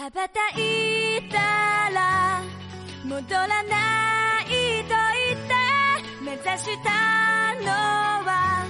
[0.00, 1.36] 羽ばたいた
[1.90, 2.40] ら
[3.04, 4.46] 戻らない
[4.84, 4.94] と
[5.28, 5.54] 言って
[6.24, 6.90] 目指した
[7.60, 7.68] の
[8.24, 8.64] は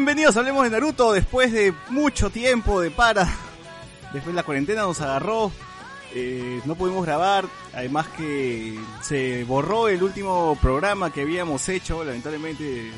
[0.00, 3.28] Bienvenidos, hablemos de Naruto después de mucho tiempo de para.
[4.14, 5.52] Después la cuarentena nos agarró,
[6.14, 12.90] eh, no pudimos grabar, además que se borró el último programa que habíamos hecho, lamentablemente,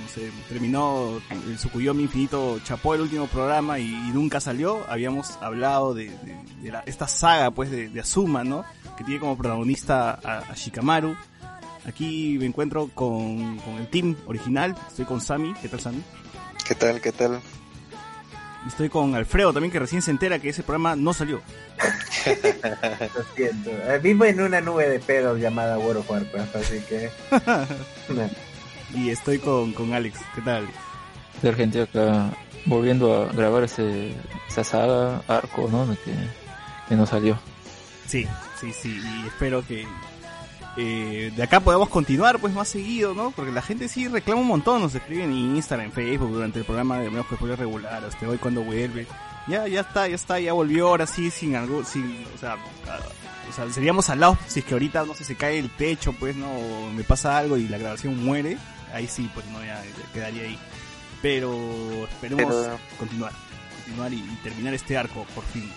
[0.00, 4.86] no sé, terminó el Sukuyomi Infinito, chapó el último programa y, nunca salió.
[4.88, 8.64] Habíamos hablado de, de- de esta saga pues de, de Asuma, ¿no?
[8.96, 11.16] Que tiene como protagonista a Shikamaru.
[11.86, 14.74] Aquí me encuentro con, con el team original.
[14.88, 15.54] Estoy con Sammy.
[15.62, 16.02] ¿Qué tal, Sammy?
[16.66, 17.00] ¿Qué tal?
[17.00, 17.40] ¿Qué tal?
[18.66, 21.40] Estoy con Alfredo también, que recién se entera que ese programa no salió.
[22.26, 23.70] Lo siento.
[23.70, 27.10] Eh, Vivo en una nube de pedos llamada World of Warcraft, así que...
[28.12, 28.28] No.
[28.94, 30.18] Y estoy con, con Alex.
[30.34, 30.66] ¿Qué tal?
[31.42, 32.30] de Argentina acá
[32.64, 34.14] volviendo a grabar ese,
[34.48, 35.86] esa saga, arco, ¿no?
[36.04, 36.14] Que,
[36.88, 37.38] que no salió.
[38.06, 38.26] Sí,
[38.60, 39.00] sí, sí.
[39.22, 39.86] Y espero que
[40.76, 43.30] eh, de acá podamos continuar pues más seguido, ¿no?
[43.30, 44.82] Porque la gente sí reclama un montón.
[44.82, 48.04] Nos escriben en Instagram, en Facebook, durante el programa de Menos que Spoiler regular.
[48.04, 49.06] Hasta hoy cuando vuelve.
[49.48, 52.54] Ya, ya está, ya está, ya volvió ahora sí sin algo, sin, o sea,
[52.88, 52.98] ah,
[53.48, 56.12] o sea, seríamos al lado si es que ahorita no sé se cae el techo,
[56.14, 58.58] pues no, o me pasa algo y la grabación muere,
[58.92, 60.58] ahí sí, pues no, ya, ya quedaría ahí.
[61.22, 61.54] Pero
[62.10, 63.32] esperemos Pero- continuar,
[63.84, 65.70] continuar y, y terminar este arco por fin.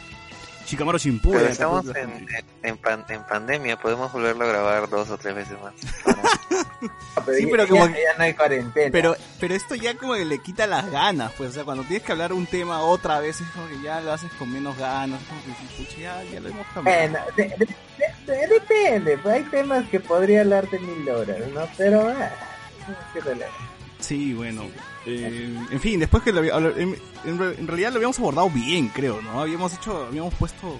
[0.67, 1.39] Shikamaru Shimpuden.
[1.39, 5.35] Pero estamos en, en, en pan- en pandemia, podemos volverlo a grabar dos o tres
[5.35, 5.73] veces más.
[7.15, 8.89] Ah, Sí, pero ya, como- ya no hay cuarentena.
[8.91, 12.03] Pero, pero esto ya como que le quita las ganas, pues, o sea, cuando tienes
[12.05, 15.19] que hablar un tema otra vez es como que ya lo haces con menos ganas,
[15.27, 16.99] como que dices, "Pucha, ya, ya lo hemos cambiado.
[17.11, 17.75] Bueno, de- de-
[18.33, 21.67] de- depende, pues hay temas que podría hablarte mil horas, ¿no?
[21.77, 22.07] Pero...
[22.09, 22.29] ah,
[23.13, 23.51] qué releva.
[23.99, 24.63] Sí, bueno.
[25.09, 28.49] Eh, en fin, después que lo había- en, en re- en realidad lo habíamos abordado
[28.49, 29.41] bien, creo, ¿no?
[29.41, 30.79] Habíamos hecho, habíamos puesto,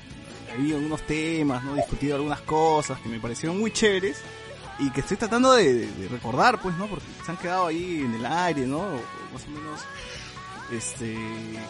[0.53, 1.75] había algunos temas, ¿no?
[1.75, 4.21] Discutido algunas cosas que me parecieron muy chéveres
[4.79, 6.87] y que estoy tratando de, recordar, pues, ¿no?
[6.87, 8.79] Porque se han quedado ahí en el aire, ¿no?
[8.79, 9.01] O-
[9.33, 9.81] más o menos,
[10.71, 11.15] este,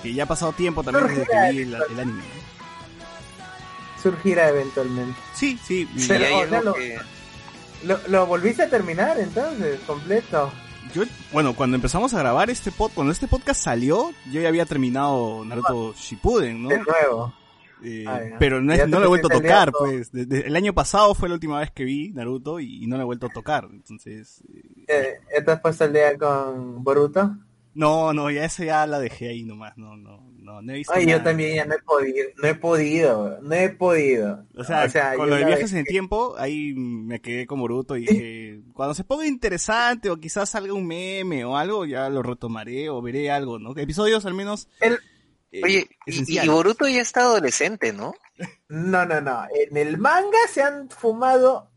[0.04, 4.02] que ya ha pasado tiempo también desde que vi el, el anime, ¿no?
[4.02, 5.20] Surgirá eventualmente.
[5.34, 6.98] Sí, sí, Y Pero, hay o sea, algo lo- que...
[7.84, 10.52] ¿Lo, lo volviste a terminar entonces, completo?
[10.94, 14.66] Yo, bueno, cuando empezamos a grabar este pod, cuando este podcast salió, yo ya había
[14.66, 16.70] terminado Naruto Shippuden, ¿no?
[16.70, 17.34] De nuevo.
[17.84, 20.12] Eh, Ah, pero no, es- no lo he vuelto a tocar, pues.
[20.14, 23.06] El año pasado fue la última vez que vi Naruto y, y no lo he
[23.06, 23.68] vuelto a tocar.
[23.72, 27.36] Entonces, eh, Eh, ¿ya ¿Te has puesto el día con Boruto?
[27.76, 29.78] no, no, ya esa ya la dejé ahí nomás.
[29.78, 32.56] No, no, no, no he visto Ay, yo también ya no he podido, no he
[32.56, 34.46] podido, no he podido.
[34.56, 37.96] O sea, con lo de viajes en el que- tiempo, ahí me quedé con Boruto
[37.96, 42.24] y dije, cuando se ponga interesante o quizás salga un meme o algo, ya lo
[42.24, 43.78] retomaré o veré algo, ¿no?
[43.78, 44.68] Episodios al menos.
[44.80, 45.00] El-
[45.52, 48.14] eh, Oye, y, Boruto ya está adolescente, ¿no?
[48.70, 49.44] No, no, no.
[49.70, 51.70] En el manga se han fumado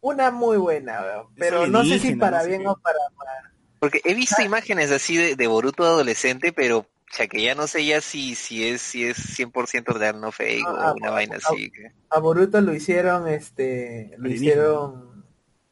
[0.00, 1.00] una muy buena,
[1.36, 2.68] pero no sé si para no sé bien qué.
[2.68, 3.52] o para mal.
[3.78, 6.86] Porque he visto imágenes así de, de Boruto adolescente, pero
[7.18, 10.64] ya que ya no sé ya si, si es si es 100% real, no fake,
[10.66, 11.70] Ah, o una ah, vaina ah, así.
[11.70, 14.34] que- A Boruto lo hicieron, este, lo Alienígena.
[14.34, 15.24] hicieron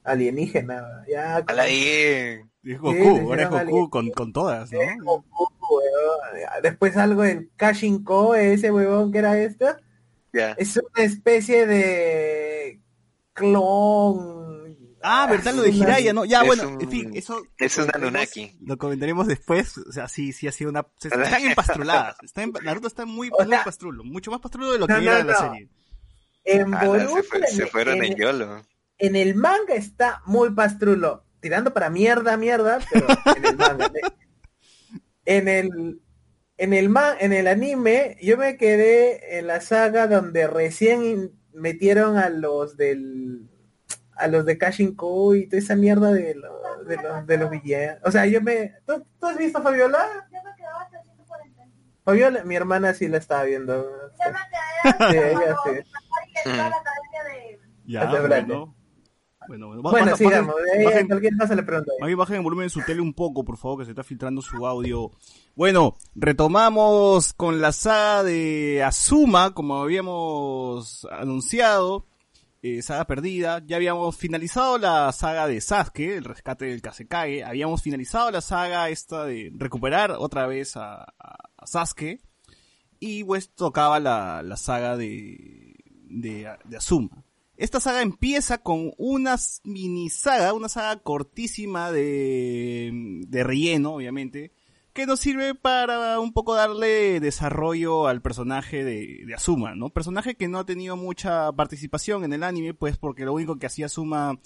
[0.04, 1.04] alienígena.
[1.08, 2.50] Ya, A la bien.
[2.64, 4.80] Es Sí, Goku, ahora es Goku con, con todas, ¿no?
[4.80, 6.62] Eh, Goku, weón.
[6.62, 9.66] Después algo del Kashinko, ese huevón que era esto.
[10.32, 10.52] Ya.
[10.52, 12.80] Es una especie de
[13.32, 14.41] clon.
[15.02, 15.54] Ah, ¿verdad?
[15.54, 16.24] Lo de Jiraiya, ¿no?
[16.24, 17.42] Ya, Es bueno, un- en fin, eso...
[17.58, 18.56] es un Anunnaki.
[18.60, 20.86] Lo comentaremos después, o sea, sí, sí ha sido una...
[20.98, 24.78] se- Están empastruladas, está en- Naruto está muy, O muy pastrulo, mucho más pastrulo de
[24.78, 25.38] lo que No, era no, en la no.
[25.52, 25.68] serie.
[26.44, 28.62] En Ala, Boruto, se, fue- se en- fueron en, en YOLO.
[28.98, 33.06] en el manga está muy pastrulo, tirando para mierda, mierda, pero
[33.36, 33.90] en el manga.
[35.24, 36.00] en el
[36.58, 42.16] en el ma- en el anime, yo me quedé en la saga donde recién metieron
[42.18, 43.48] a los del
[44.22, 47.98] a los de Kashinko y toda esa mierda de los de los, de los villanos.
[48.04, 50.06] O sea, yo me ¿tú, tú has visto Fabiola?
[50.32, 51.62] Yo me quedaba hasta el 140.
[52.04, 53.86] Fabiola, mi hermana sí la estaba viendo.
[54.18, 54.52] Ya me quedé
[54.82, 55.88] Sí, hasta ella cuando sí.
[55.92, 57.60] Safari entró a la academia de...
[57.84, 58.74] Ya, bueno.
[59.48, 59.82] Bueno, bueno.
[59.82, 60.54] Bueno, baja- sigamos.
[60.54, 61.92] bajen- De ahí, bajen- cualquier cosa le pregunto.
[62.00, 64.04] Más bien bajen el volumen de su tele un poco, por favor, que se está
[64.04, 65.10] filtrando su audio.
[65.56, 72.06] Bueno, retomamos con la saga de Azuma, como habíamos anunciado.
[72.62, 73.62] Eh, saga perdida.
[73.66, 77.44] Ya habíamos finalizado la saga de Sasuke, el rescate del Kasekage.
[77.44, 81.12] Habíamos finalizado la saga esta de recuperar otra vez a,
[81.64, 82.20] Sasuke.
[83.00, 85.74] Y pues tocaba la, la saga de,
[86.08, 87.24] de, de Azuma.
[87.56, 92.90] Esta saga empieza con una mini saga, una saga cortísima de,
[93.26, 94.52] de relleno, obviamente,
[94.92, 99.90] que nos sirve para un poco darle desarrollo al personaje de, de Asuma, ¿no?
[99.90, 103.66] Personaje que no ha tenido mucha participación en el anime, pues porque lo único que
[103.66, 104.38] hacía Asuma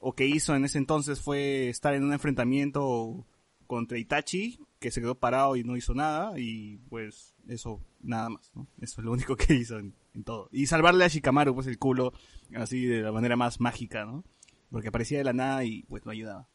[0.00, 3.26] o que hizo en ese entonces fue estar en un enfrentamiento
[3.66, 8.50] contra Itachi, que se quedó parado y no hizo nada, y pues eso, nada más,
[8.54, 8.66] ¿no?
[8.80, 9.94] Eso es lo único que hizo en,
[10.24, 10.48] todo.
[10.50, 12.12] Y salvarle a Shikamaru, pues el culo,
[12.56, 14.24] así de la manera más mágica, ¿no?
[14.70, 16.48] Porque aparecía de la nada y pues no ayudaba.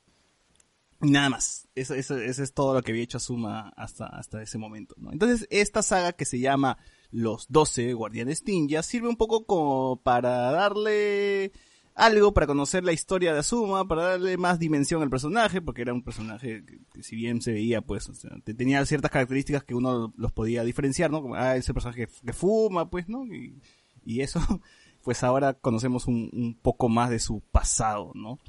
[1.03, 1.67] Nada más.
[1.75, 5.11] Eso, eso, eso es todo lo que había hecho Asuma hasta, hasta ese momento, ¿no?
[5.11, 6.77] Entonces, esta saga que se llama
[7.11, 11.51] Los 12 Guardianes Ninja sirve un poco como para darle
[11.95, 15.93] algo, para conocer la historia de Asuma, para darle más dimensión al personaje, porque era
[15.93, 19.75] un personaje que, si bien se veía, pues, o sea, te- tenía ciertas características que
[19.75, 21.21] uno los podía diferenciar, ¿no?
[21.21, 23.25] Como, ah, ese personaje que, que fuma, pues, ¿no?
[23.25, 23.59] Y,
[24.05, 24.39] y eso,
[25.03, 28.39] pues ahora conocemos un, un poco más de su pasado, ¿no?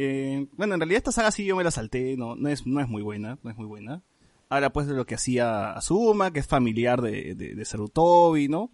[0.00, 2.80] Eh, bueno, en realidad esta saga sí yo me la salté, no, no es, no
[2.80, 4.04] es muy buena, no es muy buena.
[4.48, 8.70] Habla pues de lo que hacía Azuma, que es familiar de, de, Sarutobi, ¿no?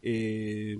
[0.00, 0.76] Eh,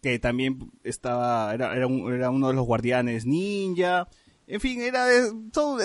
[0.00, 4.06] que también estaba, era, era, un- era uno de los guardianes ninja.
[4.46, 5.32] En fin, era de,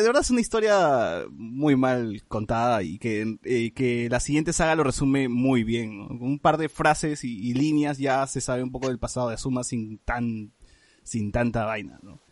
[0.03, 4.83] verdad es una historia muy mal contada y que, eh, que la siguiente saga lo
[4.83, 5.97] resume muy bien.
[5.97, 6.05] ¿no?
[6.23, 9.63] Un par de frases y líneas ya se sabe un poco del pasado de Azuma
[9.63, 10.51] sin tan,
[11.03, 12.23] sin tanta vaina, ¿no?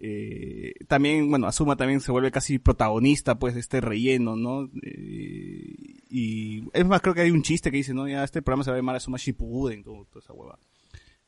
[0.00, 4.70] Eh, también, bueno, Asuma también se vuelve casi protagonista, pues, de este relleno, ¿no?
[4.82, 8.06] Eh, y es más, creo que hay un chiste que dice, ¿no?
[8.08, 10.58] Ya este programa se va a llamar Asuma Shippuden, todo, toda esa hueva.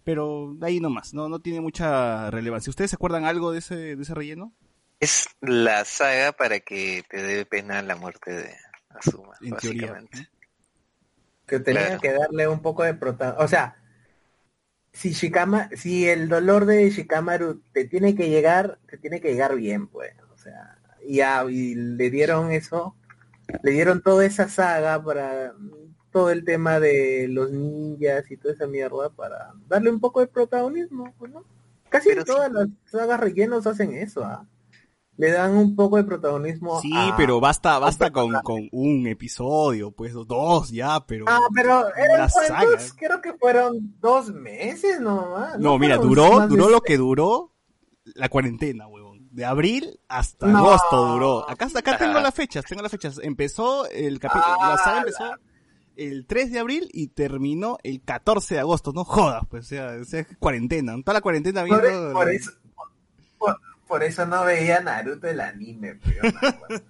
[0.05, 2.71] Pero de ahí nomás, no, no tiene mucha relevancia.
[2.71, 4.53] ¿Ustedes se acuerdan algo de ese, de ese relleno?
[5.01, 8.51] Es la saga para que te dé pena la muerte de
[9.43, 9.93] En teoría.
[9.93, 10.29] básicamente.
[11.47, 12.01] que tenía Claro.
[12.01, 13.45] que darle un poco de protagonismo.
[13.45, 13.77] O sea,
[14.93, 19.57] si Shikama, si el dolor de Shikamaru te tiene que llegar, te tiene que llegar
[19.57, 20.13] bien, pues.
[20.33, 22.97] O sea, y ya, y le dieron eso,
[23.63, 25.55] le dieron toda esa saga para
[26.11, 30.27] todo el tema de los ninjas y toda esa mierda para darle un poco de
[30.27, 31.45] protagonismo, pues, ¿no?
[31.89, 32.27] Casi Pero sí.
[32.27, 34.47] todas las sagas rellenos hacen eso, ¿ah?
[35.21, 39.91] Le dan un poco de protagonismo Sí, a- pero basta, basta con, con un episodio,
[39.93, 41.27] pues, dos ya, pero...
[41.29, 42.95] Ah, pero eran cuántos?
[42.95, 45.59] Creo que fueron dos meses nomás.
[45.59, 47.53] No, mira, fueron duró, de duró lo que duró
[48.15, 49.29] la cuarentena, huevón.
[49.31, 50.59] De abril hasta No.
[50.59, 51.51] agosto duró.
[51.51, 53.21] Acá, acá tengo las fechas, tengo las fechas.
[53.23, 55.25] Empezó el capítulo, Ah, la saga empezó
[55.97, 58.93] el 3 de abril y terminó el 14 de agosto.
[58.95, 60.95] No jodas, pues, o sea, o sea, cuarentena.
[61.05, 62.13] Toda la cuarentena Por, viendo...
[62.15, 62.51] por eso,
[63.39, 63.57] por,
[63.91, 66.23] por eso no veía Naruto el anime, pero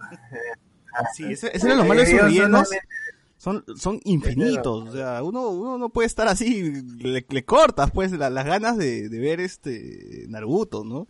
[1.15, 2.69] Sí, ese, ese era lo malo de esos Yo rellenos.
[3.39, 8.13] Son, son infinitos, o sea, uno, uno no puede estar así, le, le cortas pues
[8.13, 11.09] la- las ganas de, de ver este Naruto, ¿no?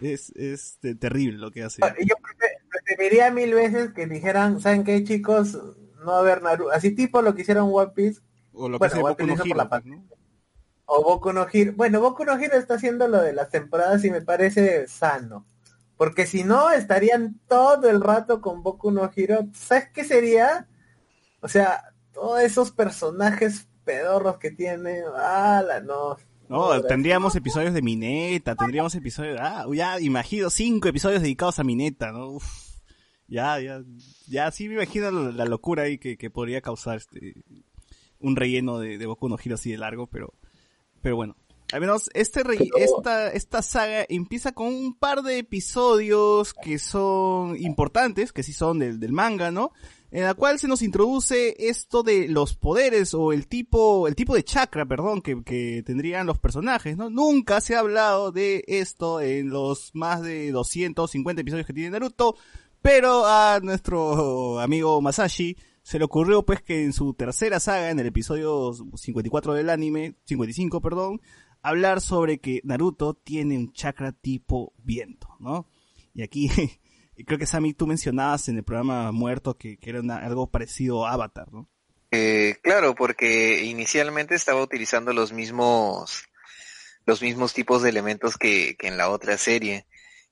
[0.00, 1.82] Es, es te- terrible lo que hace.
[1.82, 5.58] Yo prefe- preferiría mil veces que dijeran, ¿saben qué chicos?
[6.02, 6.72] No haber Naruto.
[6.72, 8.20] Así tipo lo que hicieron One Piece
[8.54, 10.04] O lo que bueno, One Piece no por la pues, ¿no?
[10.94, 11.72] O Boku no Hero.
[11.74, 15.46] Bueno, Boku no Hero está haciendo lo de las temporadas y me parece sano.
[15.96, 19.46] Porque si no, estarían todo el rato con Boku no Hero.
[19.54, 20.68] ¿Sabes qué sería?
[21.40, 25.02] O sea, todos esos personajes pedorros que tiene.
[25.16, 26.16] ¡Hala, no!
[26.48, 26.88] No, gracias.
[26.88, 32.28] tendríamos episodios de Mineta, tendríamos episodios, ah, ya imagino cinco episodios dedicados a Mineta, ¿no?
[32.32, 32.44] Uf,
[33.26, 33.80] ya, ya,
[34.26, 37.36] ya sí me imagino la, la locura ahí que, que podría causar este
[38.18, 40.34] un relleno de, de Boku no Hero así de largo, pero,
[41.02, 41.36] pero bueno.
[41.72, 46.78] Al menos este re- Pero- esta, esta saga empieza con un par de episodios que
[46.78, 49.72] son importantes, que sí son del, del manga, ¿no?
[50.10, 54.34] En la cual se nos introduce esto de los poderes o el tipo, el tipo
[54.34, 57.08] de chakra, perdón, que, que tendrían los personajes, ¿no?
[57.08, 62.36] Nunca se ha hablado de esto en los más de 250 episodios que tiene Naruto,
[62.82, 67.98] pero a nuestro amigo Masashi se le ocurrió pues que en su tercera saga, en
[67.98, 71.20] el episodio 54 del anime, 55, perdón,
[71.60, 75.68] hablar sobre que Naruto tiene un chakra tipo viento, ¿no?
[76.14, 76.48] Y aquí,
[77.26, 81.52] creo que Sammy, tú mencionabas en el programa Muerto que, era algo parecido a Avatar,
[81.52, 81.68] ¿no?
[82.10, 86.24] Eh, claro, porque inicialmente estaba utilizando los mismos,
[87.06, 89.86] los mismos tipos de elementos que, que en la otra serie.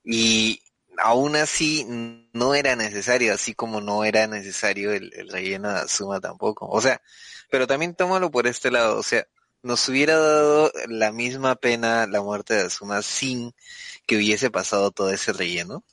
[0.04, 0.60] Y
[1.02, 1.86] aún así
[2.32, 6.66] no era necesario, así como no era necesario el, el relleno de Azuma tampoco.
[6.68, 7.00] O sea,
[7.50, 9.26] pero también tómalo por este lado, o sea,
[9.62, 13.52] nos hubiera dado la misma pena la muerte de Azuma sin
[14.06, 15.84] que hubiese pasado todo ese relleno.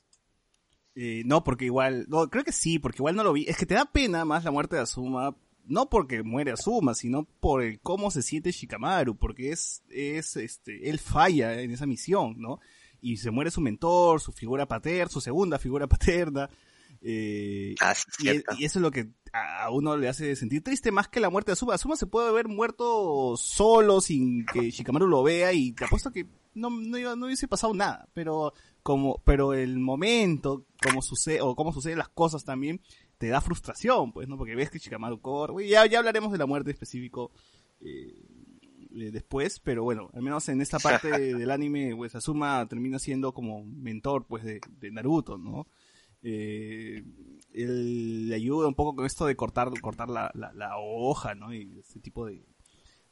[0.94, 3.44] Eh, no, porque igual, no, creo que sí, porque igual no lo vi.
[3.46, 7.24] Es que te da pena más la muerte de Azuma, no porque muere Azuma, sino
[7.24, 12.34] por el cómo se siente Shikamaru, porque es, es, este, él falla en esa misión,
[12.38, 12.58] ¿no?
[13.00, 16.48] Y se muere su mentor, su figura paterna, su segunda figura paterna.
[17.00, 18.28] Eh, Ah, sí,
[18.58, 21.50] y, eso es lo que a uno le hace sentir triste más que la muerte
[21.50, 21.74] de Azuma.
[21.74, 26.26] Azuma se puede haber muerto solo sin que Shikamaru lo vea y te apuesto que
[26.54, 28.08] no, no, iba- no hubiese pasado nada.
[28.14, 28.52] Pero
[28.82, 32.80] como, pero el momento, como sucede, o cómo suceden las cosas también,
[33.18, 34.36] te da frustración, pues, ¿no?
[34.36, 35.68] Porque ves que Shikamaru corre.
[35.68, 37.30] Ya, ya hablaremos de la muerte específico
[37.80, 38.12] eh,
[38.94, 43.32] eh, después, pero bueno, al menos en esta parte del anime, pues Azuma termina siendo
[43.32, 45.66] como mentor, pues, de, de Naruto, ¿no?
[46.22, 47.04] Eh,
[47.52, 51.52] él le ayuda un poco con esto de cortar, cortar la, la, la hoja, ¿no?
[51.54, 52.44] Y ese tipo de,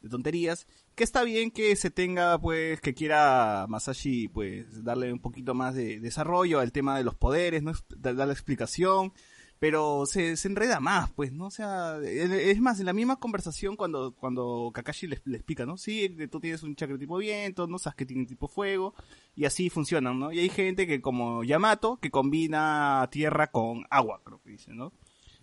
[0.01, 0.67] de tonterías.
[0.95, 5.75] Que está bien que se tenga, pues, que quiera Masashi, pues, darle un poquito más
[5.75, 7.73] de desarrollo al tema de los poderes, ¿no?
[7.97, 9.13] Da- Darle explicación.
[9.59, 11.47] Pero se, se enreda más, pues, ¿no?
[11.47, 15.79] O sea, es más, en la misma conversación cuando, cuando Kakashi le, le explica, ¿no?
[15.79, 17.79] Sí, que tú tienes un chakra tipo viento, ¿no?
[17.79, 18.95] Sasuke tiene tipo fuego,
[19.35, 20.33] y así funcionan, ¿no?
[20.33, 24.93] Y hay gente que como Yamato, que combina tierra con agua, creo que dice, ¿no?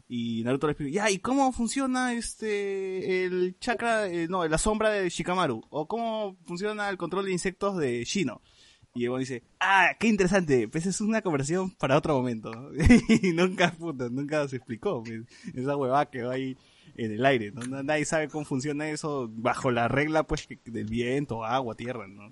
[0.07, 4.89] Y Naruto le explica, ya, ¿y cómo funciona este, el chakra, eh, no, la sombra
[4.89, 5.63] de Shikamaru?
[5.69, 8.41] ¿O cómo funciona el control de insectos de Shino?
[8.95, 12.51] Y Egon dice, ah, qué interesante, pues es una conversación para otro momento.
[12.51, 12.69] ¿no?
[13.23, 15.21] y nunca, puta, nunca se explicó, pues,
[15.55, 16.55] esa huevada que va ahí
[16.95, 21.73] en el aire, Nadie sabe cómo funciona eso bajo la regla, pues, del viento, agua,
[21.73, 22.29] tierra, ¿no?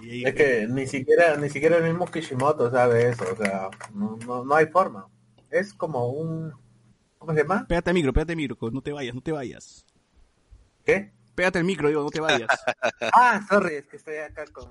[0.00, 4.18] Ahí- Es que ni siquiera, ni siquiera el mismo Kishimoto sabe eso, o sea, no,
[4.26, 5.06] no, no hay forma.
[5.48, 6.52] Es como un,
[7.18, 7.66] ¿cómo se llama?
[7.68, 9.86] Pégate al micro, pégate al micro, no te vayas, no te vayas.
[10.84, 11.12] ¿Qué?
[11.36, 12.48] Pégate al micro, digo, no te vayas.
[13.12, 14.68] Ah, sorry, es que estoy acá con,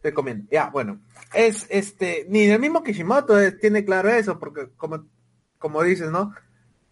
[0.00, 0.48] estoy comiendo.
[0.50, 1.02] Ya, bueno,
[1.34, 5.06] es este, ni el mismo Kishimoto eh, tiene claro eso, porque como,
[5.58, 6.34] como dices, ¿no?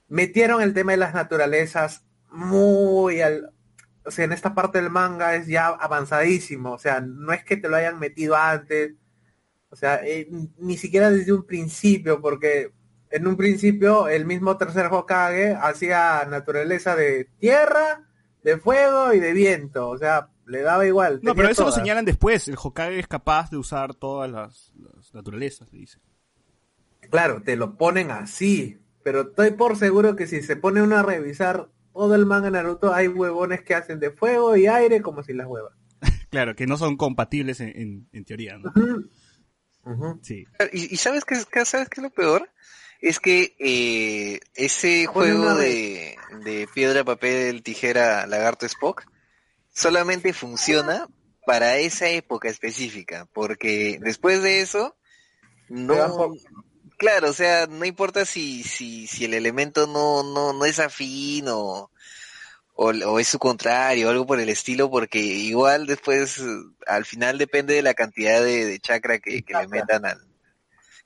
[0.09, 3.51] Metieron el tema de las naturalezas muy al,
[4.05, 7.57] o sea, en esta parte del manga es ya avanzadísimo, o sea, no es que
[7.57, 8.93] te lo hayan metido antes,
[9.71, 12.73] o sea, eh, ni siquiera desde un principio, porque
[13.11, 18.07] en un principio el mismo tercer Hokage hacía naturaleza de tierra,
[18.43, 21.21] de fuego y de viento, o sea, le daba igual.
[21.23, 22.49] No, pero eso lo señalan después.
[22.49, 25.99] El Hokage es capaz de usar todas las, las naturalezas, le dice.
[27.11, 31.03] Claro, te lo ponen así, pero estoy por seguro que si se pone uno a
[31.03, 35.33] revisar todo el manga Naruto, hay huevones que hacen de fuego y aire como si
[35.33, 35.73] las huevas.
[36.31, 38.71] Claro, que no son compatibles en, en, en teoría, ¿no?
[40.23, 40.45] Sí.
[40.73, 42.51] ¿Y, y sabes qué, es- qué- sabes qué es lo peor?
[43.01, 49.05] Es que eh, ese juego de, de piedra, papel, tijera, lagarto, Spock
[49.79, 51.07] solamente funciona
[51.47, 54.97] para esa época específica, porque después de eso
[55.69, 56.35] no,
[56.97, 61.47] claro, o sea, no importa si si si el elemento no no no es afín
[61.49, 61.91] o
[62.81, 66.41] o, o es su contrario, algo por el estilo, porque igual después,
[66.87, 70.19] al final depende de la cantidad de, de chakra que, que le metan al...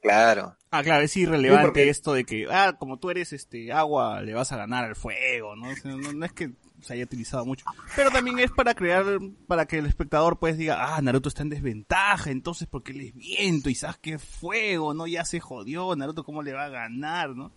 [0.02, 0.55] Claro.
[0.71, 4.21] Ah, claro, es irrelevante Sí, porque- esto de que, ah, como tú eres este agua,
[4.21, 5.71] le vas a ganar al fuego, ¿no?
[5.71, 6.50] O sea, no, no es que
[6.83, 7.65] se haya utilizado mucho.
[7.97, 9.05] Pero también es para crear,
[9.47, 13.15] para que el espectador pues diga, ah, Naruto está en desventaja, entonces porque él es
[13.15, 15.07] viento y sabes que fuego, ¿no?
[15.07, 17.51] Ya se jodió, Naruto cómo le va a ganar, ¿no?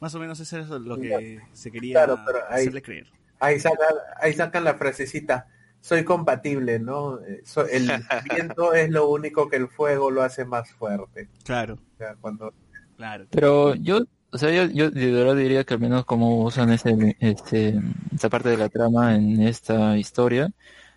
[0.00, 3.06] Más o menos eso es lo que se quería Claro, pero ahí- hacerle creer.
[3.40, 5.46] Ahí sacan, ahí sacan la frasecita,
[5.80, 7.20] soy compatible, ¿no?
[7.20, 7.88] Eh, el
[8.52, 11.28] viento es lo único que el fuego lo hace más fuerte.
[11.44, 12.52] Claro, O sea, cuando
[12.96, 13.26] claro.
[13.30, 17.80] Pero yo, o sea, yo, yo de diría que al menos como usan ese, este,
[18.14, 20.50] esa parte de la trama en esta historia,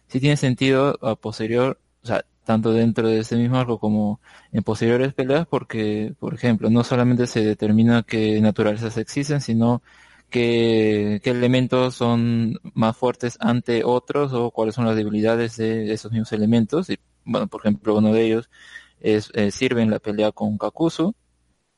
[0.07, 4.19] sí tiene sentido a posterior, o sea, tanto dentro de ese mismo arco como
[4.51, 9.81] en posteriores peleas, porque, por ejemplo, no solamente se determina qué naturalezas existen, sino
[10.29, 16.11] qué, qué elementos son más fuertes ante otros o cuáles son las debilidades de esos
[16.11, 16.89] mismos elementos.
[16.89, 18.49] Y, bueno, por ejemplo, uno de ellos
[19.01, 21.13] es, eh, sirve en la pelea con Kakuzu,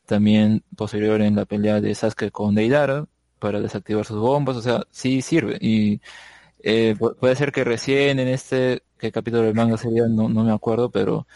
[0.05, 3.05] también posterior en la pelea de Sasuke con Deidara
[3.39, 5.57] para desactivar sus bombas, o sea, sí sirve.
[5.61, 6.01] Y
[6.63, 10.43] eh, pu- puede ser que recién en este, qué capítulo del manga sería, no, no
[10.45, 11.27] me acuerdo, pero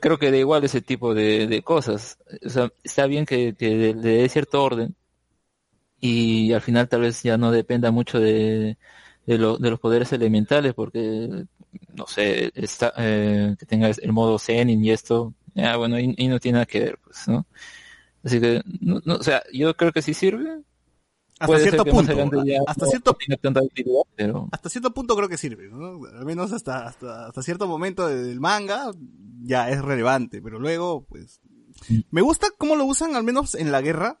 [0.00, 2.18] creo que da igual ese tipo de, de cosas.
[2.44, 4.94] O sea, está bien que, que le dé cierto orden
[6.00, 8.76] y al final tal vez ya no dependa mucho de,
[9.26, 11.44] de, lo- de los poderes elementales porque,
[11.94, 16.28] no sé, está, eh, que tenga el modo Zenin y esto, ya bueno, y, y
[16.28, 17.46] no tiene nada que ver, pues, ¿no?
[18.24, 20.62] Así que, no, no, o sea, yo creo que sí sirve.
[21.38, 22.12] Hasta Puede cierto punto.
[22.12, 26.06] Hasta no pero hasta cierto punto creo que sirve, ¿no?
[26.06, 28.92] Al menos hasta, hasta, hasta cierto momento del manga
[29.42, 31.40] ya es relevante, pero luego, pues...
[32.10, 34.20] Me gusta cómo lo usan, al menos en la guerra,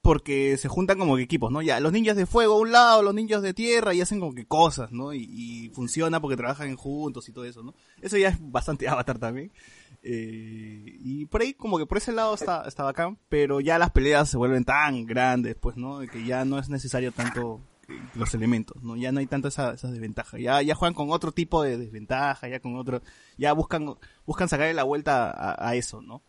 [0.00, 1.60] porque se juntan como que equipos, ¿no?
[1.60, 4.34] Ya, los ninjas de fuego a un lado, los ninjas de tierra, y hacen como
[4.34, 5.12] que cosas, ¿no?
[5.12, 7.74] Y, y funciona porque trabajan juntos y todo eso, ¿no?
[8.00, 9.52] Eso ya es bastante avatar también.
[10.02, 13.90] Eh, y por ahí, como que por ese lado está, está bacán, pero ya las
[13.90, 16.00] peleas se vuelven tan grandes, pues, ¿no?
[16.00, 18.96] Que ya no es necesario tanto eh, los elementos, ¿no?
[18.96, 20.38] Ya no hay tanto esa, esa desventaja.
[20.38, 23.00] Ya, ya juegan con otro tipo de desventaja, ya con otro,
[23.38, 23.94] ya buscan,
[24.26, 26.22] buscan sacarle la vuelta a, eso, ¿no?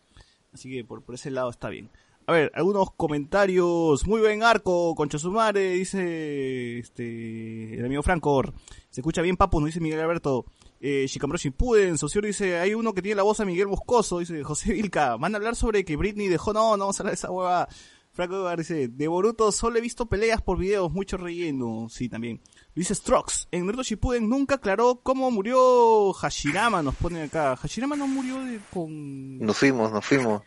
[0.52, 1.90] Así que por, por ese lado está bien.
[2.26, 4.06] A ver, algunos comentarios.
[4.06, 8.42] Muy buen arco, Concha Sumare, dice este el amigo Franco.
[8.88, 10.46] Se escucha bien, papu, nos dice Miguel Alberto.
[10.86, 14.44] Eh, Shikamaru Shippuden, Socio dice, hay uno que tiene la voz a Miguel Boscoso, dice
[14.44, 15.16] José Vilca.
[15.16, 17.66] Van a hablar sobre que Britney dejó, no, no vamos a hablar de esa hueva.
[18.12, 21.86] Franco dice, de Boruto solo he visto peleas por videos, mucho relleno.
[21.88, 22.42] Sí, también.
[22.74, 27.56] Dice Strokes, en Naruto Shippuden nunca aclaró cómo murió Hashirama, nos pone acá.
[27.56, 29.38] Hashirama no murió de, con...
[29.38, 30.42] Nos fuimos, nos fuimos.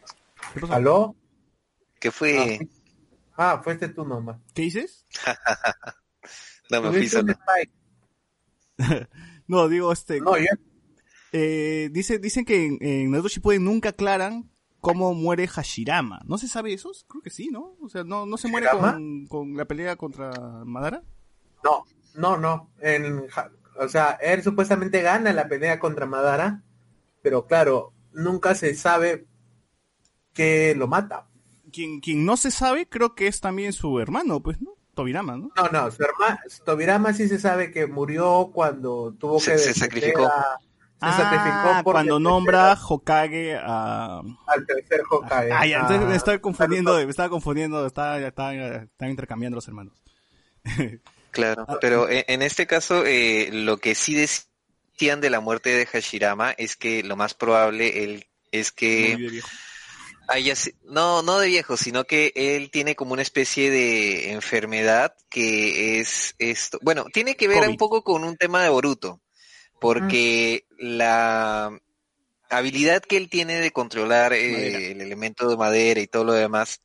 [0.53, 0.73] ¿Qué pasó?
[0.73, 1.15] ¿Aló?
[1.99, 2.59] ¿Qué fue?
[3.35, 4.37] Ah, fuiste tú nomás.
[4.53, 5.03] ¿Qué dices?
[6.69, 7.33] No me fui solo.
[9.47, 10.19] No, digo, este...
[10.21, 10.45] No, yo
[11.33, 14.49] Eh, dice, dicen que en, en Naruto Shippuden nunca aclaran
[14.79, 16.21] cómo muere Hashirama.
[16.25, 16.91] ¿No se sabe eso?
[17.07, 17.75] Creo que sí, ¿no?
[17.81, 20.31] O sea, ¿no, no se muere con, con la pelea contra
[20.65, 21.03] Madara?
[21.63, 21.83] No,
[22.15, 22.71] no, no.
[22.79, 23.25] En,
[23.79, 26.63] o sea, él supuestamente gana la pelea contra Madara,
[27.21, 29.27] pero claro, nunca se sabe
[30.33, 31.27] que lo mata.
[31.71, 34.76] Quien, quien no se sabe, creo que es también su hermano, pues, ¿no?
[34.97, 35.51] Tobirama, ¿no?
[35.55, 39.73] No, no, su hermano, Tobirama sí se sabe que murió cuando tuvo Se- que se
[39.73, 40.25] sacrificó.
[40.25, 40.65] a- se
[40.99, 44.19] Ah, sacrificó por cuando nombra Hokage a...
[44.47, 45.51] al tercer Hokage.
[45.53, 49.93] Ah, ya, entonces me estaba confundiendo, me estaba confundiendo, estaba, estaba, estaba intercambiando los hermanos.
[51.31, 55.69] Claro, Ah, pero en, en este caso eh, lo que sí decían de la muerte
[55.69, 59.41] de Hashirama es que lo más probable él, es que
[60.83, 66.35] No no de viejo, sino que él tiene como una especie de enfermedad que es
[66.37, 66.79] esto.
[66.81, 67.69] Bueno, tiene que ver COVID.
[67.69, 69.21] un poco con un tema de Boruto,
[69.79, 71.71] porque la
[72.49, 76.81] habilidad que él tiene de controlar eh, el elemento de madera y todo lo demás,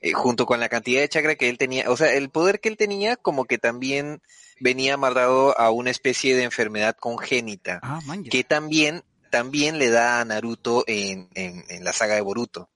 [0.00, 2.68] eh, junto con la cantidad de chakra que él tenía, o sea, el poder que
[2.68, 4.22] él tenía como que también
[4.60, 8.00] venía amarrado a una especie de enfermedad congénita, Ah,
[8.30, 12.68] que también, también le da a Naruto en, en, en la saga de Boruto.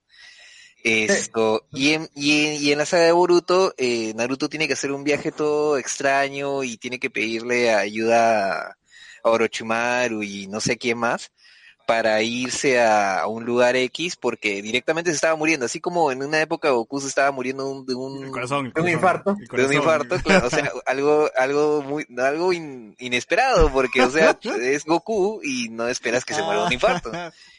[0.87, 4.73] Esto, y en, y en, y en la saga de Boruto, eh, Naruto tiene que
[4.73, 8.77] hacer un viaje todo extraño y tiene que pedirle ayuda
[9.23, 11.31] a Orochimaru y no sé quién más
[11.87, 16.23] para irse a, a un lugar X porque directamente se estaba muriendo, así como en
[16.23, 19.35] una época Goku se estaba muriendo un- de un, El corazón, el De un infarto.
[19.35, 24.37] de un infarto, claro, o sea, algo, algo muy, algo in- inesperado, porque, o sea,
[24.59, 27.11] es Goku y no esperas que se muera de un infarto.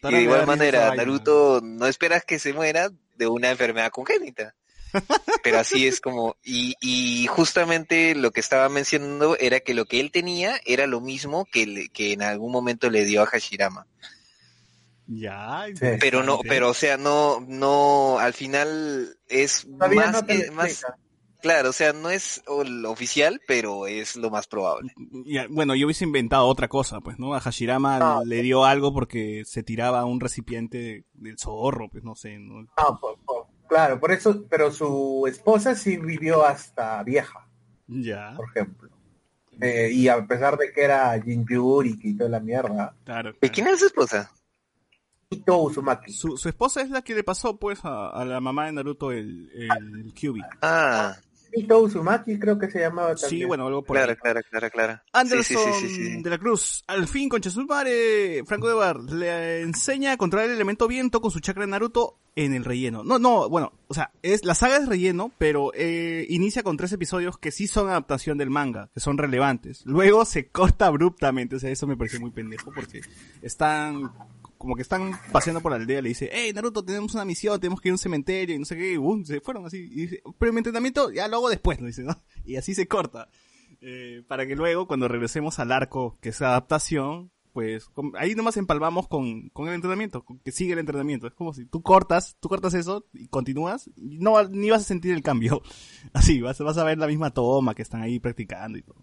[0.03, 4.55] Y de igual manera, Naruto no esperas que se muera de una enfermedad congénita.
[5.43, 10.01] Pero así es como, y, y justamente lo que estaba mencionando era que lo que
[10.01, 13.87] él tenía era lo mismo que, le- que en algún momento le dio a Hashirama.
[15.09, 15.67] Ya,
[16.01, 20.53] Pero no, pero o sea, no, no, al final es Todavía más, no te lo
[20.53, 20.99] más, explica.
[21.47, 24.93] Claro, o sea, no es oficial, pero es lo más probable.
[25.25, 27.35] Ya, bueno, yo hubiese inventado otra cosa, pues, ¿no?
[27.35, 28.25] A Hashirama No.
[28.25, 32.63] le dio algo porque se tiraba un recipiente de- del zorro, pues, no sé, ¿no?
[32.63, 37.47] No, po- claro, por eso, pero su esposa sí vivió hasta vieja,
[37.87, 38.91] Ya, por ejemplo.
[39.61, 43.33] Eh, y a pesar de que era Jinjuri y toda la mierda, claro.
[43.41, 44.31] ¿Y quién es su esposa?
[45.31, 46.13] Ito Uzumaki.
[46.13, 49.11] Su, su esposa es la que le pasó, pues, a, a la mamá de Naruto
[49.11, 50.41] el, el Kyubi.
[50.63, 51.17] Ah,
[51.53, 53.41] Ito Uzumaki creo que se llamaba también.
[53.41, 54.17] Sí, bueno, algo por claro, ahí.
[54.17, 55.01] claro, claro, claro.
[55.13, 56.23] Anderson Sí, sí, sí, sí, sí.
[56.23, 60.57] de la Cruz, al fin con Chesumare, Franco de Bar, le enseña a controlar el
[60.57, 63.03] elemento viento con su chakra de Naruto en el relleno.
[63.03, 66.93] No, no, bueno, o sea, es la saga es relleno, pero eh, inicia con tres
[66.93, 69.85] episodios que sí son adaptación del manga, que son relevantes.
[69.87, 73.01] Luego se corta abruptamente, o sea, eso me pareció muy pendejo porque
[73.41, 74.13] están
[74.59, 77.81] como que están paseando por la aldea, le dice, hey Naruto, tenemos una misión, tenemos
[77.81, 79.79] que ir a un cementerio y no sé qué, y boom, se fueron así.
[79.79, 81.87] Y dice, pero mi entrenamiento ya lo hago después, ¿no?
[81.87, 82.23] Dice, ¿no?
[82.45, 83.29] Y así se corta.
[83.81, 87.89] Eh, para que luego, cuando regresemos al arco, que es adaptación, pues
[88.19, 91.27] ahí nomás empalmamos con, con el entrenamiento, con que sigue el entrenamiento.
[91.27, 94.85] Es como si tú cortas, tú cortas eso y continúas, y no ni vas a
[94.85, 95.63] sentir el cambio.
[96.13, 99.03] Así, vas, vas a ver la misma toma que están ahí practicando y todo.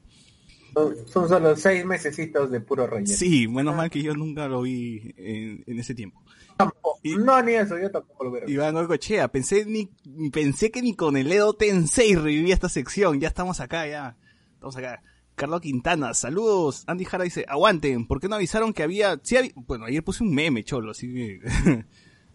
[0.74, 3.08] Son, solo seis mesecitos de puro relleno.
[3.16, 6.22] Sí, menos mal que yo nunca lo vi en, en ese tiempo.
[6.58, 7.00] Tampoco.
[7.04, 8.48] Y- No, ni eso, yo tampoco lo veo.
[8.50, 9.90] Iván Goicochea, pensé ni,
[10.32, 14.18] pensé que ni con el Edo Tensei revivía esta sección, ya estamos acá, ya.
[14.54, 15.02] Estamos acá.
[15.36, 16.84] Carlos Quintana, saludos.
[16.88, 20.24] Andy Jara dice, aguanten, ¿por qué no avisaron que había, sí había- bueno, ayer puse
[20.24, 21.40] un meme, cholo, así que,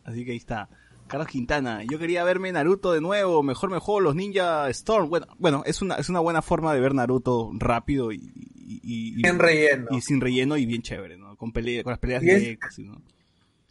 [0.04, 0.68] así que ahí está.
[1.08, 5.08] Carlos Quintana, yo quería verme Naruto de nuevo, mejor me juego los Ninja Storm.
[5.08, 8.20] Bueno, bueno, es una, es una buena forma de ver Naruto rápido y,
[8.54, 9.88] y, En relleno.
[9.90, 11.36] y sin relleno y bien chévere, ¿no?
[11.36, 13.00] Con pelea, con las peleas directas, ¿no?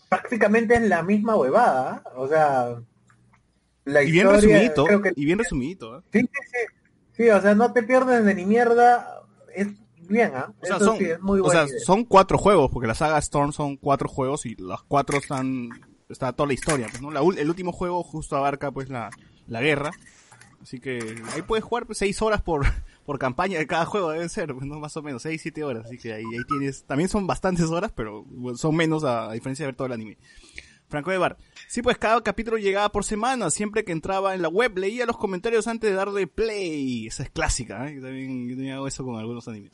[0.09, 2.11] Prácticamente es la misma huevada, ¿ah?
[2.15, 2.75] o sea,
[3.85, 6.01] la Y bien resumidito, creo que y bien resumidito, ¿eh?
[6.11, 6.77] Sí, sí, sí.
[7.17, 9.23] Sí, o sea, no te pierdes de ni mierda.
[9.55, 9.67] Es
[10.07, 10.53] bien, ¿ah?
[10.61, 13.17] O sea, Eso son, sí, es muy o sea, son cuatro juegos, porque la saga
[13.17, 15.69] Storm son cuatro juegos y los cuatro están,
[16.09, 17.11] está toda la historia, pues, ¿no?
[17.31, 19.09] El último juego justo abarca, pues, la,
[19.47, 19.91] la guerra.
[20.61, 22.65] Así que ahí puedes jugar pues, seis horas por,
[23.05, 24.79] por campaña de cada juego, deben ser, pues, ¿no?
[24.79, 25.85] Más o menos, seis, siete horas.
[25.85, 29.33] Así que ahí, ahí tienes, también son bastantes horas, pero bueno, son menos a, a
[29.33, 30.17] diferencia de ver todo el anime.
[30.89, 31.37] Franco de Bar.
[31.67, 33.49] Sí, pues cada capítulo llegaba por semana.
[33.49, 37.07] Siempre que entraba en la web, leía los comentarios antes de darle play.
[37.07, 37.95] Esa es clásica, ¿eh?
[37.95, 39.73] Yo también, yo también hago eso con algunos animes.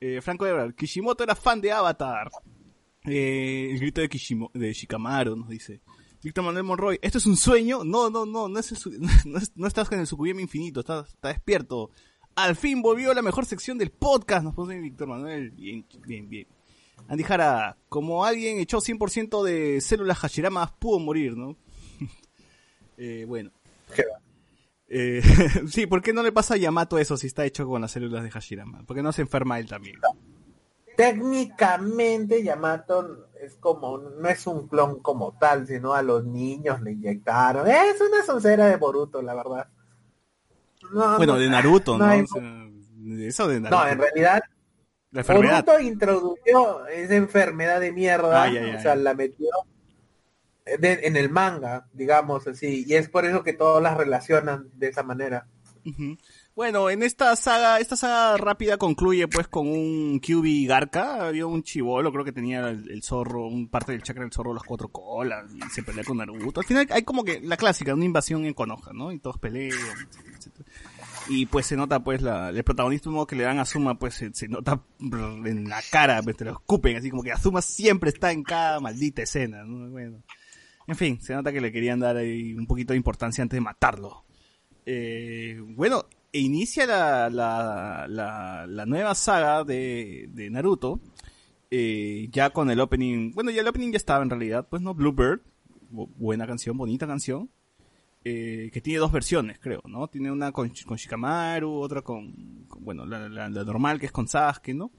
[0.00, 0.74] Eh, Franco de Bar.
[0.74, 2.30] Kishimoto era fan de Avatar.
[3.10, 5.80] Eh, el grito de, Kishimo, de Shikamaru nos dice.
[6.22, 6.98] Víctor Manuel Monroy.
[7.00, 7.84] ¿Esto es un sueño?
[7.84, 8.48] No, no, no.
[8.48, 8.90] No, es el su-
[9.26, 10.80] no, es- no estás en el Sukuyama infinito.
[10.80, 11.90] Estás, está despierto.
[12.34, 14.44] Al fin volvió la mejor sección del podcast.
[14.44, 15.50] Nos puso Víctor Manuel.
[15.52, 16.46] Bien, bien, bien.
[17.08, 21.56] Andy Jara, como alguien echó 100% de células Hashirama, pudo morir, ¿no?
[22.98, 23.50] eh, bueno.
[23.94, 24.20] Qué va.
[24.88, 25.22] Eh,
[25.68, 28.22] sí, ¿por qué no le pasa a Yamato eso si está hecho con las células
[28.24, 28.82] de Hashirama?
[28.84, 29.96] ¿Por qué no se enferma él también?
[30.98, 36.90] Técnicamente Yamato es como, no es un clon como tal, sino a los niños le
[36.90, 37.68] inyectaron.
[37.68, 39.68] Es una soncera de Boruto, la verdad.
[40.92, 42.04] No, Bueno, no- de Naruto, ¿no?
[42.04, 42.68] hay- O sea,
[43.20, 43.80] eso de Naruto.
[43.84, 44.42] no, en realidad
[45.12, 45.64] la enfermedad.
[45.64, 48.82] Boruto introdujo esa enfermedad de mierda, Ay, ay, o ay.
[48.82, 49.46] sea, la metió
[50.80, 54.88] de- en el manga, digamos así, y es por eso que todos las relacionan de
[54.88, 55.46] esa manera.
[55.86, 56.16] Ujú.
[56.58, 61.62] Bueno, en esta saga, esta saga rápida concluye pues con un Kyubi Garca, había un
[61.62, 65.48] chivolo, creo que tenía el, zorro, un parte del chakra del zorro, las cuatro colas,
[65.54, 66.58] y se pelea con Naruto.
[66.58, 69.12] Al final hay como que la clásica, una invasión en Konoha, ¿no?
[69.12, 69.70] Y todos pelean,
[70.36, 70.68] etcétera.
[71.28, 74.34] Y pues se nota pues la, el protagonismo que le dan a Azuma pues se,
[74.34, 78.32] se nota en la cara, pues te lo escupen, así como que Azuma siempre está
[78.32, 79.90] en cada maldita escena, ¿no?
[79.90, 80.24] Bueno.
[80.88, 83.60] En fin, se nota que le querían dar ahí un poquito de importancia antes de
[83.60, 84.24] matarlo.
[84.84, 91.00] Eh, bueno, e inicia la, la, la, la nueva saga de, de Naruto,
[91.70, 94.94] eh, ya con el opening, bueno, ya el opening ya estaba en realidad, pues no,
[94.94, 95.40] Bluebird,
[95.92, 97.50] bu- buena canción, bonita canción,
[98.24, 100.08] eh, que tiene dos versiones, creo, ¿no?
[100.08, 104.74] Tiene una con, con Shikamaru, otra con, bueno, la, la, normal que es con Sasuke,
[104.74, 104.90] ¿no?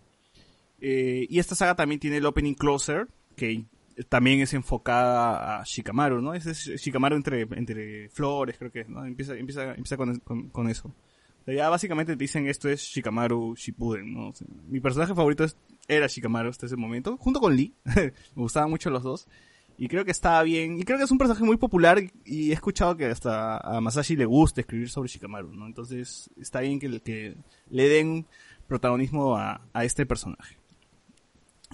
[0.82, 3.66] Eh, y esta saga también tiene el opening Closer, que
[4.08, 6.34] también es enfocada a Shikamaru, ¿no?
[6.34, 9.06] Es Shikamaru entre, entre flores, creo que, ¿no?
[9.06, 10.18] Empieza, empieza, empieza con,
[10.50, 10.94] con eso.
[11.46, 14.30] Sea, ya básicamente te dicen esto es Shikamaru Shippuden, ¿no?
[14.30, 17.74] O sea, mi personaje favorito es- era Shikamaru hasta ese momento, junto con Lee.
[17.96, 19.28] Me gustaban mucho los dos.
[19.78, 20.78] Y creo que estaba bien.
[20.78, 24.16] Y creo que es un personaje muy popular y he escuchado que hasta a Masashi
[24.18, 25.66] le gusta escribir sobre Shikamaru, ¿no?
[25.68, 27.36] Entonces está bien que, que
[27.70, 28.26] le den
[28.68, 30.58] protagonismo a, a este personaje.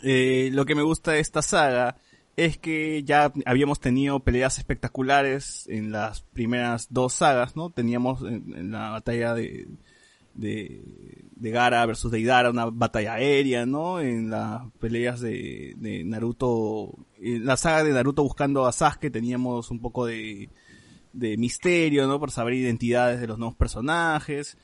[0.03, 1.97] Eh, lo que me gusta de esta saga
[2.37, 7.69] es que ya habíamos tenido peleas espectaculares en las primeras dos sagas, ¿no?
[7.69, 9.67] Teníamos en, la batalla de,
[10.33, 10.81] de,
[11.35, 14.01] de Gara versus Deidara una batalla aérea, ¿no?
[14.01, 19.71] En las peleas de, de Naruto, en la saga de Naruto buscando a Sasuke teníamos
[19.71, 20.49] un poco de,
[21.13, 22.19] de misterio, ¿no?
[22.19, 24.57] Por saber identidades de los nuevos personajes,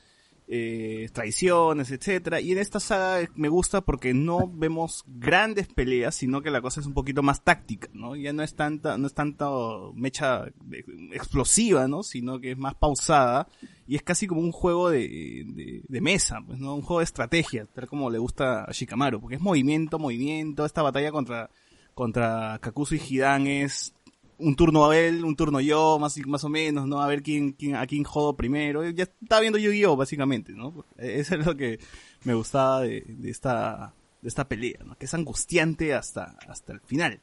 [0.54, 2.38] eh, traiciones, etcétera.
[2.38, 6.80] Y en esta saga me gusta porque no vemos grandes peleas, sino que la cosa
[6.80, 8.16] es un poquito más táctica, ¿no?
[8.16, 12.02] Ya no es tanta, no es tanto mecha eh, explosiva, ¿no?
[12.02, 13.48] Sino que es más pausada
[13.86, 15.08] y es casi como un juego de,
[15.46, 16.74] de, de mesa, pues, ¿no?
[16.74, 20.82] Un juego de estrategia, tal como le gusta a Shikamaru, porque es movimiento, movimiento, esta
[20.82, 21.48] batalla contra,
[21.94, 23.94] contra Kakuzu y Hidan es
[24.42, 27.00] un turno a él, un turno yo, más, más o menos, ¿no?
[27.00, 28.88] A ver quién, quién, a quién jodo primero.
[28.90, 29.96] Ya estaba viendo Yu-Gi-Oh!
[29.96, 30.84] básicamente, ¿no?
[30.98, 31.78] Eso es lo que
[32.24, 34.96] me gustaba de, de esta, de esta pelea, ¿no?
[34.96, 37.20] Que es angustiante hasta, hasta el final.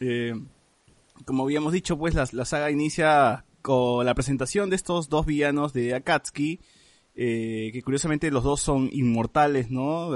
[0.00, 0.34] Eh,
[1.24, 5.72] como habíamos dicho, pues la, la saga inicia con la presentación de estos dos villanos
[5.72, 6.60] de Akatsuki,
[7.18, 10.10] eh, que curiosamente los dos son inmortales, ¿no?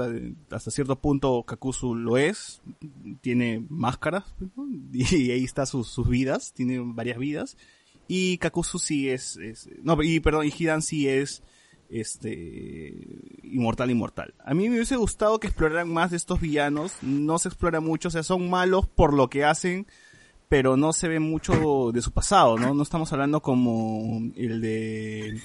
[0.51, 2.61] Hasta cierto punto Kakuzu lo es,
[3.21, 4.23] tiene máscaras,
[4.93, 7.57] y ahí está sus, sus vidas, tiene varias vidas,
[8.07, 11.41] y Kakuzu sí es, es- no, y perdón, y Hidan sí es,
[11.89, 12.93] este,
[13.43, 14.33] inmortal, inmortal.
[14.45, 18.07] A mí me hubiese gustado que exploraran más de estos villanos, no se explora mucho,
[18.09, 19.87] o sea, son malos por lo que hacen,
[20.49, 22.73] pero no se ve mucho de su pasado, ¿no?
[22.73, 25.39] No estamos hablando como el de,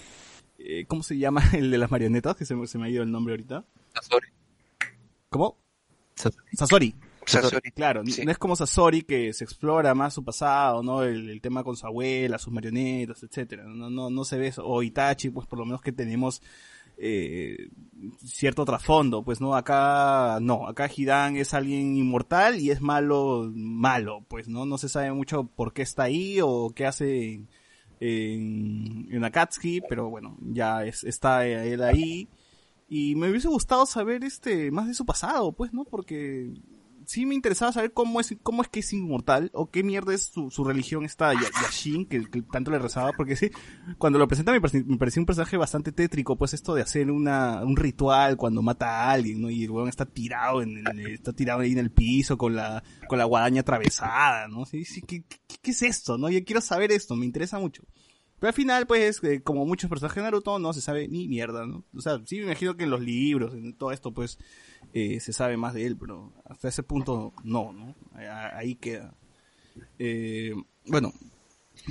[0.59, 1.43] eh, ¿cómo se llama?
[1.53, 3.65] El de las marionetas, que se, me- se me ha ido el nombre ahorita.
[3.95, 4.29] Sasori.
[5.29, 5.57] ¿Cómo?
[6.15, 6.45] Sasori.
[6.53, 6.95] Sasori.
[7.27, 7.71] Sasori.
[7.73, 8.25] Claro, Sí.
[8.25, 11.03] no es como Sasori que se explora más su pasado, ¿no?
[11.03, 13.65] El, el tema con su abuela, sus marionetas, etcétera.
[13.65, 14.65] No, no, no se ve eso.
[14.65, 16.41] O Itachi, pues por lo menos que tenemos
[16.99, 17.69] eh,
[18.25, 24.25] cierto trasfondo, pues no, acá no, acá Hidan es alguien inmortal y es malo, malo,
[24.29, 27.43] pues no, no se sabe mucho por qué está ahí o qué hace
[28.01, 32.29] en, en, Akatsuki, pero bueno, ya es, está él ahí.
[32.89, 35.85] Y me hubiese gustado saber este más de su pasado, pues, ¿no?
[35.85, 36.53] Porque
[37.07, 40.25] sí me interesaba saber cómo es cómo es que es inmortal o qué mierda es
[40.25, 43.51] su, su religión esta Ya- Yashin que, que tanto le rezaba porque sí
[43.99, 47.77] cuando lo presenta me pareció un personaje bastante tétrico pues esto de hacer una un
[47.77, 51.61] ritual cuando mata a alguien no y el weón está tirado en el, está tirado
[51.61, 55.39] ahí en el piso con la con la guadaña atravesada no sí sí qué, qué,
[55.63, 57.83] qué es esto no yo quiero saber esto me interesa mucho.
[58.39, 61.65] Pero al final, pues, eh, como muchos personajes de Naruto, no se sabe ni mierda,
[61.65, 61.85] ¿no?
[61.95, 64.39] O sea, sí me imagino que en los libros, en todo esto, pues,
[64.99, 67.95] eh, se sabe más de él, pero hasta ese punto no, ¿no?
[68.55, 69.15] Ahí queda.
[69.99, 70.55] Eh,
[70.87, 71.13] bueno,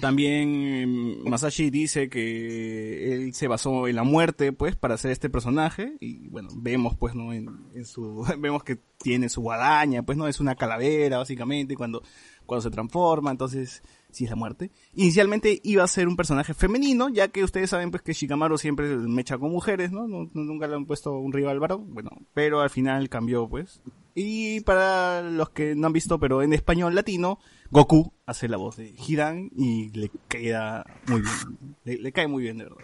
[0.01, 5.29] también mm, Masashi dice que él se basó en la muerte, pues, para hacer este
[5.29, 7.31] personaje, y bueno, vemos, pues, ¿no?
[7.31, 10.27] En, en su, vemos que tiene su guadaña, pues, ¿no?
[10.27, 12.01] Es una calavera, básicamente, cuando,
[12.47, 13.83] cuando se transforma, entonces,
[14.15, 14.71] sí es la muerte.
[14.95, 18.87] Inicialmente iba a ser un personaje femenino, ya que ustedes saben pues que Shikamaru siempre
[18.95, 20.07] mecha con mujeres, ¿no?
[20.07, 23.81] No- no- Nunca le han puesto un rival varón, bueno, pero al final cambió pues.
[24.15, 27.37] Y para los que no han visto, pero en español latino,
[27.69, 32.41] Goku hace la voz de Hidan y le queda muy bien, le, le cae muy
[32.43, 32.77] bien de verdad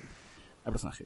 [0.65, 1.05] al personaje.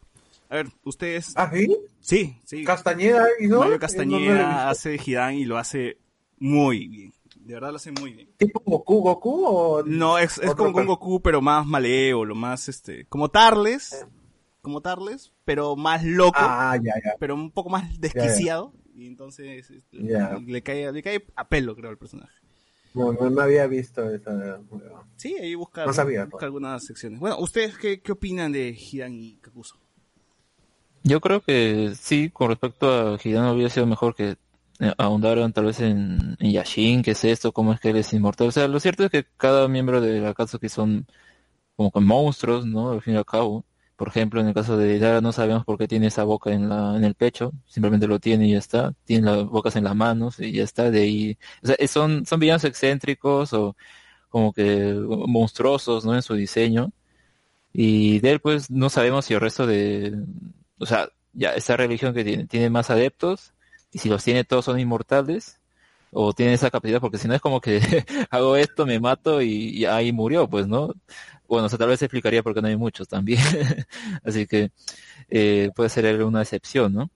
[0.49, 1.33] A ver, ustedes...
[1.35, 1.67] ¿Ah, sí?
[2.01, 2.63] Sí, sí.
[2.63, 3.59] Castañeda y no.
[3.59, 4.67] Mario No, no Castañeda visto.
[4.69, 5.97] hace Hidan y lo hace
[6.39, 7.13] muy bien.
[7.45, 8.29] De verdad lo hace muy bien.
[8.38, 9.84] ¿Tipo Goku, Goku o...?
[9.84, 14.05] No, es, es como per- Goku, pero más malévolo, más este, como Tarles,
[14.62, 17.13] como Tarles, pero más loco, Ah, ya, ya.
[17.19, 20.39] pero un poco más desquiciado, y entonces este, Ya.
[20.43, 22.34] le cae, le cae a pelo, creo, al personaje.
[22.95, 24.60] No, no, había visto esa...
[25.17, 26.43] Sí, ahí busca, No sabía, busca pues.
[26.43, 27.19] algunas secciones.
[27.19, 29.77] Bueno, ¿ustedes qué, qué opinan de Hidan y Kakuzu?
[31.03, 34.38] Yo creo que sí, con respecto a Hidano hubiera sido mejor que
[34.79, 38.47] eh, ahondaran tal vez en, Yashin, qué es esto, cómo es que él es inmortal.
[38.47, 41.07] O sea, lo cierto es que cada miembro de la Akatsuki son
[41.75, 42.91] como que monstruos, ¿no?
[42.91, 43.65] Al fin y al cabo.
[43.95, 46.69] Por ejemplo, en el caso de Dara no sabemos por qué tiene esa boca en
[46.69, 48.93] la, en el pecho, simplemente lo tiene y ya está.
[49.05, 50.91] Tiene las bocas en las manos y ya está.
[50.91, 53.75] De ahí, o sea, son, son villanos excéntricos o
[54.29, 54.93] como que
[55.27, 56.15] monstruosos, ¿no?
[56.15, 56.91] En su diseño.
[57.73, 60.15] Y de él, pues, no sabemos si el resto de,
[60.79, 63.54] o sea, ya esa religión que tiene, tiene más adeptos,
[63.95, 65.60] y si los tiene todos son inmortales,
[66.12, 67.79] o tiene esa capacidad, porque si no es como que
[68.31, 70.93] hago esto, me mato y, y ahí murió, pues, ¿no?
[71.47, 73.39] Bueno, o sea, tal vez explicaría porque no hay muchos también.
[74.25, 74.71] Así que
[75.29, 77.12] eh, puede ser una excepción, ¿no?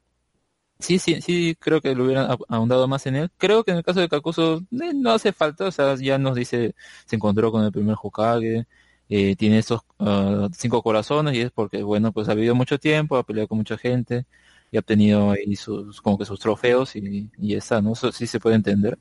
[0.79, 3.29] Sí, sí, sí, creo que lo hubieran ah- ahondado más en él.
[3.37, 6.35] Creo que en el caso de Kakuzu eh, no hace falta, o sea, ya nos
[6.35, 6.73] dice,
[7.05, 8.65] se encontró con el primer Hokage,
[9.09, 13.17] eh, tiene esos ah, cinco corazones y es porque, bueno, pues ha vivido mucho tiempo,
[13.17, 14.25] ha peleado con mucha gente
[14.71, 17.93] y ha obtenido ahí sus, como que sus trofeos y, y está, ¿no?
[17.93, 18.99] Eso sí se puede entender.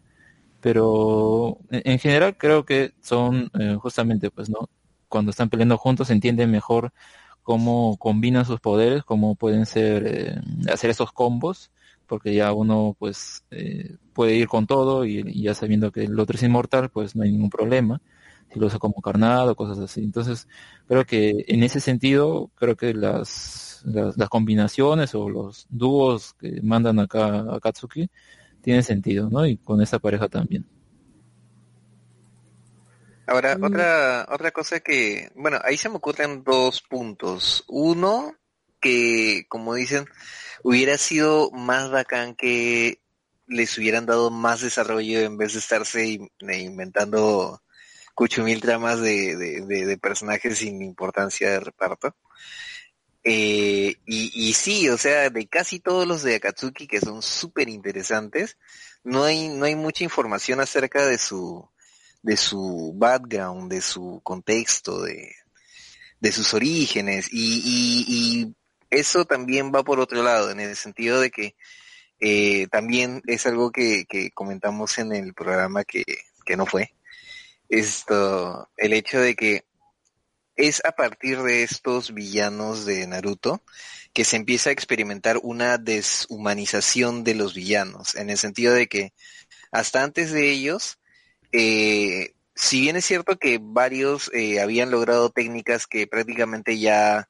[0.61, 4.69] Pero en, en general creo que son eh, justamente, pues, ¿no?
[5.09, 6.93] Cuando están peleando juntos se entiende mejor
[7.43, 10.41] cómo combinan sus poderes, cómo pueden ser, eh,
[10.73, 11.71] hacer esos combos,
[12.07, 16.19] porque ya uno, pues, eh, puede ir con todo y, y ya sabiendo que el
[16.21, 18.01] otro es inmortal, pues no hay ningún problema
[18.53, 20.03] si lo usa como carnado, cosas así.
[20.03, 20.49] Entonces,
[20.87, 26.61] creo que en ese sentido, creo que las, las, las combinaciones o los dúos que
[26.63, 28.09] mandan acá a Katsuki
[28.63, 29.47] tienen sentido, ¿no?
[29.47, 30.67] Y con esa pareja también.
[33.27, 33.65] Ahora, Mm.
[33.65, 37.65] otra, otra cosa que, bueno, ahí se me ocurren dos puntos.
[37.69, 38.35] Uno,
[38.81, 40.07] que, como dicen,
[40.63, 43.01] hubiera sido más bacán que
[43.47, 47.63] les hubieran dado más desarrollo en vez de estarse in- de inventando
[48.15, 52.15] cuchumil tramas de, de, de- de personajes sin importancia de reparto.
[53.31, 58.57] Eh, y, sí, o sea, de casi todos los de Akatsuki que son súper interesantes,
[59.05, 61.69] no hay, no hay mucha información acerca de su,
[62.23, 65.35] de su background, de su contexto, de,
[66.21, 67.29] de sus orígenes.
[67.31, 68.55] Y
[68.89, 71.55] eso también va por otro lado, en el sentido de que
[72.21, 76.05] eh, también es algo que, que comentamos en el programa que,
[76.47, 76.95] que no fue,
[77.69, 79.68] esto, el hecho de que
[80.59, 83.63] es a partir de estos villanos de Naruto
[84.13, 89.13] que se empieza a experimentar una deshumanización de los villanos, en el sentido de que
[89.71, 90.99] hasta antes de ellos,
[91.53, 97.29] eh, si bien es cierto que varios eh, habían logrado técnicas que prácticamente ya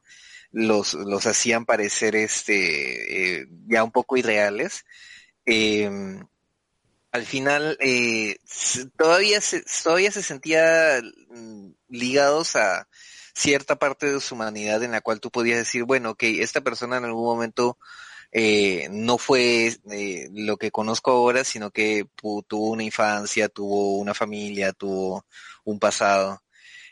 [0.50, 4.86] los, los hacían parecer este eh, ya un poco irreales,
[5.44, 5.90] eh,
[7.12, 7.76] al final
[8.96, 11.02] todavía se, todavía se sentía
[11.88, 12.88] ligados a
[13.38, 16.96] cierta parte de su humanidad en la cual tú podías decir, bueno, ok, esta persona
[16.96, 17.78] en algún momento
[18.32, 24.12] eh, no fue eh, lo que conozco ahora, sino que tuvo una infancia, tuvo una
[24.12, 25.24] familia, tuvo
[25.64, 26.42] un pasado.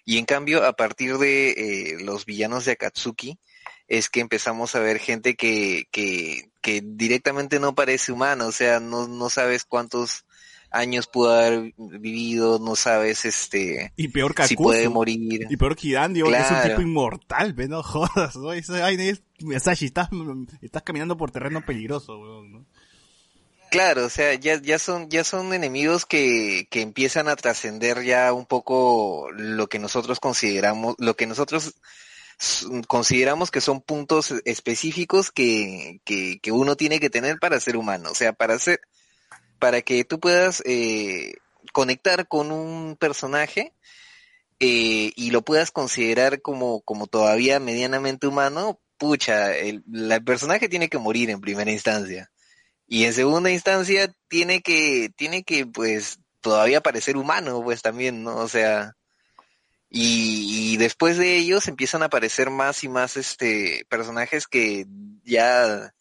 [0.04, 3.38] Y en cambio, a partir de eh, los villanos de Akatsuki,
[3.88, 8.78] es que empezamos a ver gente que, que, que directamente no parece humano, o sea,
[8.78, 10.25] no, no sabes cuántos
[10.76, 15.46] años pudo haber vivido, no sabes este Y peor que si puede morir.
[15.48, 16.68] Y peor que Hidandio, que es un Claro.
[16.68, 18.52] tipo inmortal, ve, no jodas, ¿no?
[18.52, 20.08] Esa vaina es, Masashi, estás,
[20.62, 22.66] estás caminando por terreno peligroso, weón, ¿no?
[23.70, 28.32] Claro, o sea, ya, ya son, ya son enemigos que, que empiezan a trascender ya
[28.32, 31.74] un poco lo que nosotros consideramos, lo que nosotros
[32.86, 38.10] consideramos que son puntos específicos que, que, que uno tiene que tener para ser humano.
[38.10, 38.80] O sea, para ser,
[39.58, 41.34] para que tú puedas eh,
[41.72, 43.72] conectar con un personaje
[44.60, 49.82] eh, y lo puedas considerar como, como todavía medianamente humano, pucha, el,
[50.24, 52.30] personaje tiene que morir en primera instancia.
[52.88, 58.36] Y en segunda instancia tiene que, tiene que, pues, todavía parecer humano, pues también, ¿no?
[58.36, 58.96] O sea,
[59.90, 64.86] y, y después de ellos empiezan a aparecer más y más, este, personajes que
[65.24, 65.92] ya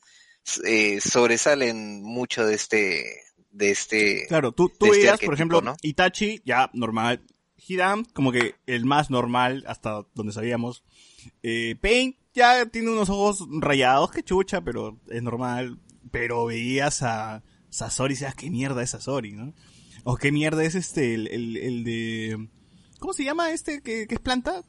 [0.64, 3.25] eh, sobresalen mucho de este,
[3.56, 5.76] de este, Claro, tú, tú este veías, por ejemplo, ¿no?
[5.82, 7.24] Itachi, ya normal.
[7.68, 10.84] Hiram, como que el más normal, hasta donde sabíamos.
[11.42, 15.80] Eh, Pain, ya tiene unos ojos rayados, que chucha, pero es normal.
[16.12, 19.54] Pero veías a Sasori y decías, ¿qué mierda es Sasori, no?
[20.04, 22.50] O qué mierda es este, el, el, el de...
[23.00, 24.64] ¿Cómo se llama este que, que es planta?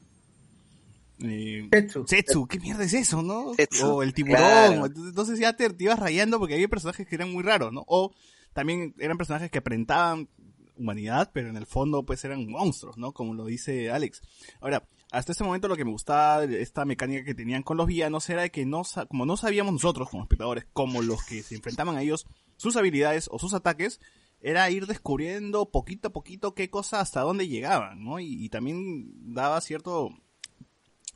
[1.19, 2.05] Eh, Setsu.
[2.07, 3.53] Setsu, ¿qué mierda es eso, no?
[3.55, 4.37] Setsu, O el tiburón.
[4.37, 4.85] claro.
[4.85, 7.83] Entonces ya te, te ibas rayando porque había personajes que eran muy raros, ¿no?
[7.87, 8.13] O
[8.57, 10.29] también eran personajes que aparentaban
[10.77, 13.11] humanidad, pero en el fondo pues eran monstruos, ¿no?
[13.11, 14.23] Como lo dice Alex.
[14.59, 18.27] Ahora, hasta este momento lo que me gustaba esta mecánica que tenían con los villanos
[18.31, 21.97] era de que no, como no sabíamos nosotros como espectadores, como los que se enfrentaban
[21.97, 23.99] a ellos, sus habilidades o sus ataques,
[24.41, 28.19] era ir descubriendo poquito a poquito qué cosa hasta dónde llegaban, ¿no?
[28.19, 30.09] Y, y también daba cierto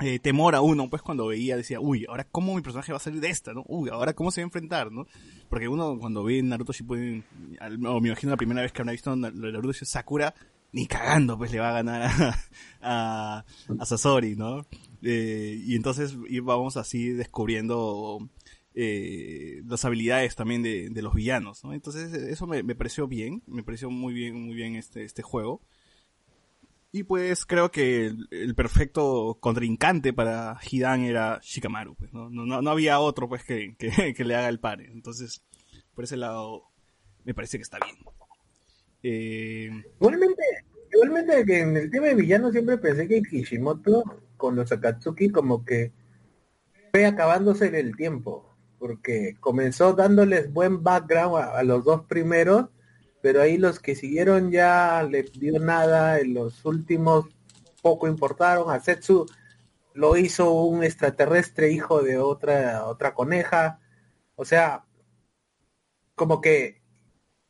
[0.01, 3.01] eh, temor a uno, pues cuando veía, decía, uy, ahora cómo mi personaje va a
[3.01, 3.63] salir de esta, ¿no?
[3.67, 5.05] Uy, ahora cómo se va a enfrentar, ¿no?
[5.49, 7.23] Porque uno cuando ve Naruto Shippuden,
[7.59, 10.33] al- o me imagino la primera vez que habrá visto Na- Naruto Sakura,
[10.73, 12.01] ni cagando pues le va a ganar
[12.81, 13.45] a,
[13.79, 14.65] a, Sasori, ¿no?
[15.01, 18.29] Eh, y entonces íbamos así descubriendo
[18.73, 21.73] eh, las habilidades también de, de los villanos, ¿no?
[21.73, 25.61] Entonces eso me, me pareció bien, me pareció muy bien, muy bien este, este juego.
[26.93, 32.29] Y pues creo que el, perfecto contrincante para Hidan era Shikamaru, pues, ¿no?
[32.29, 33.89] No, no, había otro pues que, que,
[34.25, 34.81] le haga el par.
[34.81, 35.41] Entonces,
[35.95, 36.65] por ese lado,
[37.23, 37.95] me parece que está bien.
[39.03, 40.43] Eh, Igualmente,
[40.93, 44.03] igualmente que en el tema de villanos siempre pensé que Kishimoto
[44.35, 45.93] con los Akatsuki como que
[46.91, 52.67] fue acabándose el tiempo, porque comenzó dándoles buen background a los dos primeros,
[53.21, 57.25] pero ahí los que siguieron ya le dio nada, en los últimos
[57.81, 59.25] poco importaron, a Setsu
[59.93, 63.79] lo hizo un extraterrestre hijo de otra otra coneja,
[64.35, 64.85] o sea,
[66.15, 66.81] como que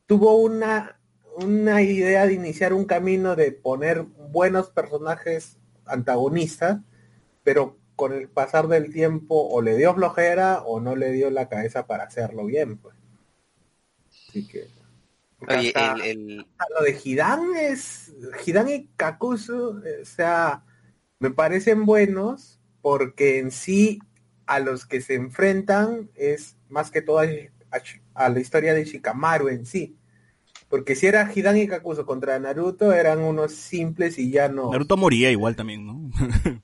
[0.07, 1.01] tuvo una
[1.37, 6.79] una idea de iniciar un camino de poner buenos personajes antagonistas,
[7.43, 11.49] pero con el pasar del tiempo o le dio flojera o no le dio la
[11.49, 12.95] cabeza para hacerlo bien, pues.
[14.27, 14.67] Así que
[15.47, 18.13] Oye, hasta- el, el, a lo de Hidan es
[18.45, 20.63] Hidan y Kakuzu, eh, o sea,
[21.19, 23.99] me parecen buenos porque en sí
[24.45, 27.81] a los que se enfrentan es más que todo a, a-
[28.25, 29.97] a la historia de Shikamaru en sí.
[30.69, 34.71] Porque si era Hidan y Kakuzu contra Naruto eran unos simples y ya no.
[34.71, 36.09] Naruto moría igual también, ¿no?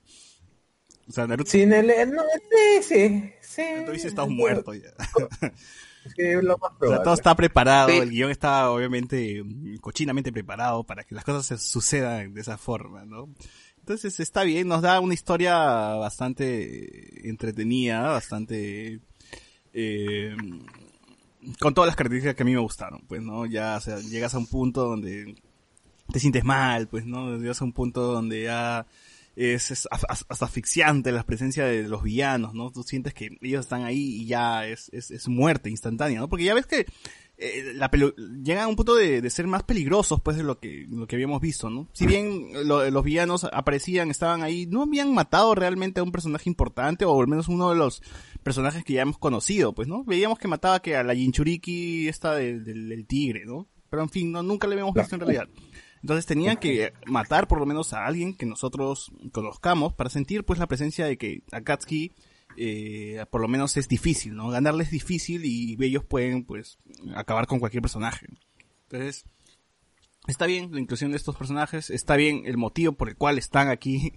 [1.08, 3.62] O sea, Naruto, Sí, en el, no, sí, sí, sí.
[3.86, 4.90] tú dices estás muerto ya.
[6.16, 7.96] Sí, lo más O sea, todo está preparado, Sí.
[7.96, 12.56] el guion está obviamente mm, cochinamente preparado para que las cosas se sucedan de esa
[12.58, 13.28] forma, ¿no?
[13.78, 15.56] Entonces está bien, nos da una historia
[15.94, 19.00] bastante entretenida, bastante
[19.72, 20.36] eh,
[21.60, 23.46] con todas las características que a mí me gustaron, pues, ¿no?
[23.46, 25.36] Ya, o sea, llegas a un punto donde
[26.12, 27.36] te sientes mal, pues, ¿no?
[27.38, 28.86] Llegas a un punto donde ya
[29.38, 32.70] es, es as- as- hasta asfixiante la presencia de los villanos, ¿no?
[32.70, 36.28] Tú sientes que ellos están ahí y ya es, es, es muerte instantánea, ¿no?
[36.28, 36.86] Porque ya ves que
[37.40, 40.58] eh, la pelu- llegan a un punto de, de ser más peligrosos, pues, de lo
[40.58, 41.88] que, lo que habíamos visto, ¿no?
[41.92, 46.50] Si bien lo- los villanos aparecían, estaban ahí, no habían matado realmente a un personaje
[46.50, 48.02] importante, o al menos uno de los
[48.42, 50.02] personajes que ya hemos conocido, pues, ¿no?
[50.02, 53.68] Veíamos que mataba que a la Jinchuriki esta del, del, del tigre, ¿no?
[53.88, 55.48] Pero en fin, no, nunca le habíamos visto en realidad.
[56.02, 60.58] Entonces tenían que matar por lo menos a alguien que nosotros conozcamos para sentir pues
[60.58, 62.12] la presencia de que Akatsuki
[62.56, 64.48] eh, por lo menos es difícil, ¿no?
[64.48, 66.78] Ganarle es difícil y ellos pueden pues
[67.14, 68.26] acabar con cualquier personaje.
[68.84, 69.24] Entonces,
[70.26, 73.68] está bien la inclusión de estos personajes, está bien el motivo por el cual están
[73.68, 74.12] aquí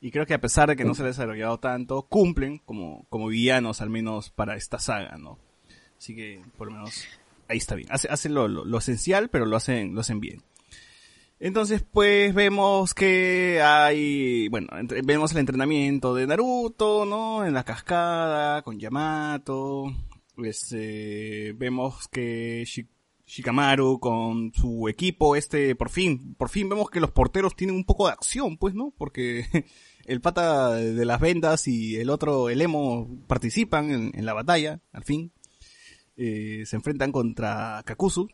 [0.00, 3.06] y creo que a pesar de que no se les ha desarrollado tanto, cumplen como,
[3.08, 5.38] como villanos al menos para esta saga, ¿no?
[5.98, 7.04] Así que por lo menos
[7.48, 7.88] ahí está bien.
[7.90, 10.42] Hace, hacen lo, lo, lo esencial, pero lo hacen, lo hacen bien.
[11.42, 14.68] Entonces, pues vemos que hay, bueno,
[15.04, 17.46] vemos el entrenamiento de Naruto, ¿no?
[17.46, 19.84] En la cascada, con Yamato.
[20.36, 22.88] Este, vemos que Shi-
[23.26, 27.84] Shikamaru con su equipo, este, por fin, por fin vemos que los porteros tienen un
[27.84, 28.92] poco de acción, pues, ¿no?
[28.98, 29.46] Porque
[30.04, 34.80] el pata de las vendas y el otro, el emo, participan en, en la batalla,
[34.92, 35.32] al fin.
[36.18, 38.28] Eh, se enfrentan contra Kakuzu.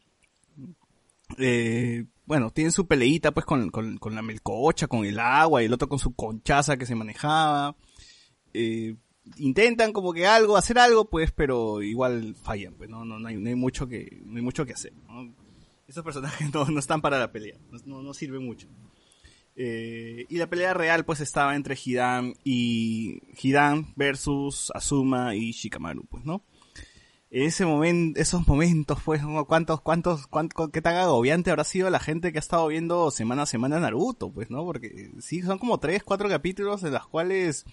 [1.39, 5.66] Eh, bueno, tienen su peleita pues con, con, con la melcocha, con el agua y
[5.66, 7.77] el otro con su conchaza que se manejaba.
[8.53, 8.97] Eh,
[9.37, 13.37] intentan como que algo, hacer algo pues, pero igual fallan, pues no, no, no, hay,
[13.37, 14.93] no hay mucho que, no hay mucho que hacer.
[15.09, 15.33] ¿no?
[15.87, 18.68] Esos personajes no, no están para la pelea, no, no, sirven mucho.
[19.59, 26.05] Eh, y la pelea real pues estaba entre Hidan y Hidan versus Asuma y Shikamaru,
[26.07, 26.43] pues, ¿no?
[27.31, 32.33] Ese momento, esos momentos, pues, cuántos, cuántos, cuánto, qué tan agobiante habrá sido la gente
[32.33, 34.64] que ha estado viendo semana a semana Naruto, pues, ¿no?
[34.64, 37.64] Porque sí, son como tres, cuatro capítulos en los cuales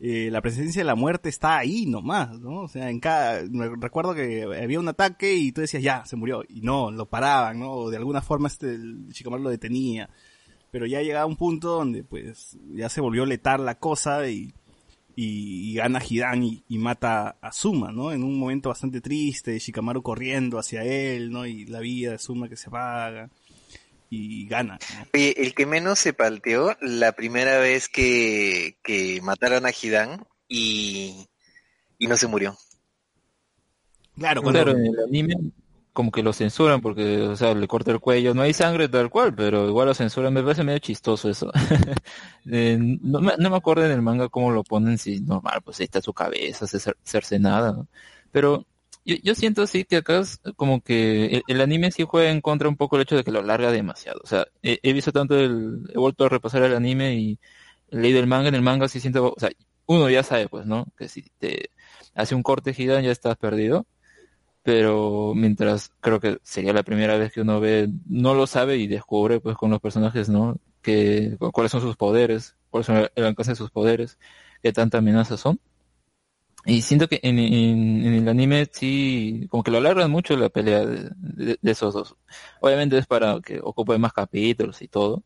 [0.00, 2.62] eh, la presencia de la muerte está ahí nomás, ¿no?
[2.62, 3.42] O sea, en cada,
[3.80, 7.58] recuerdo que había un ataque y tú decías, ya, se murió, y no, lo paraban,
[7.58, 7.90] ¿no?
[7.90, 10.08] De alguna forma este, el lo detenía.
[10.70, 14.52] Pero ya llegaba un punto donde, pues, ya se volvió letal la cosa y,
[15.16, 18.12] y, y gana Hidan y, y mata a Suma, ¿no?
[18.12, 21.46] En un momento bastante triste, Shikamaru corriendo hacia él, ¿no?
[21.46, 23.30] Y la vida de Suma que se apaga
[24.10, 25.06] y gana, ¿no?
[25.14, 31.26] Oye, el que menos se palteó la primera vez que, que mataron a Hidan y,
[31.98, 32.56] y no se murió.
[34.16, 35.34] Claro, cuando, Claro, en el anime
[35.94, 38.34] como que lo censuran porque, o sea, le corta el cuello.
[38.34, 40.34] No hay sangre tal cual, pero igual lo censuran.
[40.34, 41.50] Me parece medio chistoso eso.
[42.50, 45.80] Eh, no, me, no me acuerdo en el manga cómo lo ponen, si normal, pues
[45.80, 47.72] ahí está su cabeza, cer- cercenada.
[47.72, 47.88] ¿no?
[48.32, 48.66] Pero
[49.04, 52.68] yo, yo siento así que acá es como que el, anime sí juega en contra
[52.68, 54.20] un poco el hecho de que lo larga demasiado.
[54.24, 57.38] O sea, he, he visto tanto el, he vuelto a repasar el anime y
[57.90, 58.48] he leído el manga.
[58.48, 59.50] En el manga sí siento, o sea,
[59.86, 60.86] uno ya sabe, pues, ¿no?
[60.96, 61.70] Que si te
[62.14, 63.86] hace un corte Hidan ya estás perdido
[64.64, 68.88] pero mientras creo que sería la primera vez que uno ve, no lo sabe y
[68.88, 70.58] descubre pues con los personajes, ¿no?
[70.82, 74.18] Que, cu- cuáles son sus poderes, cuáles son el alcance de sus poderes,
[74.62, 75.60] qué tanta amenaza son.
[76.66, 80.48] Y siento que en, en, en el anime sí, como que lo alargan mucho la
[80.48, 82.16] pelea de, de- esos dos.
[82.60, 85.22] Obviamente es para que ocupe más capítulos y todo.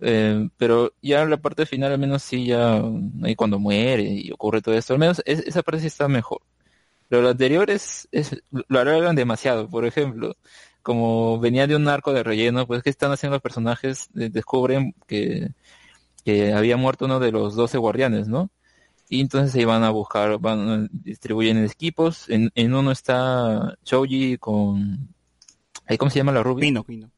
[0.00, 2.82] Eh, pero ya la parte final al menos sí ya,
[3.24, 6.42] ahí cuando muere y ocurre todo esto, al menos es- esa parte sí está mejor.
[7.10, 9.70] Pero lo anterior es, es, lo alargan demasiado.
[9.70, 10.36] Por ejemplo,
[10.82, 14.08] como venía de un arco de relleno, pues ¿qué están haciendo los personajes?
[14.14, 15.50] De- descubren que,
[16.24, 18.50] que había muerto uno de los 12 guardianes, ¿no?
[19.08, 22.28] Y entonces se iban a buscar, van, distribuyen equipos.
[22.30, 25.08] En, en uno está Choji con,
[25.86, 26.62] ahí ¿cómo se llama la rubia?
[26.62, 27.10] Pino, Pino.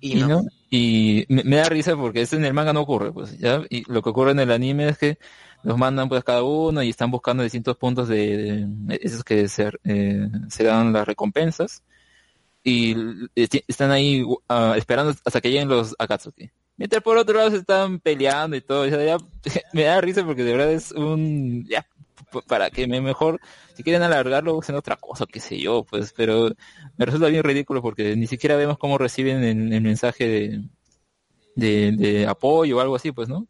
[0.00, 0.22] Y.
[0.70, 3.62] Y me, me da risa porque esto en el manga no ocurre, pues, ¿ya?
[3.70, 5.18] Y lo que ocurre en el anime es que
[5.64, 8.68] los mandan pues cada uno y están buscando distintos puntos de,
[9.00, 11.82] esos que se, eh, se dan las recompensas
[12.62, 12.94] y
[13.66, 16.50] están ahí uh, esperando hasta que lleguen los Akatsuki.
[16.76, 19.16] Mientras por otro lado se están peleando y todo, ya, ya,
[19.72, 21.86] me da risa porque de verdad es un, ya,
[22.46, 23.40] para que me mejor,
[23.74, 26.50] si quieren alargarlo, usen otra cosa, qué sé yo, pues, pero
[26.96, 30.62] me resulta bien ridículo porque ni siquiera vemos cómo reciben el, mensaje
[31.54, 33.46] de, de, apoyo o algo así, pues, ¿no?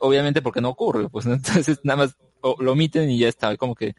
[0.00, 1.34] Obviamente porque no ocurre, pues ¿no?
[1.34, 2.16] entonces nada más
[2.58, 3.94] lo omiten y ya está, como que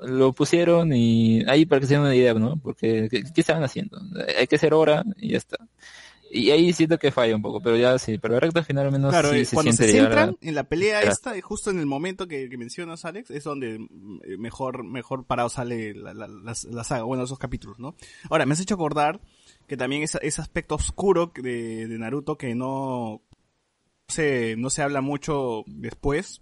[0.00, 2.56] lo pusieron y ahí para que se den una idea, ¿no?
[2.62, 3.98] Porque, ¿qué, qué estaban haciendo?
[4.38, 5.56] Hay que hacer hora y ya está.
[6.30, 8.92] Y ahí siento que falla un poco, pero ya sí, pero la recta final al
[8.92, 11.12] menos Claro, sí se cuando se a- centran en la pelea Claro.
[11.12, 15.24] esta, justo en el momento que, que mencionas, Alex, es donde mm, eh, mejor, mejor
[15.24, 17.94] parado sale la, la, la- la saga, bueno, esos capítulos, ¿no?
[18.28, 19.20] Ahora, me has hecho acordar
[19.68, 23.22] que también ese, ese aspecto oscuro de, de Naruto que no
[24.08, 26.40] se, no se habla mucho después,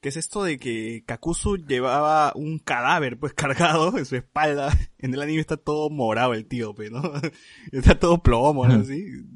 [0.00, 4.76] que es esto de que Kakuzu llevaba un cadáver pues cargado en su espalda.
[4.98, 7.02] En el anime está todo morado el tío, pues, ¿no?
[7.72, 8.82] Está todo plomo, ¿no?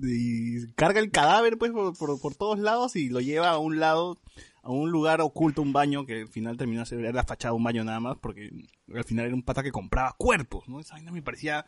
[0.03, 3.79] Y carga el cadáver pues por, por, por todos lados y lo lleva a un
[3.79, 4.19] lado,
[4.63, 7.57] a un lugar oculto, un baño, que al final terminó ser era la fachada de
[7.57, 8.51] un baño nada más, porque
[8.95, 10.81] al final era un pata que compraba cuerpos, ¿no?
[10.81, 11.67] Esa vaina me parecía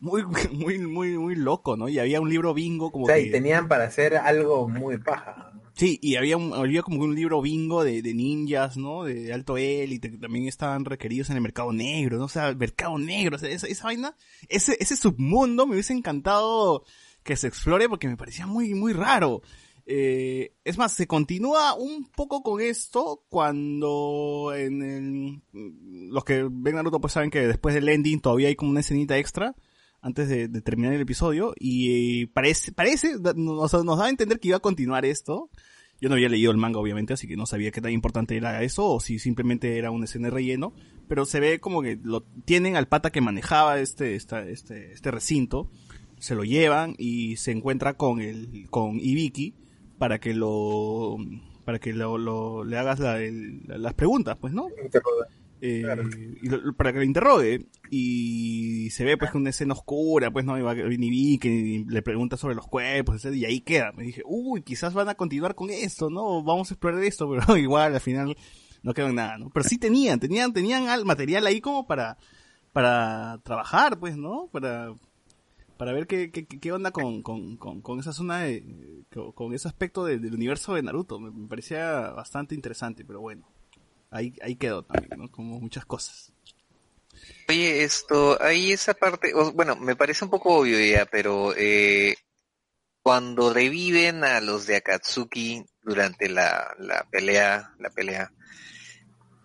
[0.00, 1.88] muy, muy, muy, muy loco, ¿no?
[1.88, 3.22] Y había un libro bingo como O sea, que...
[3.22, 5.52] y tenían para hacer algo muy paja.
[5.74, 9.04] Sí, y había, un, había como un libro bingo de, de ninjas, ¿no?
[9.04, 12.24] De alto élite, que también estaban requeridos en el mercado negro, ¿no?
[12.24, 14.16] O sea, el mercado negro, o sea, esa, esa vaina,
[14.48, 16.84] ese, ese submundo me hubiese encantado
[17.22, 19.42] que se explore porque me parecía muy, muy raro.
[19.86, 25.42] Eh, es más, se continúa un poco con esto cuando en el,
[26.10, 29.16] los que ven Naruto pues saben que después del ending todavía hay como una escenita
[29.16, 29.54] extra
[30.00, 34.38] antes de, terminar el episodio y eh, parece, parece, da- nos, nos da a entender
[34.40, 35.50] que iba a continuar esto.
[36.00, 38.62] Yo no había leído el manga obviamente, así que no sabía qué tan importante era
[38.62, 40.72] eso o si simplemente era una escena relleno,
[41.08, 45.10] pero se ve como que lo tienen al pata que manejaba este, esta, este, este
[45.10, 45.68] recinto,
[46.20, 49.54] se lo llevan y se encuentra con el, con Ibiki
[49.98, 51.16] para que lo,
[51.64, 54.68] para que lo, lo- le hagas la- el- las preguntas, pues, ¿no?
[55.60, 55.82] Eh,
[56.42, 60.56] y para que lo interrogue y se ve pues que una escena oscura pues no
[60.58, 63.92] y va- y le pregunta sobre los cuerpos etcétera, y ahí queda.
[63.92, 67.56] Me dije uy quizás van a continuar con esto no vamos a explorar esto pero
[67.56, 68.36] igual al final
[68.82, 72.16] no quedó en nada no pero sí tenían tenían tenían al material ahí como para
[72.72, 74.92] para trabajar pues no para
[75.76, 78.64] para ver qué, qué, qué onda con, con, con, con esa zona de,
[79.34, 81.20] con, ese aspecto de- del universo de Naruto.
[81.20, 83.46] Me parecía bastante interesante pero bueno
[84.10, 85.30] ahí, ahí quedó también, ¿no?
[85.30, 86.32] Como muchas cosas.
[87.48, 92.16] Oye, esto, ahí esa parte, bueno, me parece un poco obvio ya, pero eh,
[93.02, 98.32] cuando reviven a los de Akatsuki durante la, la pelea, la pelea,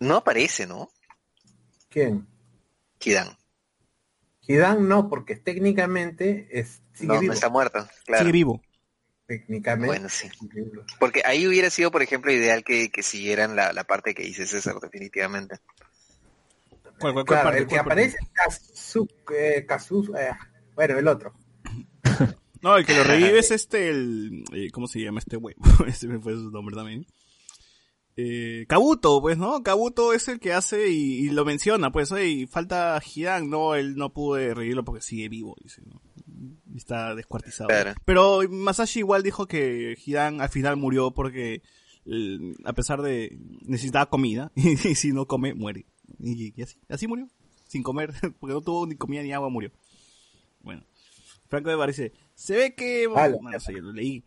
[0.00, 0.88] no aparece, ¿no?
[1.88, 2.26] ¿Quién?
[2.98, 3.36] Kidan.
[4.46, 7.28] Hidan no, porque técnicamente es, sigue No, vivo.
[7.28, 8.20] no está muerto, claro.
[8.24, 8.62] Sigue vivo.
[9.26, 9.86] Técnicamente.
[9.86, 10.28] Bueno, sí.
[11.00, 14.46] Porque ahí hubiera sido, por ejemplo, ideal que, que siguieran la, la parte que dice
[14.46, 15.56] César, definitivamente.
[16.98, 17.58] ¿Cuál, cuál, cuál Claro, parte?
[17.62, 20.30] el que aparece es Kazu, eh, Kazu- eh,
[20.74, 21.34] bueno, el otro.
[22.62, 25.60] No, el que lo revive es este, el, eh, ¿cómo se llama este huevo?
[25.86, 27.06] Ese me fue su nombre también.
[28.16, 29.62] Eh, Kabuto, pues, ¿no?
[29.62, 33.96] Kabuto es el que hace y, y lo menciona, pues, oye, falta Hidan, no, él
[33.96, 36.00] no pudo revivirlo porque sigue vivo, dice, ¿no?
[36.72, 37.68] Y Está descuartizado.
[37.68, 37.94] Claro.
[38.04, 41.62] Pero Masashi igual dijo que Hidan al final murió porque,
[42.06, 45.86] eh, a pesar de, necesitaba comida, y si no come, muere.
[46.18, 47.28] Y, y así, así murió,
[47.66, 49.72] sin comer, porque no tuvo ni comida ni agua, murió.
[50.60, 50.84] Bueno.
[51.48, 53.06] Franco de Bar dice, se ve que...
[53.14, 53.36] Ala.
[53.40, 54.24] Bueno, sí, lo leí.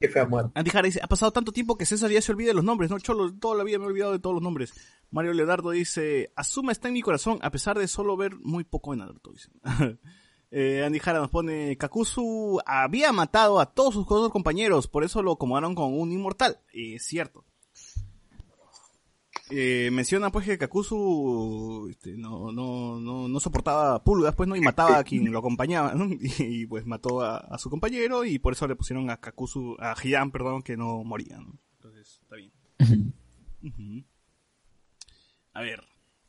[0.00, 0.52] Que fue a muerte.
[0.54, 2.88] Andy Jara dice, ha pasado tanto tiempo que César ya se olvida de los nombres,
[2.88, 3.00] ¿no?
[3.00, 4.72] Cholo, toda la vida me he olvidado de todos los nombres.
[5.10, 8.92] Mario Leonardo dice, Asuma está en mi corazón, a pesar de solo ver muy poco
[8.92, 9.50] en Naruto, dice.
[10.50, 15.22] eh, Andy Jara nos pone, Kakuzu había matado a todos sus otros compañeros, por eso
[15.22, 16.60] lo acomodaron con un inmortal.
[16.72, 17.44] Y es cierto.
[19.50, 24.60] Eh, menciona pues que Kakuzu este, no, no, no, no soportaba pulgas, pues no, y
[24.60, 26.06] mataba a quien lo acompañaba, ¿no?
[26.38, 29.94] Y, pues mató a, a su compañero y por eso le pusieron a Kakuzu, a
[30.02, 31.58] Hidan, perdón, que no moría, ¿no?
[31.76, 32.52] Entonces, está bien.
[35.54, 35.82] A ver,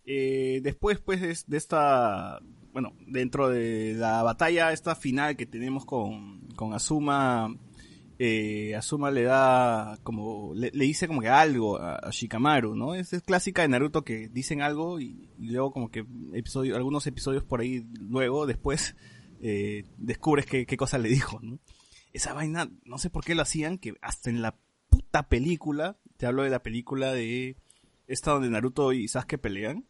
[0.06, 2.40] eh, después pues de, de esta,
[2.74, 7.56] bueno, dentro de la batalla esta final que tenemos con, con Asuma,
[8.20, 12.96] eh, Asuma le da como, le, dice como que algo a, Shikamaru, ¿no?
[12.96, 17.44] Es, es clásica de Naruto que dicen algo y, luego como que episodio, algunos episodios
[17.44, 18.96] por ahí luego, después,
[19.42, 21.60] eh, descubres qué, qué cosa le dijo, ¿no?
[22.12, 24.56] Esa vaina, no sé por qué lo hacían, que hasta en la
[24.90, 27.56] puta película, te hablo de la película de
[28.08, 29.86] esta donde Naruto y Sasuke pelean,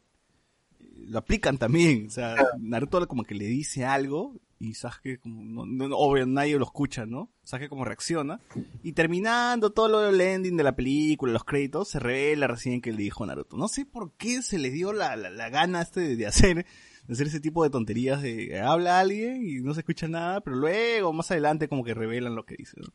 [1.07, 5.87] lo aplican también, o sea, Naruto como que le dice algo y Sasuke como, no,
[5.87, 7.31] no- obvio, nadie lo escucha, ¿no?
[7.43, 8.39] Sasuke como reacciona
[8.83, 12.91] y terminando todo lo del ending de la película, los créditos, se revela recién que
[12.91, 13.57] le dijo Naruto.
[13.57, 16.65] No sé por qué se le dio la, la, la gana este de, de hacer
[17.07, 20.57] de hacer ese tipo de tonterías de habla alguien y no se escucha nada, pero
[20.57, 22.87] luego más adelante como que revelan lo que dice, ¿no?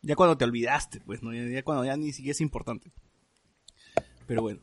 [0.00, 1.34] Ya cuando te olvidaste, pues, ¿no?
[1.34, 2.92] Ya, ya cuando ya ni siquiera es importante.
[4.26, 4.60] Pero bueno.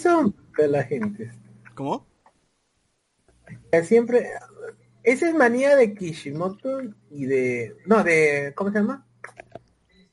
[0.00, 1.30] Son de la gente.
[1.74, 2.06] ¿Cómo?
[3.84, 4.30] Siempre.
[5.02, 6.80] Esa es manía de Kishimoto
[7.10, 7.76] y de.
[7.86, 8.52] No, de.
[8.54, 9.06] ¿Cómo se llama?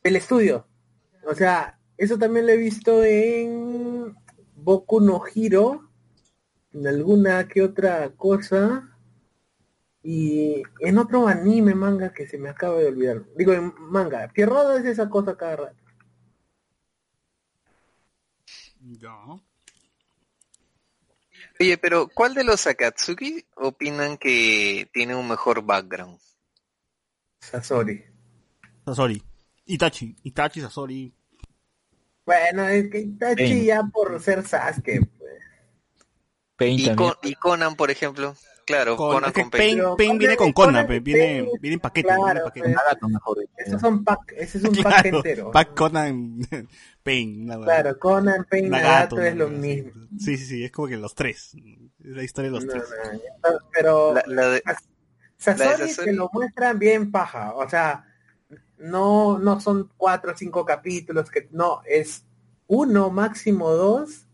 [0.04, 0.68] El estudio.
[1.26, 4.16] O sea, eso también lo he visto en
[4.56, 5.90] Boku no Hiro.
[6.74, 8.98] En alguna que otra cosa.
[10.04, 13.26] Y en otro anime manga que se me acaba de olvidar.
[13.36, 14.32] Digo, en manga.
[14.36, 15.88] Roda es esa cosa cada rato.
[21.60, 26.20] Oye, pero ¿cuál de los Akatsuki opinan que tiene un mejor background?
[27.42, 28.04] Sasori.
[28.86, 29.24] Sasori.
[29.66, 30.16] Itachi.
[30.24, 31.14] Itachi, Sasori.
[32.26, 33.66] Bueno, es que Itachi Pain.
[33.66, 35.42] ya por ser Sasuke, pues.
[36.58, 36.96] Pain Y, también.
[37.10, 38.36] Con- y Conan, por ejemplo.
[38.68, 39.80] Claro, Con- Conan es que con Pain.
[39.98, 42.08] Pain, viene con Conan- Conan, viene, Pain- viene en paquete.
[42.10, 42.68] viene en Claro, paquete.
[43.08, 43.40] mejor.
[43.40, 43.52] dicho.
[43.58, 45.52] Esos son pack, ese es un pack Claro, entero.
[45.52, 46.40] Pac Conan,
[47.04, 47.48] Pain.
[47.64, 49.92] Claro, Conan, Pain, Nagato, Nagato es lo mismo.
[50.20, 51.54] Sí, sí, sí, es como que los tres.
[51.56, 51.62] Es
[52.16, 52.84] la historia de los No, tres.
[53.42, 54.76] no, pero La, la de- la
[56.04, 58.04] te lo muestran bien paja, o sea,
[58.80, 62.26] no, no son cuatro o cinco capítulos, que no, es
[62.68, 64.26] uno, máximo dos,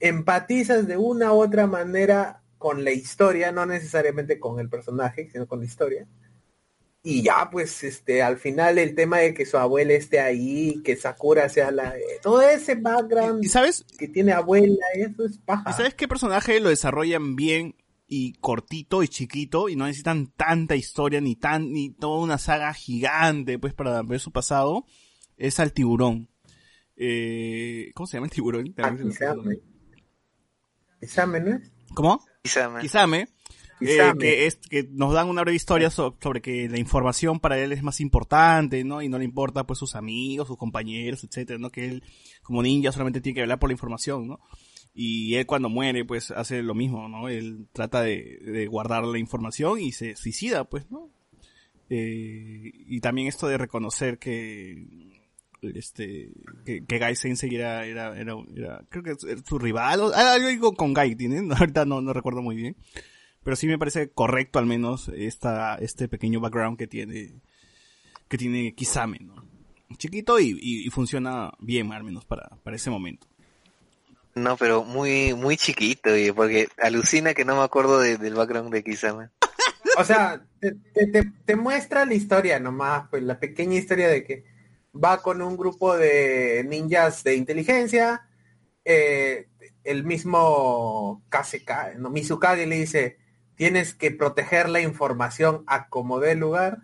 [0.00, 5.48] empatizas de una u otra manera con la historia, no necesariamente con el personaje, sino
[5.48, 6.06] con la historia.
[7.02, 10.94] Y ya, pues, este, al final el tema de que su abuela esté ahí, que
[10.94, 11.94] Sakura sea la...
[12.22, 13.86] Todo ese background ¿Y sabes?
[13.98, 15.70] que tiene abuela, eso es paja.
[15.70, 20.76] ¿Y sabes qué personaje lo desarrollan bien y cortito y chiquito y no necesitan tanta
[20.76, 24.84] historia ni tan ni toda una saga gigante pues para ver su pasado?
[25.38, 26.28] Es al tiburón.
[26.94, 28.74] Eh, ¿Cómo se llama el tiburón?
[28.76, 28.94] Ah.
[31.94, 32.20] ¿Cómo?
[32.42, 32.80] Kisame.
[32.82, 33.28] Kisame.
[33.82, 37.58] eh, que es que nos dan una breve historia so- sobre que la información para
[37.58, 39.00] él es más importante, ¿no?
[39.02, 41.70] Y no le importa pues sus amigos, sus compañeros, etcétera, ¿no?
[41.70, 42.02] Que él
[42.42, 44.40] como ninja solamente tiene que hablar por la información, ¿no?
[44.92, 47.28] Y él cuando muere pues hace lo mismo, ¿no?
[47.28, 51.10] Él trata de, de guardar la información y se suicida, pues, ¿no?
[51.88, 54.84] Eh, y también esto de reconocer que
[55.62, 56.30] este
[56.64, 60.34] que, que Gai Sensei era, era, era, era- creo que es su rival o ah,
[60.34, 62.76] algo con Gai tiene ahorita no, no recuerdo muy bien.
[63.42, 67.32] Pero sí me parece correcto al menos esta este pequeño background que tiene
[68.28, 69.34] que tiene Kisame no
[69.96, 73.26] chiquito y, y, y funciona bien al menos para, para ese momento.
[74.36, 78.84] No, pero muy muy chiquito, porque alucina que no me acuerdo de- del background de
[78.84, 79.28] Kisame.
[79.98, 84.22] O sea, te, te, te- te muestra la historia nomás, pues la pequeña historia de
[84.22, 84.44] que
[84.94, 88.28] va con un grupo de ninjas de inteligencia,
[88.84, 89.48] eh,
[89.84, 93.18] el mismo Kaseka, no, Mizukage le dice,
[93.54, 96.78] tienes que proteger la información a como dé lugar,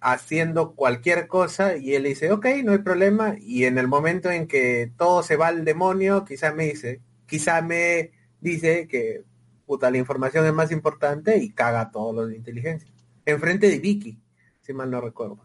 [0.00, 4.46] haciendo cualquier cosa, y él dice, ok, no hay problema, y en el momento en
[4.48, 9.24] que todo se va al demonio, quizá me dice, quizá me dice que
[9.72, 12.92] puta, la información es más importante y caga a todos los de inteligencia.
[13.24, 14.20] Enfrente de Vicky,
[14.60, 15.38] si mal no recuerdo.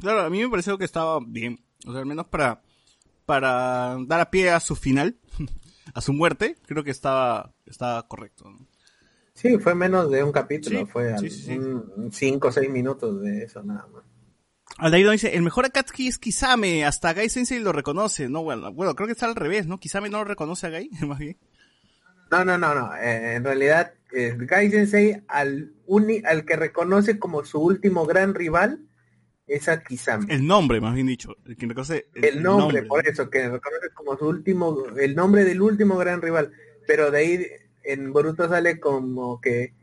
[0.00, 2.62] Claro a mí me pareció que estaba bien o sea al menos para
[3.26, 5.16] para dar a pie a su final
[5.94, 8.66] a su muerte creo que estaba estaba correcto ¿no?
[9.34, 11.52] Sí, fue menos de un capítulo, Sí, fue sí, sí, sí.
[11.52, 14.02] un- cinco o seis minutos de eso nada más.
[14.76, 18.94] Aldairo dice, el mejor Akatsuki es Kisame, hasta Gai Sensei lo reconoce, no, bueno, bueno,
[18.94, 19.78] creo que está al revés, ¿no?
[19.80, 21.38] Kisame no lo reconoce a Gai, más bien.
[22.30, 22.94] No, no, no, no.
[22.96, 28.34] eh, en realidad, eh, Gai Sensei al, uni- al que reconoce como su último gran
[28.34, 28.80] rival
[29.50, 30.32] es a Kisame.
[30.32, 34.16] El nombre, más bien dicho, el que reconoce El, nombre, por eso, que reconoce como
[34.16, 36.52] su último, el nombre del último gran rival.
[36.86, 37.46] Pero de ahí
[37.82, 39.74] en Boruto sale como que,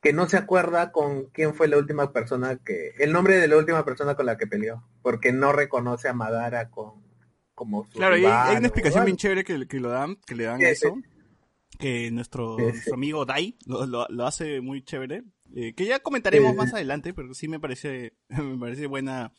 [0.00, 3.56] que no se acuerda con quién fue la última persona que, el nombre de la
[3.56, 7.02] última persona con la que peleó, porque no reconoce a Madara con,
[7.54, 10.36] como su Claro, hay, rival hay una explicación bien chévere que, que lo dan, que
[10.36, 10.96] le dan Sí, eso,
[11.76, 12.70] que nuestro, Sí, sí.
[12.72, 16.56] nuestro amigo Dai lo, lo, lo hace muy chévere, eh, que ya comentaremos sí.
[16.56, 19.32] más adelante, pero sí me parece, me parece buena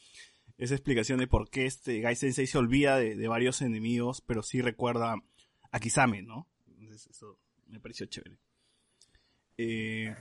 [0.58, 4.44] esa explicación de por qué este Gai Sensei se olvida de, de varios enemigos, pero
[4.44, 5.16] sí recuerda
[5.72, 6.48] a Kisame, ¿no?
[6.68, 8.38] Entonces eso me pareció chévere.
[9.58, 10.16] Eh,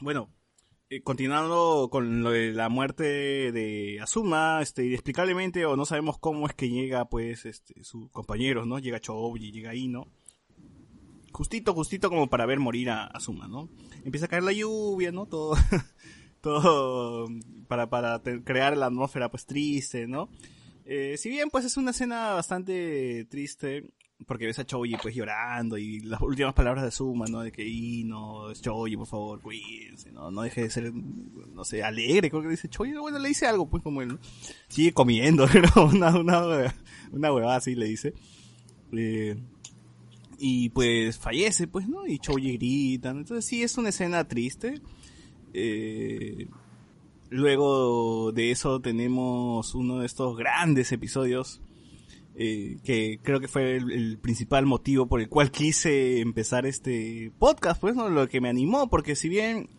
[0.00, 0.30] bueno,
[0.88, 6.46] eh, continuando con lo de la muerte de Asuma, este, inexplicablemente o no sabemos cómo
[6.46, 8.78] es que llega, pues, este, sus compañeros, ¿no?
[8.78, 10.06] Llega Choji, llega Ino.
[11.36, 13.68] Justito, justito como para ver morir a Asuma, ¿no?
[14.06, 15.26] Empieza a caer la lluvia, ¿no?
[15.26, 15.54] Todo,
[16.40, 17.28] todo
[17.68, 20.30] para, para crear la atmósfera, pues, triste, ¿no?
[20.86, 23.84] Eh, si bien, pues, es una escena bastante triste,
[24.26, 27.40] porque ves a Choji pues llorando y las últimas palabras de Suma, ¿no?
[27.40, 30.30] De que, y no, Choji, por favor, cuídense, ¿no?
[30.30, 33.68] No deje de ser, no sé, alegre, creo que dice Choji, bueno, le dice algo,
[33.68, 34.18] pues como él,
[34.68, 35.84] sigue comiendo, ¿no?
[35.84, 36.74] Una, una,
[37.12, 38.14] una huevada así le dice.
[38.92, 39.36] Eh,
[40.38, 42.06] y pues fallece, pues, ¿no?
[42.06, 44.80] Y Choji grita, entonces sí es una escena triste.
[45.52, 46.48] Eh,
[47.30, 51.60] luego de eso tenemos uno de estos grandes episodios
[52.38, 57.80] eh, que creo que fue el, principal motivo por el cual quise empezar este podcast,
[57.80, 58.10] pues, ¿no?
[58.10, 59.70] Lo que me animó, porque si bien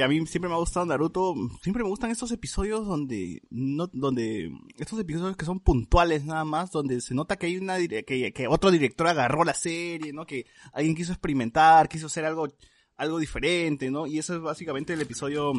[0.00, 4.50] a mí siempre me ha gustado Naruto, siempre me gustan estos episodios donde, no, donde,
[4.78, 8.48] estos episodios que son puntuales nada más, donde se nota que hay una, que, que
[8.48, 10.24] otro director agarró la serie, ¿no?
[10.24, 12.48] Que alguien quiso experimentar, quiso hacer algo,
[12.96, 14.06] algo diferente, ¿no?
[14.06, 15.52] Y eso es básicamente el episodio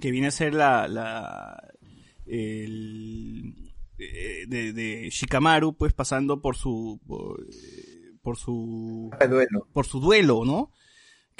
[0.00, 1.62] que viene a ser la, la,
[2.26, 9.68] el, eh, de, de Shikamaru, pues pasando por su, por, eh, por su, duelo.
[9.72, 10.72] por su duelo, ¿no?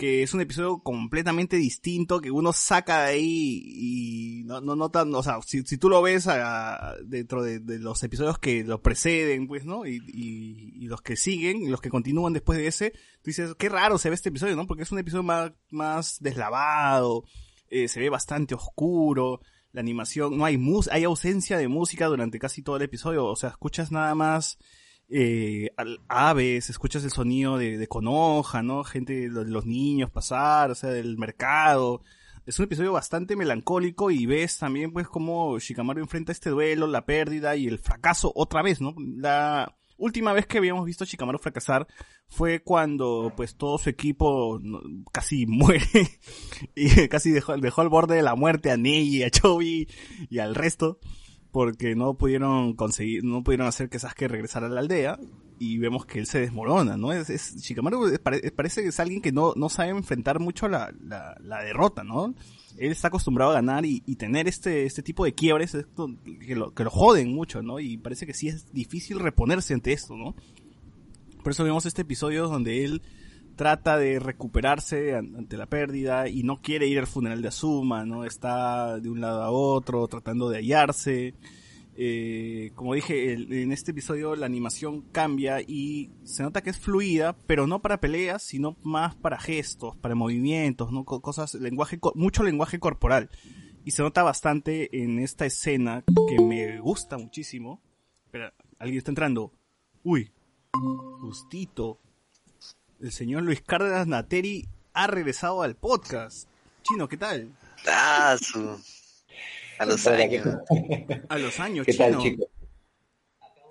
[0.01, 5.15] Que es un episodio completamente distinto que uno saca de ahí y no, no notan,
[5.15, 8.81] o sea, si, si tú lo ves a- dentro de, de los episodios que lo
[8.81, 9.85] preceden, pues, ¿no?
[9.85, 13.55] Y, y, y los que siguen, y los que continúan después de ese, tú dices,
[13.59, 14.67] qué raro se ve este episodio, ¿no?
[14.67, 17.25] Porque es un episodio más, más deslavado,
[17.69, 19.43] eh, se ve bastante oscuro,
[19.73, 23.37] la animación, no hay mus, hay ausencia de música durante casi todo el episodio, o
[23.37, 24.57] sea, escuchas nada más
[25.11, 25.71] eh,
[26.09, 28.85] aves, escuchas el sonido de, de Konoha, ¿no?
[28.85, 32.03] Gente, lo- los niños pasar, o sea, del mercado.
[32.47, 37.05] Es un episodio bastante melancólico y ves también pues cómo Shikamaru enfrenta este duelo, la
[37.05, 38.95] pérdida y el fracaso otra vez, ¿no?
[38.99, 41.87] La última vez que habíamos visto a Shikamaru fracasar
[42.27, 44.59] fue cuando pues todo su equipo
[45.13, 45.85] casi muere
[46.75, 49.87] y casi dejó, dejó al borde de la muerte a Neji, a Chobi
[50.31, 50.99] y al resto
[51.53, 55.19] porque no pudieron conseguir, no pudieron hacer que Sasuke regresara a la aldea
[55.59, 57.13] y vemos que él se desmorona, ¿no?
[57.13, 60.93] Es, es Shikamaru pare- parece que es alguien que no, no sabe enfrentar mucho la,
[61.03, 62.35] la, la derrota, ¿no?
[62.79, 66.09] Él está acostumbrado a ganar y, y tener este, este tipo de quiebres esto,
[66.47, 67.79] que, lo, que lo joden mucho, ¿no?
[67.81, 70.35] Y parece que sí es difícil reponerse ante esto, ¿no?
[71.43, 73.03] Por eso vemos este episodio donde él
[73.61, 78.07] trata de recuperarse an- ante la pérdida y no quiere ir al funeral de Asuma,
[78.07, 78.25] ¿no?
[78.25, 81.35] Está de un lado a otro tratando de hallarse.
[81.95, 87.37] Eh, como dije, en este episodio la animación cambia y se nota que es fluida,
[87.47, 91.05] pero no para peleas, sino más para gestos, para movimientos, ¿no?
[91.05, 93.29] Co- Cosas, lenguaje, mucho lenguaje corporal.
[93.85, 97.83] Y se nota bastante en esta escena que me gusta muchísimo.
[98.25, 99.53] Espera, alguien está entrando.
[100.03, 100.33] Uy,
[101.21, 101.99] justito.
[103.01, 106.49] El señor Luis Cárdenas Nateri ha regresado al podcast.
[106.83, 107.51] Chino, ¿qué tal?
[107.89, 108.79] Ah, su-
[109.79, 110.47] A los años.
[111.29, 112.47] A los años, ¿Qué tal, chicos?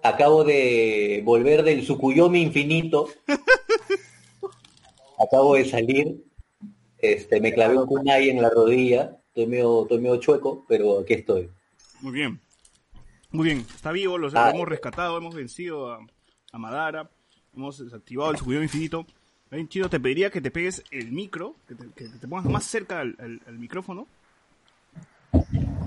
[0.01, 3.09] Acabo de volver del Sukuyomi infinito.
[5.19, 6.23] Acabo de salir.
[6.97, 9.17] Este, me clavé un kunai en la rodilla.
[9.27, 11.49] Estoy medio, estoy medio chueco, pero aquí estoy.
[12.01, 12.39] Muy bien.
[13.31, 13.59] Muy bien.
[13.75, 14.49] Está vivo, lo Ah.
[14.51, 15.99] hemos rescatado, hemos vencido a,
[16.51, 17.09] a Madara.
[17.53, 19.05] Hemos desactivado el subidón infinito.
[19.51, 22.65] Bien, Chino, te pediría que te pegues el micro, que te, que te pongas más
[22.65, 24.05] cerca al, al- al micrófono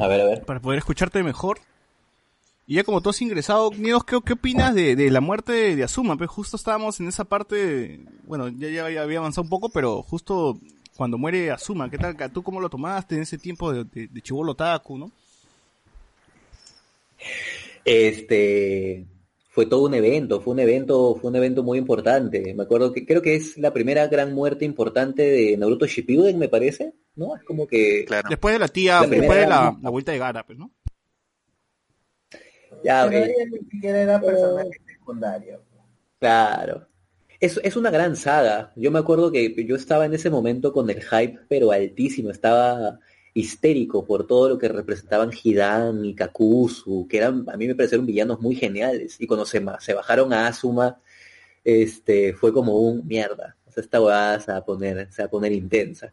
[0.01, 0.43] A ver, a ver.
[0.45, 1.59] para poder escucharte mejor.
[2.67, 6.17] Y ya como tú has ingresado, ¿qué, qué opinas de, de la muerte de, Asuma?
[6.17, 10.03] Pues justo estábamos en esa parte, bueno, ya, ya, ya había avanzado un poco, pero
[10.03, 10.59] justo
[10.97, 12.17] cuando muere Asuma, ¿qué tal?
[12.33, 15.11] ¿Tú cómo lo tomaste en ese tiempo de, de, de Chibolo Taku, no?
[17.85, 19.05] Este
[19.55, 22.55] fue todo un evento, fue un evento, fue un evento muy importante.
[22.55, 26.49] Me acuerdo que creo que es la primera gran muerte importante de Naruto Shippuden, me
[26.49, 27.37] parece, ¿no?
[27.37, 28.29] Es como que Claro.
[28.31, 30.73] Después de la tía, La después primera- de la, la vuelta de Gara, pues, ¿no?
[32.83, 35.63] ya Pero eh, ni siquiera era personaje secundario.
[36.19, 36.89] Claro.
[37.39, 38.73] Es, es una gran saga.
[38.77, 42.31] Yo me acuerdo que yo estaba en ese momento con el hype, pero altísimo.
[42.31, 42.99] Estaba
[43.35, 48.07] histérico por todo lo que representaban Hidan y Kakuzu, que eran, a mí me parecieron
[48.07, 49.17] villanos muy geniales.
[49.21, 51.01] Y cuando se, bajaron a Asuma,
[51.65, 53.57] este, fue como un mierda.
[53.67, 56.13] O sea, esta huevada se va a poner, se va a poner intensa.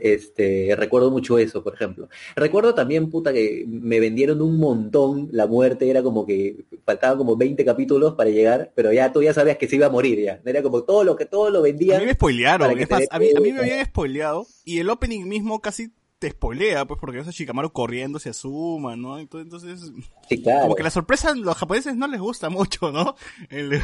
[0.00, 2.08] Este, recuerdo mucho eso, por ejemplo.
[2.34, 7.36] Recuerdo también, puta, que me vendieron un montón la muerte, era como que faltaban como
[7.36, 10.40] 20 capítulos para llegar, pero ya tú ya sabías que se iba a morir ya.
[10.44, 12.00] Era como todo lo que todo lo A vendían.
[12.00, 15.90] mí me spoilearon, a mí, a mí me habían spoileado y el opening mismo casi
[16.24, 19.18] te spoilea, pues porque ves a Shikamaru corriendo, se asuma, ¿no?
[19.18, 19.92] Entonces,
[20.28, 20.62] Sí, claro.
[20.62, 23.14] como que la sorpresa a los japoneses no les gusta mucho, ¿no?
[23.50, 23.74] El-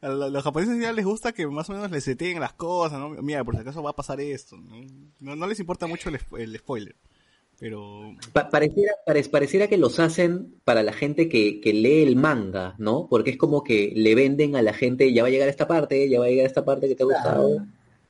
[0.00, 2.98] a lo- los japoneses ya les gusta que más o menos les seteen las cosas,
[2.98, 3.10] ¿no?
[3.22, 4.80] Mira, por si acaso va a pasar esto, ¿no?
[5.20, 6.96] No, no les importa mucho el, el spoiler.
[7.58, 12.16] Pero Pa- pareciera, pare- pareciera que los hacen para la gente que, que lee el
[12.16, 13.06] manga, ¿no?
[13.08, 16.08] Porque es como que le venden a la gente, ya va a llegar esta parte,
[16.08, 17.64] ya va a llegar esta parte que te ha gustado,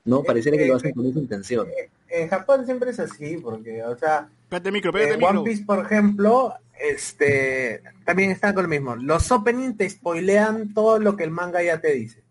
[0.05, 0.23] ¿no?
[0.23, 1.67] Pareciera que lo hacen con esa intención.
[2.09, 4.29] En Japón siempre es así, porque, o sea,
[4.71, 5.43] micro, el One.
[5.43, 8.95] Piece, por ejemplo, este, también está con lo mismo.
[8.95, 12.23] Los openings te spoilean todo lo que el manga ya te dice.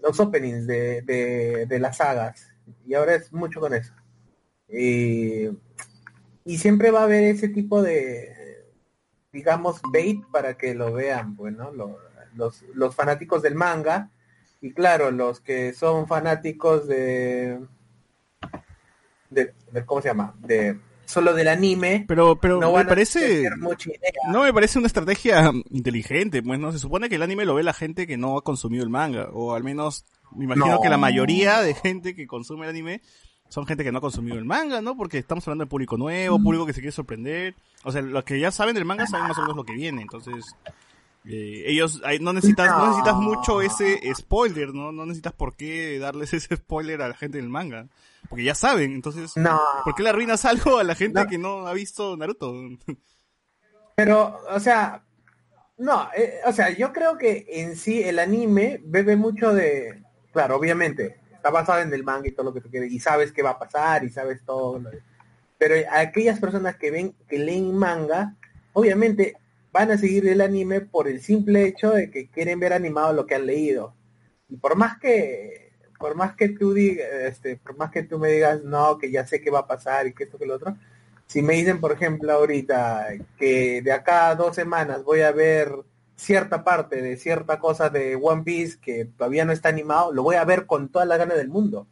[0.00, 2.48] Los openings de, de, de las sagas.
[2.86, 3.92] Y ahora es mucho con eso.
[4.68, 5.48] Y,
[6.44, 8.64] y siempre va a haber ese tipo de,
[9.32, 11.72] digamos, bait para que lo vean, pues, ¿no?
[11.72, 11.98] Lo-
[12.36, 14.10] los, los fanáticos del manga.
[14.64, 17.58] Y claro, los que son fanáticos de,
[19.30, 20.34] de, de- ¿cómo se llama?
[20.38, 22.06] De solo del anime.
[22.08, 23.46] Pero, pero no me parece,
[24.30, 27.62] no me parece una estrategia inteligente, pues no se supone que el anime lo ve
[27.62, 30.80] la gente que no ha consumido el manga, o al menos me imagino No.
[30.80, 33.02] que la mayoría de gente que consume el anime
[33.50, 34.96] son gente que no ha consumido el manga, ¿no?
[34.96, 37.54] Porque estamos hablando de público nuevo, público que se quiere sorprender,
[37.84, 40.00] o sea, los que ya saben del manga saben más o menos lo que viene,
[40.00, 40.56] entonces
[41.26, 42.78] eh, ellos no necesitas no.
[42.78, 42.86] No.
[42.88, 44.92] necesitas mucho ese spoiler, ¿no?
[44.92, 47.86] No necesitas por qué darles ese spoiler a la gente del manga,
[48.28, 51.26] porque ya saben, entonces No, ¿Por qué le arruinas algo a la gente No.
[51.28, 52.54] que no ha visto Naruto?
[53.96, 55.02] pero, o sea,
[55.78, 60.02] no, eh, o sea, yo creo que en sí el anime bebe mucho de,
[60.32, 63.32] claro, obviamente, está basado en el manga y todo lo que tú quieres, y sabes
[63.32, 64.90] qué va a pasar, y sabes todo, lo-
[65.58, 68.34] pero aquellas personas que ven, que leen manga,
[68.72, 69.36] obviamente
[69.74, 73.26] van a seguir el anime por el simple hecho de que quieren ver animado lo
[73.26, 73.92] que han leído.
[74.48, 78.28] Y por más que, por más que tú digas, este, por más que tú me
[78.28, 80.76] digas, no, que ya sé qué va a pasar y que esto que lo otro,
[81.26, 85.72] si me dicen, por ejemplo, ahorita que de acá a dos semanas voy a ver
[86.14, 90.36] cierta parte de cierta cosa de One Piece que todavía no está animado, lo voy
[90.36, 91.88] a ver con toda la gana del mundo.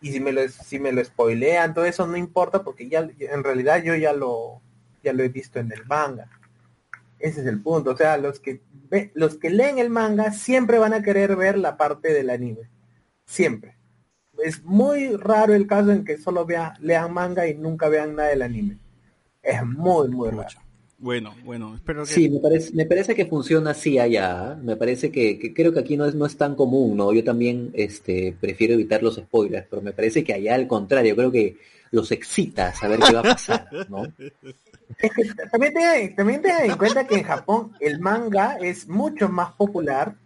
[0.00, 3.44] Y si me lo, si me lo spoilean, todo eso no importa porque ya en
[3.44, 4.60] realidad yo ya lo,
[5.04, 6.28] ya lo he visto en el manga.
[7.18, 7.90] Ese es el punto.
[7.92, 8.60] O sea, los que
[8.90, 12.68] ve- los que leen el manga siempre van a querer ver la parte del anime.
[13.26, 13.76] Siempre.
[14.42, 18.30] Es muy raro el caso en que solo vea, lean manga y nunca vean nada
[18.30, 18.78] del anime.
[19.42, 20.58] Es muy, muy raro.
[20.98, 22.12] Bueno, bueno, espero que...
[22.12, 24.52] Sí, me parece, me parece que funciona así allá.
[24.54, 24.62] ¿eh?
[24.62, 27.12] Me parece que, que creo que aquí no es, no es tan común, ¿no?
[27.12, 31.30] Yo también este, prefiero evitar los spoilers, pero me parece que allá al contrario, creo
[31.30, 31.58] que
[31.90, 34.02] los excita saber qué va a pasar, ¿no?
[35.50, 40.16] También tengan, también tengan en cuenta que en Japón el manga es mucho más popular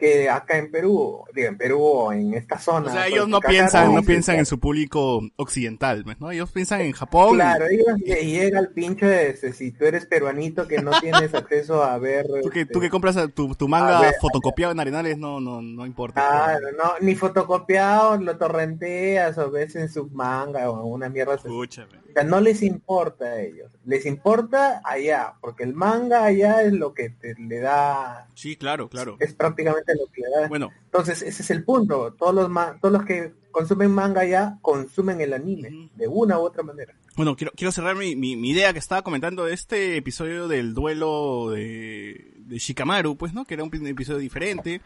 [0.00, 2.88] que acá en Perú, digo, en Perú o en esta zona.
[2.88, 6.30] O sea, ellos porque no piensan, no piensan en su público occidental, pues, ¿no?
[6.30, 7.34] Ellos piensan en Japón.
[7.36, 11.34] Claro, ellos lle- llega el pincho de ese, si tú eres peruanito que no tienes
[11.34, 12.26] acceso a ver...
[12.42, 14.14] Tú que, este, tú que compras tu, manga ver.
[14.20, 16.26] fotocopiado en Arenales, no, no, no importa.
[16.26, 21.34] Claro, no, ni fotocopiado, lo torrenteas o ves en su manga o una mierda.
[21.34, 21.98] Escúchame.
[22.08, 26.72] O sea, no les importa a ellos, les importa allá, porque el manga allá es
[26.72, 29.16] lo que te, le da, Sí, claro, claro.
[29.20, 30.48] es prácticamente lo que le da.
[30.48, 32.12] Bueno, Entonces, ese es el punto.
[32.18, 36.42] Todos los ma- todos los que consumen manga ya consumen el anime, de una u
[36.42, 36.94] otra manera.
[37.16, 40.72] Bueno, quiero, quiero cerrar mi, mi, mi idea que estaba comentando de este episodio del
[40.74, 43.44] duelo de, de Shikamaru, pues, ¿no?
[43.44, 44.80] Que era un episodio diferente,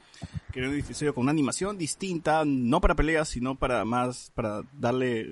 [0.50, 4.62] que era un episodio con una animación distinta, no para peleas, sino para más, para
[4.72, 5.28] darle,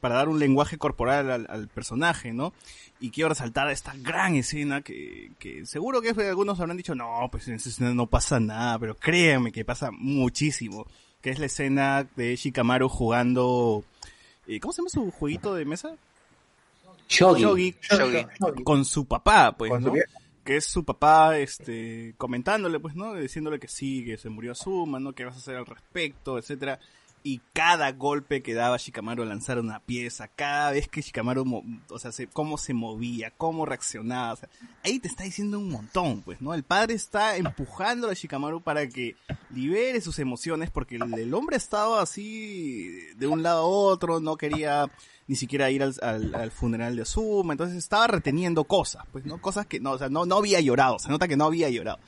[0.00, 2.52] para dar un lenguaje corporal al, al personaje, ¿no?
[3.02, 7.48] Y quiero resaltar esta gran escena que, que seguro que algunos habrán dicho, no, pues
[7.48, 10.86] en esa escena no pasa nada, pero créanme que pasa muchísimo,
[11.20, 13.82] que es la escena de Shikamaru jugando,
[14.46, 15.96] eh, ¿cómo se llama su jueguito de mesa?
[17.08, 17.42] Shogi.
[17.42, 18.26] Shogi Shogi.
[18.38, 18.62] Shogi.
[18.62, 19.92] con su papá, pues, ¿no?
[20.44, 23.14] Que es su papá, este, comentándole, pues, ¿no?
[23.14, 25.12] Diciéndole que sí, que se murió Suma, ¿no?
[25.12, 26.78] Que vas a hacer al respecto, etcétera.
[27.24, 31.98] Y cada golpe que daba Shikamaru a lanzar una pieza, cada vez que Shikamaru, o
[31.98, 34.48] sea, se- cómo se movía, cómo reaccionaba, o sea,
[34.84, 36.52] ahí te está diciendo un montón, pues, ¿no?
[36.52, 39.14] El padre está empujando a Shikamaru para que
[39.54, 44.36] libere sus emociones, porque el, el hombre estaba así, de un lado a otro, no
[44.36, 44.90] quería
[45.28, 49.40] ni siquiera ir al, al, al funeral de Asuma, entonces estaba reteniendo cosas, pues, ¿no?
[49.40, 52.00] Cosas que no, o sea, no, no había llorado, se nota que no había llorado.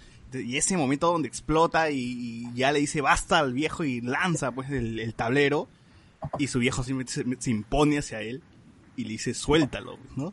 [0.43, 4.53] Y ese momento donde explota y, y ya le dice basta al viejo y lanza,
[4.53, 5.69] pues, el, el tablero,
[6.39, 8.43] y su viejo se, se impone hacia él
[8.97, 10.33] y le dice suéltalo, ¿no?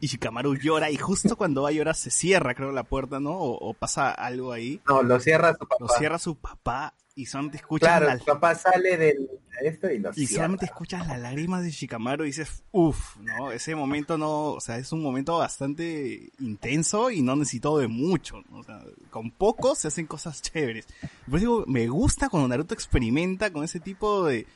[0.00, 3.32] Y Shikamaru llora y justo cuando va a llorar se cierra, creo, la puerta, ¿no?
[3.32, 4.80] O, o pasa algo ahí.
[4.86, 5.76] No, lo cierra su papá.
[5.80, 9.28] Lo cierra su papá y solamente escuchas Claro, la- papá sale del
[9.62, 13.52] esto y lo y solamente escuchas las lágrimas de Shikamaru y dices, uff, ¿no?
[13.52, 18.42] Ese momento no, o sea, es un momento bastante intenso y no necesito de mucho,
[18.50, 18.58] ¿no?
[18.58, 20.86] O sea, con poco se hacen cosas chéveres.
[21.30, 24.46] Por eso digo, me gusta cuando Naruto experimenta con ese tipo de,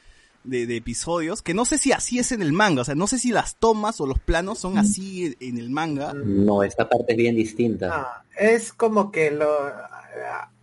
[0.43, 3.07] de, de episodios, que no sé si así es en el manga, o sea, no
[3.07, 6.13] sé si las tomas o los planos son así en, en el manga.
[6.13, 7.89] No, esta parte es bien distinta.
[7.93, 9.49] Ah, es como que lo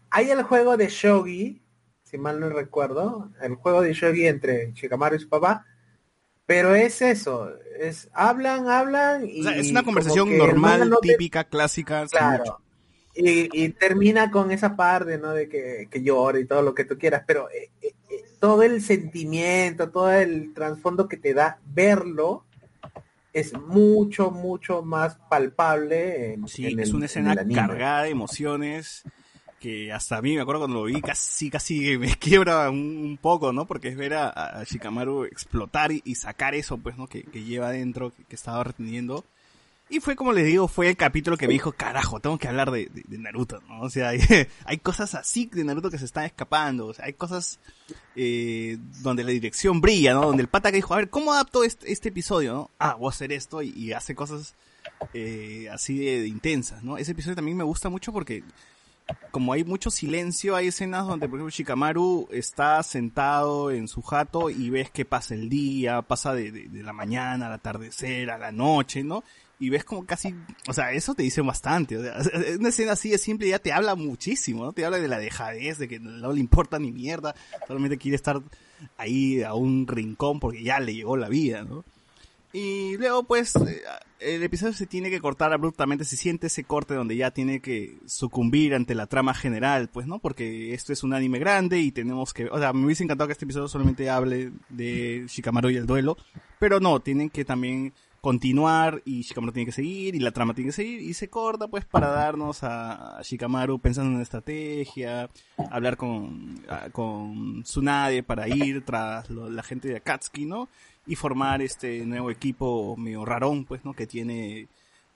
[0.09, 1.61] hay el juego de shogi,
[2.15, 5.65] si mal no recuerdo, el juego de shogi entre Shikamaru y su papá,
[6.45, 7.49] pero es eso,
[7.79, 12.05] es hablan, hablan y O sea, es una conversación el normal, no te- típica, clásica.
[12.07, 12.61] Claro.
[13.13, 15.31] Y, y termina con esa parte, ¿no?
[15.31, 18.63] De que, que llora y todo lo que tú quieras, pero eh, eh, eh, todo
[18.63, 22.45] el sentimiento, todo el trasfondo que te da verlo
[23.33, 26.33] es mucho, mucho más palpable.
[26.33, 29.03] En, Sí, en es el- una en escena el cargada de emociones
[29.59, 33.53] que hasta a mí me acuerdo cuando lo vi casi casi me quiebra un, poco,
[33.53, 33.65] ¿no?
[33.65, 37.07] Porque es ver a, a Shikamaru explotar y, y sacar eso, pues, ¿no?
[37.07, 39.23] Que, que lleva adentro, que, estaba reteniendo.
[39.87, 42.71] Y fue como les digo, fue el capítulo que me dijo, carajo, tengo que hablar
[42.71, 43.81] de, de- Naruto, ¿no?
[43.81, 44.19] O sea, hay,
[44.65, 47.59] hay cosas así de Naruto que se están escapando, o sea, hay cosas
[48.15, 50.25] eh, donde la dirección brilla, ¿no?
[50.25, 52.71] Donde el pata que dijo, a ver, ¿cómo adapto este, este episodio, no?
[52.79, 54.55] Ah, voy a hacer esto y, y hace cosas
[55.13, 56.97] eh, así de, de intensas, ¿no?
[56.97, 58.43] Ese episodio también me gusta mucho porque
[59.31, 64.49] como hay mucho silencio, hay escenas donde, por ejemplo, Shikamaru está sentado en su jato
[64.49, 68.51] y ves que pasa el día, pasa de, de- la mañana al atardecer, a la
[68.51, 69.23] noche, ¿no?
[69.59, 70.35] Y ves como casi,
[70.67, 72.17] o sea, eso te dice bastante, o sea,
[72.59, 74.73] una escena así de simple ya te habla muchísimo, ¿no?
[74.73, 77.35] Te habla de la dejadez, de que no le importa ni mierda,
[77.67, 78.41] solamente quiere estar
[78.97, 81.85] ahí a un rincón porque ya le llegó la vida, ¿no?
[82.57, 83.81] Y luego, pues, eh,
[84.19, 87.97] el episodio se tiene que cortar abruptamente, se siente ese corte donde ya tiene que
[88.05, 90.19] sucumbir ante la trama general, pues, ¿no?
[90.19, 93.33] Porque esto es un anime grande y tenemos que, o sea, me hubiese encantado que
[93.33, 96.15] este episodio solamente hable de Shikamaru y el duelo,
[96.57, 100.69] pero no, tienen que también continuar y Shikamaru tiene que seguir y la trama tiene
[100.69, 105.29] que seguir y se corta pues para darnos a Shikamaru pensando en una estrategia,
[105.69, 110.69] hablar con, a- con Tsunade para ir tras lo- la gente de Akatsuki, ¿no?
[111.07, 113.93] Y formar este nuevo equipo medio rarón pues, ¿no?
[113.93, 114.67] Que tiene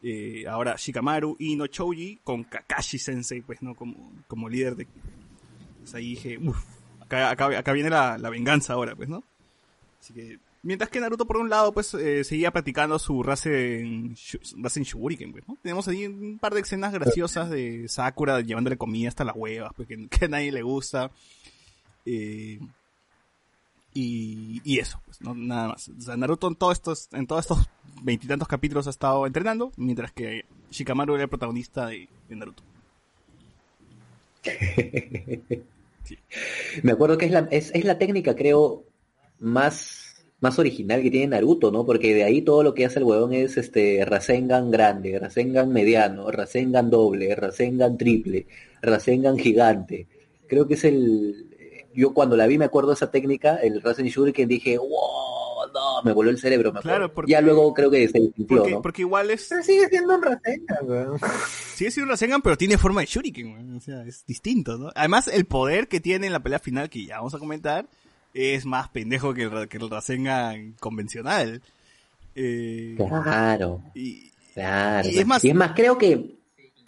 [0.02, 3.76] eh, ahora Shikamaru y no Choji con Kakashi Sensei pues, ¿no?
[3.76, 4.88] Como, como líder de...
[5.80, 6.64] Pues ahí dije, uff,
[7.02, 9.24] acá, acá, viene la, la venganza ahora pues, ¿no?
[10.00, 14.16] Así que, mientras que Naruto por un lado, pues, eh, seguía practicando su Rasen,
[14.58, 15.58] Rasen Shuriken, pues, ¿no?
[15.62, 19.88] Tenemos ahí un par de escenas graciosas de Sakura llevándole comida hasta las huevas, pues,
[19.88, 21.12] que, que a nadie le gusta.
[22.06, 22.60] Eh,
[24.02, 25.89] y, eso, pues, no, nada más.
[25.89, 27.70] O sea, Naruto en todos estos, en todos estos
[28.02, 32.64] veintitantos capítulos ha estado entrenando, mientras que Shikamaru era el protagonista de, de Naruto.
[36.84, 38.84] Me acuerdo que es la, es, es la técnica, creo,
[39.39, 41.86] más, más original que tiene Naruto, ¿no?
[41.86, 46.32] Porque de ahí todo lo que hace el huevón es este Rasengan grande, Rasengan mediano,
[46.32, 48.47] Rasengan doble, Rasengan triple,
[48.82, 50.08] Rasengan gigante.
[50.47, 51.49] Creo que es el...
[52.00, 54.88] Yo cuando la vi me acuerdo de esa técnica, el Rasen Shuriken, dije, wow,
[55.74, 56.80] no, me voló el cerebro, me.
[56.82, 58.82] Claro, porque- Ya luego creo que se distintió, Porque, ¿no?
[58.82, 61.20] porque igual es, Pero sigue siendo un Rasengan, weón.
[61.76, 63.76] Sigue siendo un Rasengan, pero tiene forma de Shuriken, weón.
[63.78, 64.91] O sea, es distinto, ¿no?
[64.95, 67.86] Además, el poder que tiene en la pelea final, que ya vamos a comentar,
[68.34, 71.62] es más pendejo que el, que el Rasengan convencional.
[72.36, 73.82] Eh, Claro.
[73.93, 75.08] y, Claro.
[75.10, 76.39] Y es más- y es más, creo que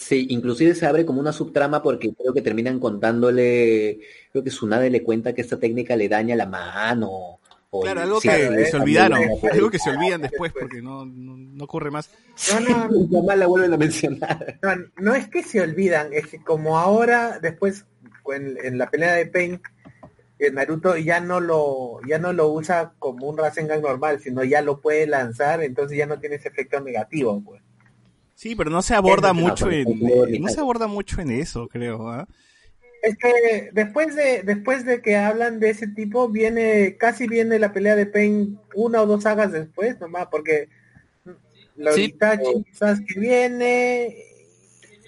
[0.02, 4.00] sí, inclusive se abre como una subtrama porque creo que terminan contándole,
[4.32, 7.40] creo que Tsunade le cuenta que esta técnica le daña la mano.
[7.74, 9.22] O claro, algo que se olvidaron.
[9.22, 12.10] la- Algo que se olvidan después, porque no, no, no ocurre más.
[12.52, 14.60] No, no, Nunca más la vuelven a mencionar.
[14.62, 17.86] No, no es que se olvidan, es que como ahora, después,
[18.34, 19.62] en, en la pelea de Pain,
[20.40, 24.62] eh, Naruto ya no lo ya no lo usa como un Rasengan normal, sino ya
[24.62, 27.62] lo puede lanzar, entonces ya no tiene ese efecto negativo, pues.
[28.42, 31.30] Sí, pero no se aborda mucho no, en, no, eh, no se aborda mucho en
[31.30, 32.28] eso, creo, ¿ah?
[33.04, 37.72] Es que después de después de que hablan de ese tipo, viene casi viene la
[37.72, 40.70] pelea de Pain una o dos sagas después, nomás, porque
[41.76, 42.66] la Sí, Itachi
[43.08, 44.16] que viene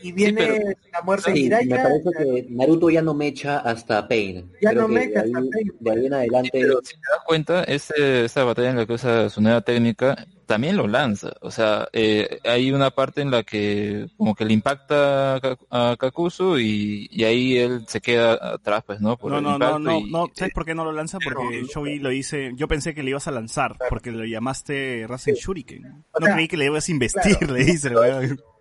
[0.04, 1.84] y viene pero- la muerte de Sí, me Jiraiya.
[1.84, 4.52] parece que Naruto ya no mecha hasta Pain.
[4.62, 5.72] Ya Creo no mecha de ahí, hasta Pain.
[5.80, 6.50] de ahí en adelante.
[6.54, 10.28] Pero si te das cuenta, este, esta batalla en la que usa su nueva técnica
[10.46, 11.32] también lo lanza.
[11.42, 15.58] O sea, eh, hay una parte en la que como que le impacta a Ka-
[15.70, 19.18] a Kakuzu y, y ahí él se queda atrás, pues, ¿no?
[19.18, 21.18] Por No, el no, no, no, y- no, ¿sabes por qué no lo lanza?
[21.24, 25.36] Porque Shoei lo dice, yo pensé que le ibas a lanzar, porque lo llamaste Rasen
[25.36, 26.04] Shuriken.
[26.12, 27.90] O No sea, creí que le ibas a investir, le dice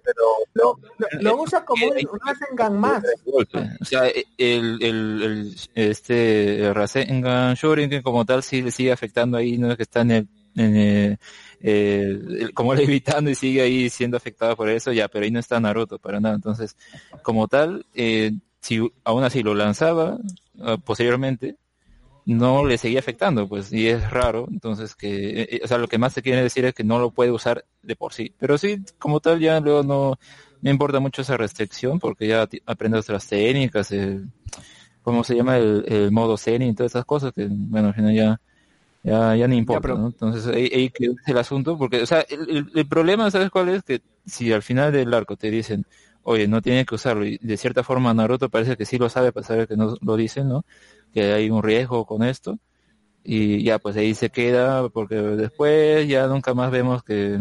[0.04, 0.42] weón.
[0.54, 3.02] Lo, lo, lo usa como un, un Rasengan más.
[3.26, 9.36] O sea, el, el, el- este el Rasengan Shorinken como tal sí le sigue afectando
[9.38, 11.18] ahí, no es que está en el, en el-
[11.60, 15.60] el- como levitando y sigue ahí siendo afectado por eso, ya, pero ahí no está
[15.60, 16.34] Naruto para nada.
[16.34, 16.76] Entonces,
[17.22, 20.18] como tal, eh, si aún así lo lanzaba
[20.60, 21.56] ah, posteriormente,
[22.24, 25.88] no le seguía afectando, pues, y es raro, entonces que, eh, eh, o sea, lo
[25.88, 28.58] que más se quiere decir es que no lo puede usar de por sí, pero
[28.58, 30.18] sí, como tal, ya luego no
[30.60, 34.28] me importa mucho esa restricción, porque ya ti- aprende otras técnicas, el,
[35.02, 35.58] ¿cómo se llama?
[35.58, 38.40] El, el modo Zen y todas esas cosas, que, bueno, al final ya,
[39.02, 40.06] ya, ya ni importa, pero- ¿no?
[40.08, 43.68] Entonces, ahí, ahí que es el asunto, porque, o sea, el, el- problema, ¿sabes cuál
[43.70, 43.82] es?
[43.82, 45.84] Que si al final del arco te dicen,
[46.22, 49.28] oye, no tiene que usarlo, y de cierta forma Naruto parece que sí lo sabe,
[49.28, 50.64] a pesar de que no lo dicen, ¿no?
[51.12, 52.58] Que hay un riesgo con esto,
[53.24, 57.38] y ya, pues ahí se queda, porque después ya nunca más vemos que,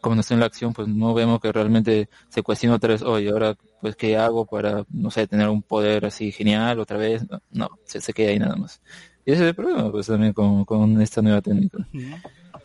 [0.00, 3.02] como no está en la acción, pues no vemos que realmente se cuestiona otra vez,
[3.02, 7.28] oye, ahora, pues, ¿qué hago para, no sé, tener un poder así genial otra vez?
[7.28, 8.80] No, no, se, se queda ahí nada más.
[9.26, 11.86] Y ese es el problema, pues, también con, con esta nueva técnica.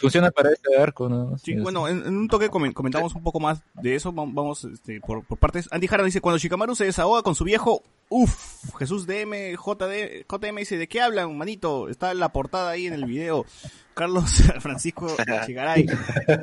[0.03, 1.37] Funciona para este arco, ¿no?
[1.37, 4.11] Sí, Es- bueno, en, en un toque comen- comentamos un poco más de eso.
[4.13, 5.67] Vam- Vamos este, por, por partes.
[5.71, 10.55] Andy Jara dice, cuando Shikamaru se desahoga con su viejo, uff, Jesús DM, JD, JM
[10.57, 11.89] dice, ¿de qué hablan, manito?
[11.89, 13.45] Está la portada ahí en el video.
[13.93, 14.25] Carlos
[14.59, 15.07] Francisco
[15.45, 15.85] Chigaray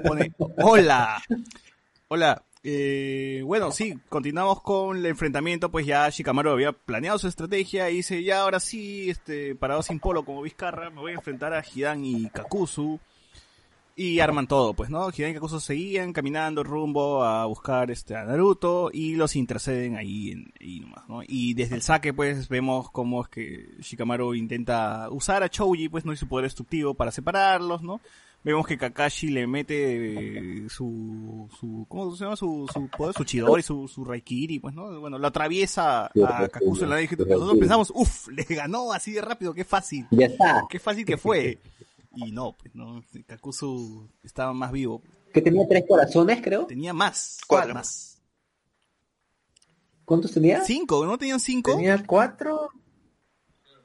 [0.05, 1.23] pone, hola.
[2.09, 2.43] Hola.
[2.63, 7.97] Eh, bueno, sí, continuamos con el enfrentamiento, pues ya Shikamaru había planeado su estrategia y
[7.97, 11.63] dice, ya ahora sí, este, parado sin polo como Vizcarra, me voy a enfrentar a
[11.65, 13.01] Hidan y Kakuzu.
[14.03, 15.11] Y arman todo, pues, ¿no?
[15.15, 20.31] Hidan y Kakuzu seguían caminando rumbo a buscar este, a Naruto y los interceden ahí,
[20.31, 21.21] en, ahí nomás, ¿no?
[21.29, 26.07] Y desde el saque, pues, vemos cómo es que Shikamaru intenta usar a Chouji, pues,
[26.07, 26.15] ¿no?
[26.15, 28.01] Y su poder destructivo para separarlos, ¿no?
[28.43, 32.37] Vemos que Kakashi le mete eh, su, su ¿cómo se llama?
[32.37, 34.99] Su, su poder, su Chidori, su, su Raikiri, pues, ¿no?
[34.99, 39.21] Bueno, lo atraviesa a Kakuzu en la su nosotros pensamos, uff, le ganó así de
[39.21, 40.65] rápido, qué fácil Ya está.
[40.71, 41.59] qué fácil que fue.
[42.15, 45.03] Y no, pues no, Kakuzu estaba más vivo.
[45.33, 46.67] Que tenía tres corazones, creo.
[46.67, 47.39] Tenía más.
[47.47, 47.75] Cuatro.
[47.75, 48.21] Más.
[50.05, 50.63] ¿Cuántos tenía?
[50.65, 51.77] Cinco, ¿no tenían cinco?
[51.77, 52.71] Tenía cuatro.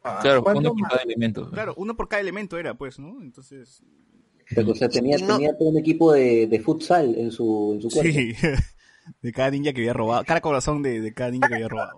[0.03, 0.91] Ah, Claro, uno por más.
[0.91, 1.49] cada elemento.
[1.51, 3.21] Claro, uno por cada elemento era, pues, ¿no?
[3.21, 3.84] Entonces,
[4.53, 5.36] Pero, o sea, tenía, No.
[5.38, 8.11] tenía todo un equipo de, de futsal en su, en su cuerpo.
[8.11, 8.34] sí.
[9.21, 10.23] De cada ninja que había robado.
[10.26, 11.91] Cada corazón de, de cada ninja que había robado.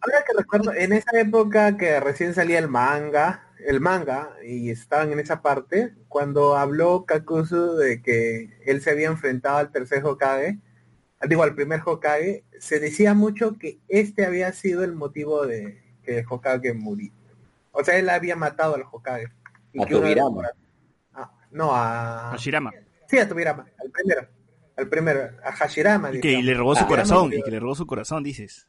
[0.00, 5.12] Ahora que recuerdo, en esa época que recién salía el manga, el manga, y estaban
[5.12, 10.58] en esa parte, cuando habló Kakuzu de que él se había enfrentado al tercer Hokage,
[11.28, 16.18] digo, al primer Hokage, se decía mucho que este había sido el motivo de que
[16.20, 17.12] el Hokage murió.
[17.72, 19.26] O sea, él había matado al Hokage.
[19.80, 20.48] A que Tobirama.
[21.12, 22.30] Ah, no, a...
[22.32, 22.72] Hashirama.
[23.08, 24.28] Sí, a Tobirama, al primero.
[24.76, 26.10] Al primero, a Hashirama.
[26.14, 26.46] Y que digamos.
[26.46, 27.32] le robó su Ah, corazón.
[27.34, 28.66] Y que le robó su corazón, dices.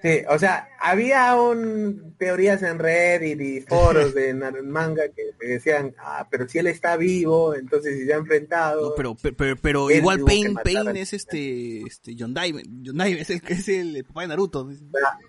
[0.00, 4.32] Sí, o sea, había un teorías en Reddit y foros de
[4.64, 8.90] manga que que decían, ah, pero si él está vivo, entonces si se ha enfrentado.
[8.90, 12.54] No, pero, pero, pero, igual que Pain, Pain es este, este, Yondai.
[12.82, 14.68] Yondai es el, es el papá de Naruto.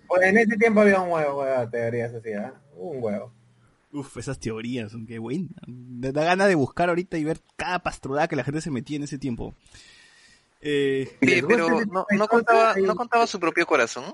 [0.07, 2.53] Pues en ese tiempo había un huevo, huevo de teorías así, ¿ah?
[2.76, 3.34] Un huevo.
[3.91, 5.49] Uf, esas teorías, qué buena.
[5.67, 8.97] Me da ganas de buscar ahorita y ver cada pastrudada que la gente se metía
[8.97, 9.55] en ese tiempo.
[10.61, 14.13] Eh, les gusta pero no, contaba, no contaba su propio corazón.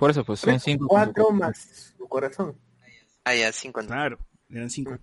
[0.00, 0.88] Por eso, pues son tres, cinco.
[0.88, 2.56] cuatro más su corazón.
[3.22, 3.80] Ah, ya, cinco.
[3.86, 4.18] claro,
[4.50, 4.98] eran cinco.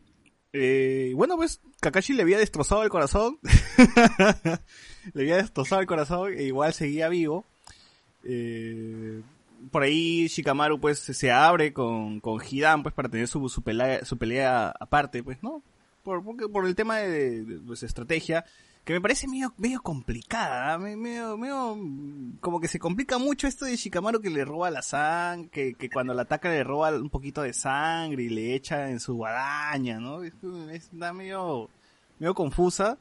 [0.53, 3.37] Eh, bueno, pues Kakashi le había destrozado el corazón.
[5.13, 7.45] le había destrozado el corazón e igual seguía vivo.
[8.23, 9.21] Eh,
[9.71, 14.03] por ahí Shikamaru pues se abre con, con Hidan pues para tener su, su, pelea,
[14.05, 15.61] su pelea aparte, pues, ¿no?
[16.03, 18.45] Por, porque- por el tema de, de, pues, estrategia,
[18.88, 20.77] que me parece medio, medio complicada, ¿ah?
[20.77, 21.77] Me- medio, medio,
[22.39, 25.89] como que se complica mucho esto de Shikamaru que le roba la sangre, que, que
[25.89, 29.99] cuando la ataca le roba un poquito de sangre y le echa en su guadaña,
[29.99, 30.23] ¿no?
[30.23, 30.33] Es,
[30.71, 31.69] es- está medio,
[32.17, 32.97] medio confusa,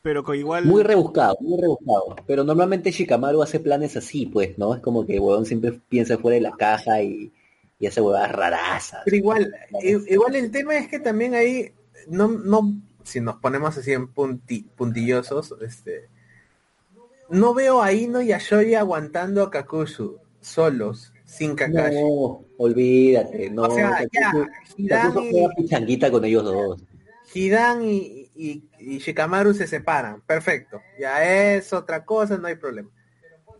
[0.00, 0.64] pero que igual...
[0.64, 2.16] Muy rebuscado, muy rebuscado.
[2.26, 4.74] Pero normalmente Shikamaru hace planes así, pues, ¿no?
[4.74, 7.30] Es como que el huevón siempre piensa fuera de la caja y,
[7.78, 9.02] y hace huevadas rarazas.
[9.04, 9.52] Pero igual,
[10.08, 11.72] igual el tema es que también ahí,
[12.08, 12.72] no, no,
[13.04, 16.08] si nos ponemos así en punti- puntillosos, este,
[17.28, 21.96] no veo a Ino y a Shoji aguantando a Kakuzu solos, sin Kakashi.
[21.96, 23.62] No, olvídate, no.
[23.62, 24.32] o sea, ya,
[25.02, 26.82] Kakuzu y, juega pichanguita con ellos dos.
[27.32, 30.80] Hidan y, y, y Shikamaru se separan, perfecto.
[30.98, 32.90] Ya es otra cosa, no hay problema.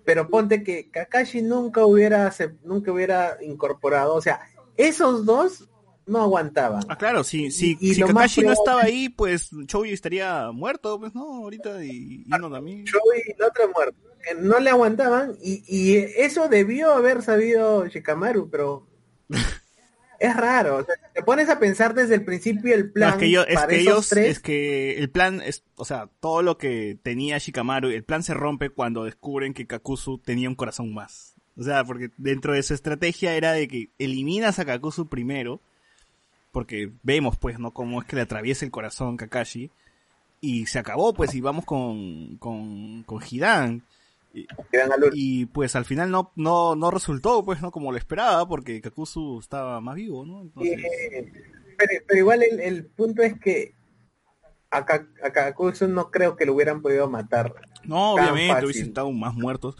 [0.04, 2.32] Pero ponte que Kakashi nunca hubiera
[2.64, 4.40] nunca hubiera incorporado, o sea,
[4.76, 5.69] esos dos
[6.10, 6.82] no aguantaban.
[6.88, 10.98] Ah, claro, si, si, Y- y si Kakashi no estaba ahí, pues Chouji estaría muerto,
[11.00, 12.84] pues no, ahorita y Ino también.
[12.90, 13.96] Joey y el otro muerto.
[14.40, 18.86] No le aguantaban y, y eso debió haber sabido Shikamaru, pero
[20.18, 20.76] es raro.
[20.76, 23.46] O sea, te pones a pensar desde el principio el No, plan es que, ellos,
[23.48, 24.26] es para que esos ellos, tres.
[24.32, 28.34] es que el plan es, o sea, todo lo que tenía Shikamaru, el plan se
[28.34, 31.34] rompe cuando descubren que Kakuzu tenía un corazón más.
[31.56, 35.60] O sea, porque dentro de su estrategia era de que eliminas a Kakuzu primero
[36.52, 37.72] porque vemos pues, ¿no?
[37.72, 39.70] Cómo es que le atraviesa el corazón Kakashi.
[40.42, 43.82] Y se acabó, pues, y vamos con, con, con Hidan.
[45.12, 47.70] Y, pues al final no, no, no resultó, pues, ¿no?
[47.70, 50.40] Como lo esperaba, porque Kakuzu estaba más vivo, ¿no?
[50.42, 51.32] Entonces, Eh,
[51.76, 53.74] pero, pero igual el, el punto es que
[54.70, 57.52] a, Ka- a Kakuzu no creo que lo hubieran podido matar.
[57.84, 59.76] no, obviamente hubiesen estado más muertos.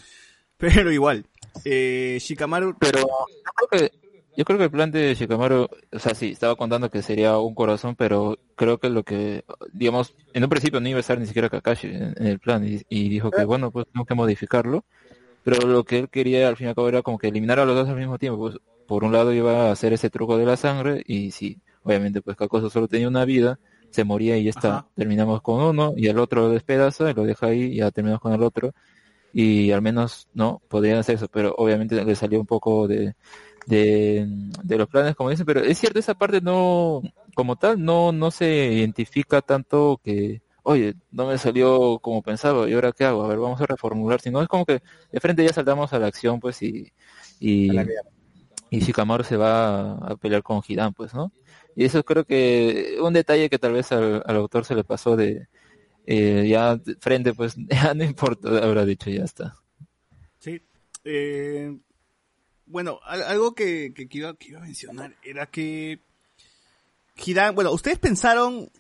[0.59, 1.24] Pero igual.
[1.64, 3.09] Eh, Shikamaru, Pero yo
[3.68, 3.92] creo que
[4.36, 7.55] yo creo que el plan de Shikamaru, o sea, sí, estaba contando que sería un
[7.55, 11.27] corazón, pero creo que lo que, digamos, en un principio no iba a estar ni
[11.27, 14.85] siquiera Kakashi en, en el plan y, y dijo que bueno, pues tengo que modificarlo,
[15.43, 17.65] pero lo que él quería al fin y al cabo era como que eliminar a
[17.65, 20.47] los dos al mismo tiempo, pues por un lado iba a hacer ese truco de
[20.47, 23.59] la sangre y sí, obviamente pues Kakoso solo tenía una vida,
[23.90, 24.89] se moría y ya está, Ajá.
[24.94, 28.20] terminamos con uno y el otro lo despedaza y lo deja ahí y ya terminamos
[28.20, 28.73] con el otro
[29.32, 33.15] y al menos no podrían hacer eso, pero obviamente le salió un poco de,
[33.70, 34.26] de,
[34.62, 37.01] de los planes, como dicen, pero es cierto, esa parte no,
[37.34, 42.74] como tal, no, no se identifica tanto que, oye, no me salió como pensaba, ¿y
[42.74, 43.24] ahora qué hago?
[43.24, 44.82] A ver, vamos a reformular, sino es como que
[45.12, 46.92] de frente ya saltamos a la acción, pues, y,
[47.38, 47.70] y,
[48.70, 51.32] y Shikamaru se va a, a pelear con Hidan, pues, ¿no?
[51.76, 55.16] Y eso creo que un detalle que tal vez al, al autor se le pasó
[55.16, 55.47] de,
[56.06, 59.55] eh, ya de frente, pues, ya no importa, habrá dicho, ya está.
[60.40, 60.60] Sí.
[61.05, 61.78] Eh,
[62.70, 65.98] bueno, al- algo que, que, iba, que iba a mencionar era que
[67.16, 68.70] Hidan, bueno, ustedes pensaron,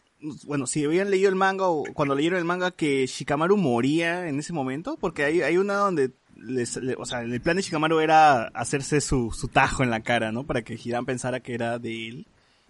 [0.44, 4.38] bueno, si habían leído el manga o cuando leyeron el manga que Shikamaru moría en
[4.38, 7.98] ese momento, porque hay, hay una donde les, le- o sea, el plan de Shikamaru
[8.00, 10.44] era hacerse su, su tajo en la cara, ¿no?
[10.44, 12.26] Para que Hidan pensara que era de él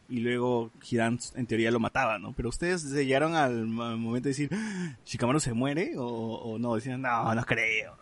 [0.08, 2.32] y luego Hidan en teoría lo mataba, ¿no?
[2.32, 5.92] Pero ustedes llegaron al, mo- momento de decir, "Ah, ¿Shikamaru se muere?
[5.98, 7.96] O, o no, decían, no, no creo.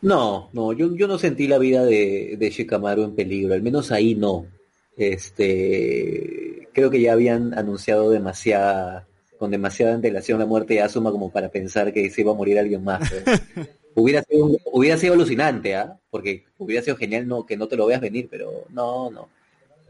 [0.00, 3.90] No, no, yo, yo no sentí la vida de, de Shikamaru en peligro, al menos
[3.90, 4.46] ahí no.
[4.96, 9.06] Este, creo que ya habían anunciado demasiada,
[9.38, 12.58] con demasiada antelación la muerte de Asuma como para pensar que se iba a morir
[12.58, 13.10] alguien más.
[13.10, 13.68] pues.
[13.94, 15.98] hubiera, sido, hubiera sido alucinante, ¿ah?
[16.10, 19.28] Porque hubiera sido genial no, que no te lo veas venir, pero no, no.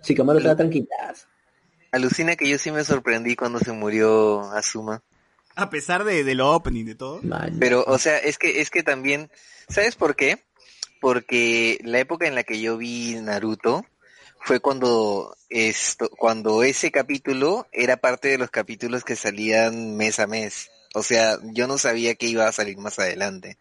[0.03, 1.27] Shikamaru estaba tranquilazo.
[1.91, 5.03] Alucina que yo sí me sorprendí cuando se murió Asuma.
[5.59, 7.21] A pesar de, de lo opening de todo.
[7.59, 9.29] Pero, o sea, es que, es que también,
[9.69, 10.45] ¿sabes por qué?
[11.01, 13.85] Porque la época en la que yo vi Naruto
[14.41, 20.29] fue cuando esto, cuando ese capítulo era parte de los capítulos que salían mes a
[20.29, 20.71] mes.
[20.95, 23.59] O sea, yo no sabía que iba a salir más adelante.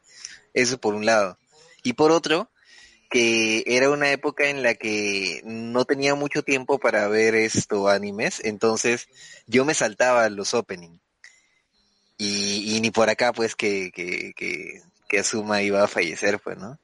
[0.53, 1.39] Eso por un lado.
[1.81, 2.51] Y por otro,
[3.09, 8.39] que era una época en la que no tenía mucho tiempo para ver esto animes,
[8.43, 9.07] entonces
[9.47, 10.99] yo me saltaba los opening.
[12.17, 16.57] Y, y ni por acá pues que, que, que, que Asuma iba a fallecer, pues,
[16.57, 16.79] ¿no?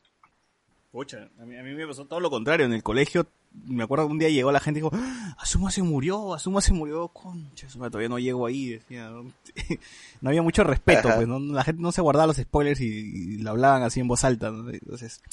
[0.93, 2.67] Pucha, a mí, a mí me pasó todo lo contrario.
[2.67, 3.25] En el colegio,
[3.65, 5.35] me acuerdo que un día llegó la gente y dijo, "¡Ah!
[5.39, 7.07] Asuma se murió, Asuma se murió.
[7.07, 8.69] Concha, Asuma todavía no llego ahí.
[8.73, 9.09] Decía,
[10.21, 11.15] no, había mucho respeto, Ajá.
[11.17, 11.39] pues ¿no?
[11.39, 14.51] la gente no se guardaba los spoilers y, y lo hablaban así en voz alta.
[14.51, 14.69] ¿no?
[14.69, 15.23] Entonces,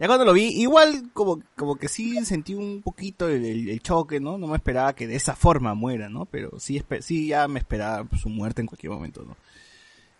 [0.00, 3.80] ya cuando lo vi, igual como, como que sí sentí un poquito el, el- el
[3.82, 4.38] choque, ¿no?
[4.38, 6.24] No me esperaba que de esa forma muera, ¿no?
[6.26, 9.36] Pero sí, sí ya me esperaba su muerte en cualquier momento, ¿no?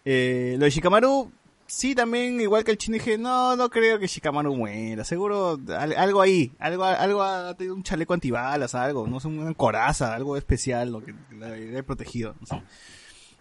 [0.04, 1.32] Eh, lo de Shikamaru,
[1.66, 5.04] sí, también, igual que el chino, dije, no, no creo que Shikamaru muera.
[5.04, 9.52] Seguro al- algo ahí, algo, algo ha tenido un chaleco antibalas, algo, no sé, una
[9.54, 12.62] coraza, algo especial, lo que la he protegido, no sé.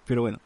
[0.05, 0.39] Pero bueno,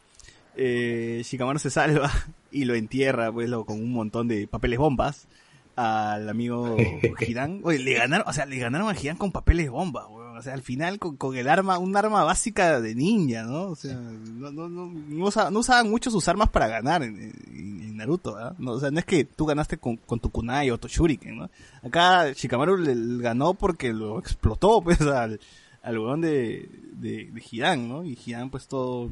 [0.55, 2.11] eh, Shikamaru se salva
[2.51, 5.27] y lo entierra, pues, lo- con un montón de papeles bombas
[5.75, 6.75] al amigo
[7.19, 7.61] Hidan.
[7.63, 10.05] Oye, le ganaron, o sea, le ganaron a Hidan con papeles bombas.
[10.39, 13.67] O sea, al final con, con el arma, un arma básica de ninja, ¿no?
[13.67, 17.97] O sea, no, no, no, no, usa- no usaban mucho sus armas para ganar en,
[17.97, 18.55] Naruto, ¿ah?
[18.57, 21.37] No, o sea, no es que tú ganaste con, con tu kunai o tu shuriken,
[21.37, 21.49] ¿no?
[21.83, 25.39] Acá Shikamaru le, le ganó porque lo explotó, pues, al,
[25.83, 28.05] al weón de, de, de Hidan, ¿no?
[28.05, 29.09] Y Hidan, pues, todo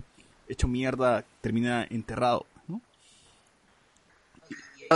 [0.48, 2.45] hecho mierda, termina enterrado,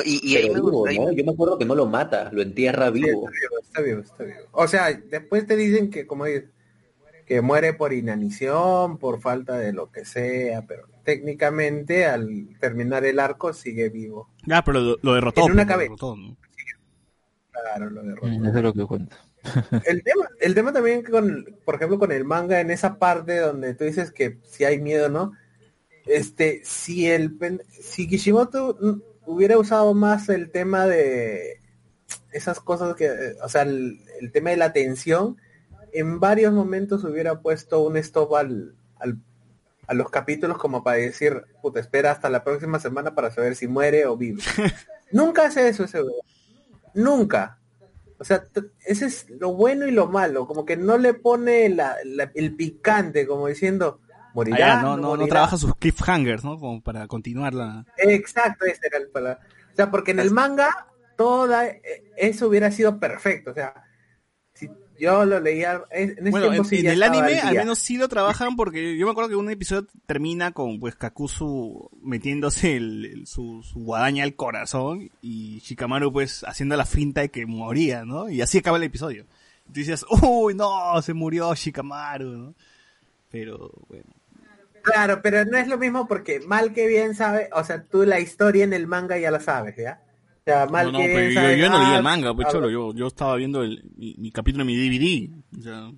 [0.06, 1.12] y, y ahí me vivo, ¿no?
[1.12, 3.28] Yo me acuerdo que no lo mata, lo entierra Sí, vivo.
[3.28, 4.40] está vivo, está vivo, está vivo.
[4.52, 6.46] O sea, después te dicen que, como dices,
[7.26, 13.20] que muere por inanición, por falta de lo que sea, pero técnicamente al terminar el
[13.20, 14.30] arco sigue vivo.
[14.52, 15.42] Ah, pero lo, lo derrotó.
[15.42, 15.90] En una pues, cabeza.
[15.90, 16.38] derrotó, ¿no?
[17.52, 18.28] Claro, lo derrotó.
[18.28, 19.18] Mm, Eso es lo que cuenta.
[19.86, 23.74] El tema, el tema también con, por ejemplo, con el manga, en esa parte donde
[23.74, 25.32] tú dices que si hay miedo, ¿no?
[26.06, 28.78] Este, si el pen- si Kishimoto
[29.32, 31.60] hubiera usado más el tema de
[32.32, 33.10] esas cosas que,
[33.44, 35.38] o sea, el, el tema de la tensión,
[35.94, 39.18] en varios momentos hubiera puesto un stop al, al-
[39.88, 43.68] a los capítulos como para decir, puta, espera hasta la próxima semana para saber si
[43.68, 44.42] muere o vive.
[45.12, 46.14] Nunca hace eso ese weón.
[46.94, 47.58] Nunca.
[48.18, 48.46] O sea,
[48.86, 52.56] ese es lo bueno y lo malo, como que no le pone la- la- el
[52.56, 54.00] picante, como diciendo,
[54.34, 54.80] morirá.
[54.80, 55.28] Ah, no, no, no morirá".
[55.30, 56.60] trabaja sus cliffhangers, ¿no?
[56.60, 57.86] Como para continuar la...
[57.98, 59.40] Exacto, ese era el palabra.
[59.72, 60.88] O sea, porque en el manga
[61.18, 61.82] toda eh,
[62.18, 63.52] eso hubiera sido perfecto.
[63.52, 63.74] O sea,
[64.54, 67.80] si yo lo leía en ese Bueno, tiempo en, sí en el anime al menos
[67.80, 72.76] sí lo trabajan porque yo me acuerdo que un episodio termina con pues Kakuzu metiéndose
[72.76, 77.46] el, el- su, su guadaña al corazón y Shikamaru pues haciendo la finta de que
[77.46, 78.30] moría, ¿no?
[78.30, 79.24] Y así acaba el episodio.
[79.70, 82.56] Y tú dices, uy, no, se murió Shikamaru, ¿no?
[83.32, 84.04] Pero bueno.
[84.82, 88.20] Claro, pero no es lo mismo porque mal que bien sabe, o sea, tú la
[88.20, 90.02] historia en el manga ya la sabes, ¿ya?
[90.40, 92.34] O sea, mal no, no, que pero bien yo, sabes, yo no leí el manga,
[92.34, 95.30] pues cholo, yo, yo estaba viendo el, mi, mi capítulo en mi DVD.
[95.60, 95.92] O sea,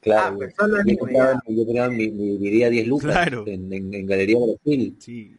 [0.00, 3.44] Claro, Ah, pues solo yo, compraba, yo compraba mi, mi DVD a 10 lucas Claro.
[3.48, 4.96] en, en, en Galería Brasil.
[5.00, 5.36] sí.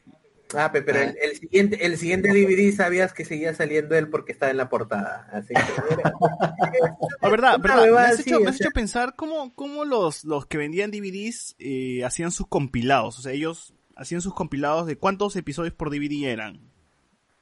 [0.56, 4.32] Ah, pe- pero el, el siguiente, el siguiente DVD sabías que seguía saliendo él porque
[4.32, 5.28] estaba en la portada.
[5.32, 5.62] Así que
[5.94, 10.58] era- verdad, verdad, me has, hecho, me has hecho pensar cómo, cómo los, los que
[10.58, 13.20] vendían DVDs eh, hacían sus compilados.
[13.20, 16.62] O sea, ellos hacían sus compilados de cuántos episodios por DVD eran.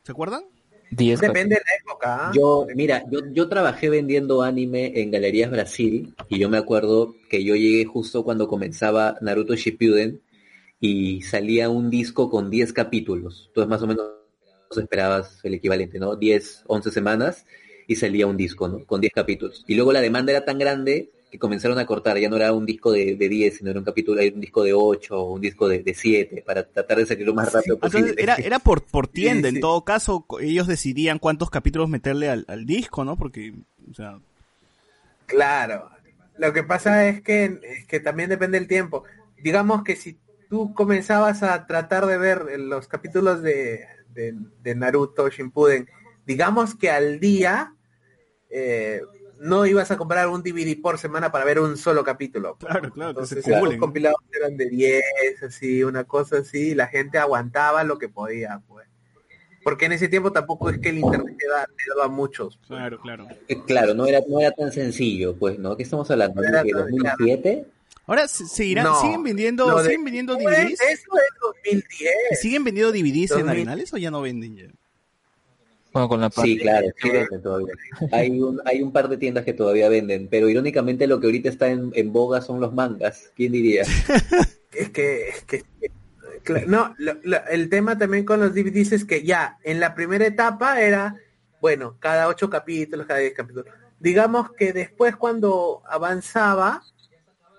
[0.04, 0.44] ¿Se acuerdan?
[0.92, 2.28] 10 Depende de la época.
[2.28, 2.32] ¿ah?
[2.34, 7.44] Yo, mira, yo, yo trabajé vendiendo anime en Galerías Brasil y yo me acuerdo que
[7.44, 10.22] yo llegué justo cuando comenzaba Naruto Shippuden
[10.80, 13.45] y salía un disco con 10 capítulos.
[13.48, 14.06] Entonces más o menos
[14.78, 16.16] esperabas el equivalente, ¿no?
[16.16, 17.45] 10, 11 semanas
[17.88, 18.86] y salía un disco, ¿no?
[18.86, 19.64] Con 10 capítulos.
[19.68, 22.66] Y luego la demanda era tan grande que comenzaron a cortar, ya no era un
[22.66, 25.41] disco de, de 10, sino era un capítulo, era un disco de 8 o un
[25.41, 28.16] disco de, de 7 para tratar de salir lo más rápido posible.
[28.18, 29.56] era, era por, por tienda, Sí, sí.
[29.56, 33.18] en todo caso, ellos decidían cuántos capítulos meterle al, al disco, ¿no?
[33.18, 33.54] Porque,
[33.91, 34.20] o sea,
[35.26, 35.90] Claro.
[36.38, 39.04] Lo que pasa es que, es que también depende del tiempo.
[39.41, 40.18] Digamos que si
[40.49, 45.88] tú comenzabas a tratar de ver los capítulos de, de, de Naruto Shippuden,
[46.26, 47.74] digamos que al día
[48.49, 49.02] eh,
[49.40, 52.56] no ibas a comprar un DVD por semana para ver un solo capítulo.
[52.57, 55.03] Claro, claro, que se Entonces acumulen, los compilados eran de 10,
[55.44, 58.88] así, una cosa así, y la gente aguantaba lo que podía, pues.
[59.64, 62.56] Porque en ese tiempo tampoco es que el internet te, da- te daba muchos.
[62.57, 62.68] pues.
[62.69, 63.28] claro, claro.
[63.49, 65.76] Eh, Claro, no era, no era tan sencillo, pues, ¿no?
[65.76, 66.41] ¿Qué estamos hablando?
[66.41, 67.65] No era ¿De tan- 2007?
[68.08, 70.80] Ahora, ¿se- seguirán, No, siguen vendiendo, siguen vendiendo DVDs?
[70.80, 72.14] Eso es 2010.
[72.42, 73.50] ¿Siguen vendiendo DVDs en 2000.
[73.50, 74.64] Arenales o ya no venden ya?
[75.92, 77.74] Bueno, con la Sí, claro, sí venden todavía.
[78.12, 81.50] Hay un, hay un par de tiendas que todavía venden, pero irónicamente lo que ahorita
[81.50, 83.32] está en, en boga son los mangas.
[83.36, 83.84] ¿Quién diría?
[84.74, 85.64] Es que, es que
[86.68, 90.26] no, lo- lo- el tema también con los DVDs es que ya en la primera
[90.28, 91.16] etapa era,
[91.62, 93.66] bueno, cada ocho capítulos, cada diez capítulos.
[94.00, 96.84] Digamos que después cuando avanzaba,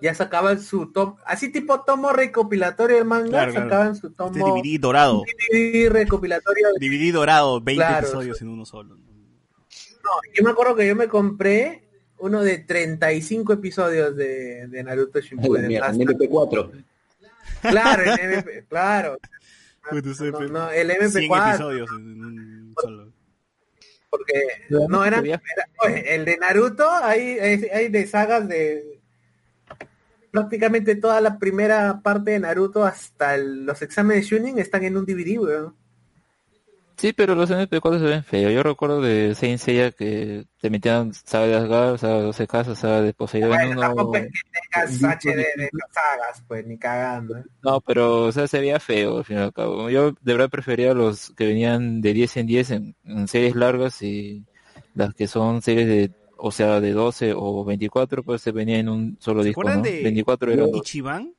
[0.01, 3.67] ya sacaban su tomo, así tipo tomo recopilatorio del manga, Claro, claro.
[3.69, 5.23] sacaban su Este tomo DVD dorado.
[5.51, 6.69] DVD recopilatorio.
[6.81, 8.07] DVD dorado, 20 Claro.
[8.07, 8.97] episodios en uno solo.
[8.97, 11.85] No, yo me acuerdo que yo me compré
[12.19, 15.65] uno de 35 episodios de, de Naruto Shippuden.
[15.71, 16.85] En MP4.
[17.63, 19.19] Claro, el MP, claro.
[19.91, 21.49] No, no, el 100 MP4.
[21.49, 23.13] episodios en un solo.
[24.11, 24.33] Porque
[24.71, 25.41] no eran, era-
[25.85, 28.98] oye, el de Naruto hay, hay de sagas de
[30.31, 34.97] prácticamente toda la primera parte de Naruto hasta el- los exámenes de Shunin están en
[34.97, 35.75] un DVD, weón.
[36.97, 38.53] Sí, pero los MP4 se ven feos.
[38.53, 42.77] Yo recuerdo de Saint Seiya que te metían saga de Asgard, saga de 12 casas,
[42.81, 43.51] saga de Poseidón.
[43.51, 44.41] Bueno, uno- tampoco es que
[44.99, 47.39] tengas HD de las sagas, pues ni cagando.
[47.39, 47.45] ¿eh?
[47.63, 49.89] No, pero o sea, se veía feo al fin y al cabo.
[49.91, 54.03] Yo de verdad prefería los que venían de 10 en 10 en, en series largas
[54.03, 54.45] y
[54.97, 58.89] las que son series de, o sea, de 12 o 24, pues se venía en
[58.89, 59.83] un solo ¿Se disco, ¿no?
[59.83, 60.67] de 24 era.
[60.73, 61.35] Ichiban?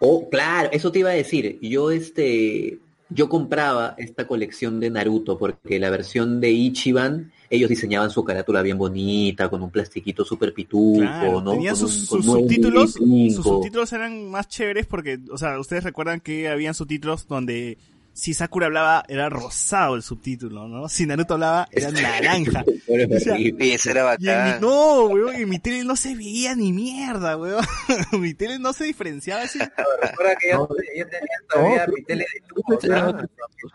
[0.00, 1.58] Oh, claro, eso te iba a decir.
[1.62, 2.78] Yo este,
[3.08, 8.60] yo compraba esta colección de Naruto porque la versión de Ichiban, ellos diseñaban su carátula
[8.60, 11.52] bien bonita, con un plastiquito súper pitufo, Claro, ¿no?
[11.52, 15.84] tenían Con sus, un- sus subtítulos, sus subtítulos eran más chéveres porque, o sea, ustedes
[15.84, 17.78] recuerdan que habían subtítulos donde
[18.14, 20.88] si Sakura hablaba era rosado el subtítulo, ¿no?
[20.88, 22.64] Si Naruto hablaba era naranja.
[22.66, 23.36] O sea.
[23.38, 24.60] Y eso era Y en mi, bacán.
[24.60, 27.64] no, weón, en mi tele no se veía ni mierda, weón.
[28.20, 29.58] mi tele no se diferenciaba así.
[30.02, 33.28] Recuerda que yo, yo tenía todavía mi tele de otro-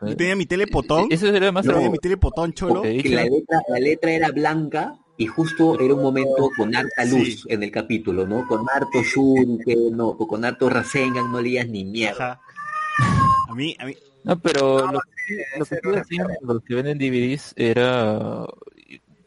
[0.08, 1.08] Yo tenía mi tele potón.
[1.12, 2.82] Ese era más Yo tenía mi tele potón cholo.
[2.82, 7.42] Que la letra, la letra era blanca y justo era un momento con harta luz
[7.42, 7.48] Sí.
[7.50, 8.48] en el capítulo, ¿no?
[8.48, 12.40] Con harto shuriken, no, o con harto Rasengan, no leías ni mierda.
[12.40, 12.42] Ajá.
[13.50, 16.98] A mí, a mí, No, pero lo, Sí, lo que sí hacían los que venden
[16.98, 18.48] DVDs era,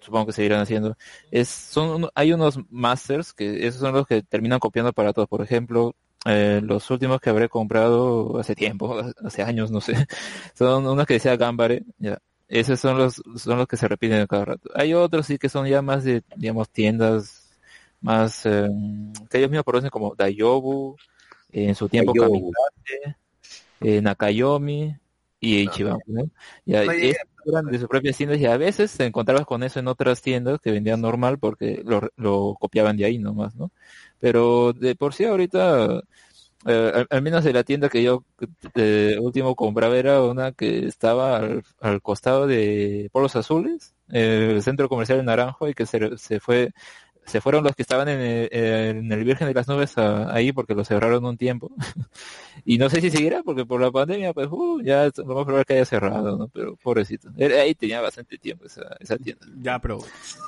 [0.00, 0.96] supongo que seguirán haciendo,
[1.30, 5.28] es, son, hay unos masters que esos son los que terminan copiando para todos.
[5.28, 5.94] Por ejemplo,
[6.24, 9.94] eh, los últimos que habré comprado hace tiempo, hace años, no sé,
[10.54, 12.18] son unos que decía Gambare, ya.
[12.48, 14.68] Esos son los, son los que se repiten cada rato.
[14.74, 17.50] Hay otros sí que son ya más de, digamos, tiendas
[18.00, 18.68] más, eh,
[19.30, 20.96] que ellos mismos producen como Dayobu,
[21.52, 22.52] en su tiempo Dayobu.
[22.52, 23.16] Kamikaze,
[23.82, 24.96] eh, Nakayomi
[25.40, 26.30] y Ichiban, ¿no?
[26.64, 29.88] Llegué estos eran de sus propias tiendas y a veces te encontrabas con eso en
[29.88, 33.70] otras tiendas que vendían normal porque lo, lo copiaban de ahí nomás, ¿no?
[34.20, 36.02] Pero de por sí ahorita,
[36.66, 38.24] eh, al, al menos de la tienda que yo
[38.74, 44.62] eh, último compraba era una que estaba al, al costado de Polos Azules, eh, el
[44.62, 46.72] centro comercial de Naranjo y que se, se fue
[47.24, 50.52] se fueron los que estaban en el, en el Virgen de las Nubes a- ahí
[50.52, 51.70] porque lo cerraron un tiempo.
[52.64, 55.60] y no sé si seguirá porque por la pandemia, pues, uh, ya lo más probable
[55.60, 56.48] es que haya cerrado, ¿no?
[56.48, 57.30] Pero pobrecito.
[57.36, 59.46] Era- ahí tenía bastante tiempo esa, esa tienda.
[59.60, 59.98] Ya, pero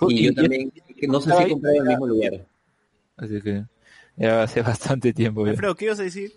[0.08, 2.46] Y yo también, que no sé si compraba en el mismo lugar.
[3.16, 3.64] Así que
[4.16, 5.44] ya hace bastante tiempo.
[5.46, 6.32] Alfredo, ¿qué ibas a decir?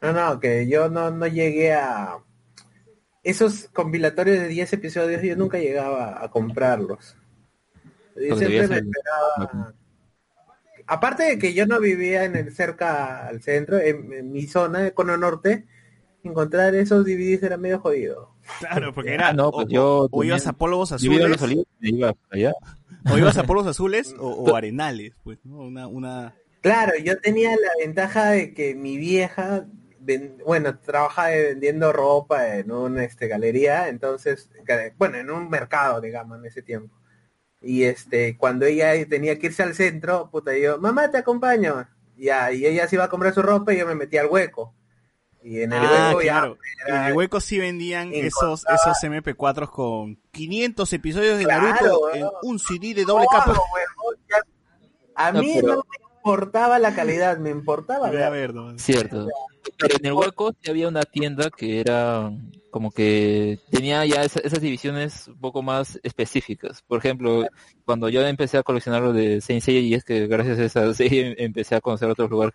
[0.00, 2.18] No, no, que yo no, no llegué a...
[3.22, 7.16] Esos compilatorios de 10 episodios yo nunca llegaba a comprarlos.
[8.16, 9.74] Yo siempre me esperaba...
[10.86, 14.80] Aparte de que yo no vivía en el cerca al centro, en, en mi zona
[14.80, 15.66] de Cono Norte,
[16.24, 18.34] encontrar esos DVDs era medio jodido.
[18.58, 21.66] Claro, porque Ah, era no, o, pues yo o ibas a polvos azules, los olivos
[21.80, 22.52] iba allá.
[23.10, 25.58] o ibas a polvos azules o, o arenales, pues, ¿no?
[25.60, 26.34] Una, una...
[26.60, 29.66] Claro, yo tenía la ventaja de que mi vieja,
[30.44, 34.50] bueno, trabaja de- vendiendo ropa en una este, galería, entonces,
[34.98, 36.96] bueno, en un mercado, digamos, en ese tiempo.
[37.62, 41.86] Y este, cuando ella tenía que irse al centro, puta, yo, mamá, te acompaño.
[42.16, 44.74] Ya, y ella se iba a comprar su ropa y yo me metí al hueco.
[45.44, 46.54] Y en el Ah, hueco claro.
[46.56, 51.66] ya En era- el hueco sí vendían esos, esos MP4 con 500 episodios de Claro,
[51.68, 53.60] Naruto en un CD de doble todo, capa.
[55.14, 58.52] A No, mí pero- no me importaba la calidad, me importaba Voy a ver.
[58.52, 58.78] ver, ¿no?
[58.78, 59.26] Cierto.
[59.78, 62.30] Pero en el hueco sí había una tienda que era
[62.72, 66.82] como que tenía ya esa- esas divisiones un poco más específicas.
[66.82, 67.44] Por ejemplo,
[67.84, 70.94] cuando yo empecé a coleccionar lo de Saint Seiya, y es que gracias a esa
[70.94, 72.54] serie empecé a conocer otros lugares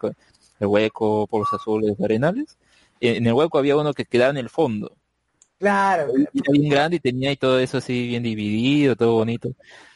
[0.60, 2.57] el hueco, Polos Azules, Arenales.
[2.99, 4.98] En el hueco había uno que quedaba en el fondo.
[5.60, 9.52] Claro, Y Era bien grande y tenía y todo eso así bien dividido, todo bonito.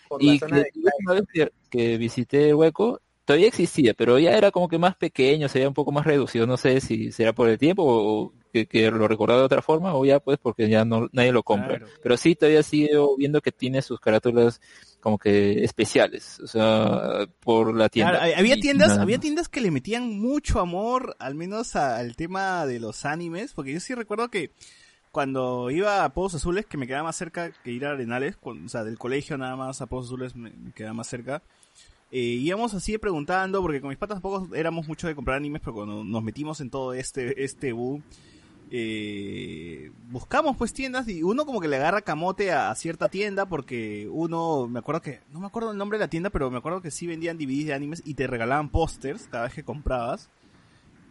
[0.07, 4.19] por la Y que, de la última vez que, visité el hueco, todavía existía, pero
[4.19, 6.45] ya era como que más pequeño, se veía un poco más reducido.
[6.45, 9.95] No sé si será por el tiempo o que, que lo recordaba de otra forma
[9.95, 11.77] o ya pues porque ya no nadie lo compra.
[11.77, 11.87] Claro.
[12.01, 14.61] Pero sí, todavía sigo viendo que tiene sus carátulas
[14.99, 18.19] como que especiales, o sea, por la tienda.
[18.19, 22.79] Claro, había tiendas, había tiendas que le metían mucho amor, al menos al tema de
[22.79, 24.51] los animes, porque yo sí recuerdo que
[25.11, 28.69] cuando iba a Pozos Azules, que me quedaba más cerca que ir a Arenales, o
[28.69, 31.41] sea, del colegio nada más a Pozos Azules me, me quedaba más cerca,
[32.11, 35.73] eh, íbamos así preguntando, porque con mis patas tampoco éramos mucho de comprar animes, pero
[35.73, 38.03] cuando nos metimos en todo este, este boom,
[38.73, 43.45] eh, buscamos pues tiendas y uno como que le agarra camote a, a cierta tienda
[43.45, 46.57] porque uno, me acuerdo que, no me acuerdo el nombre de la tienda, pero me
[46.57, 50.29] acuerdo que sí vendían DVDs de animes y te regalaban pósters cada vez que comprabas.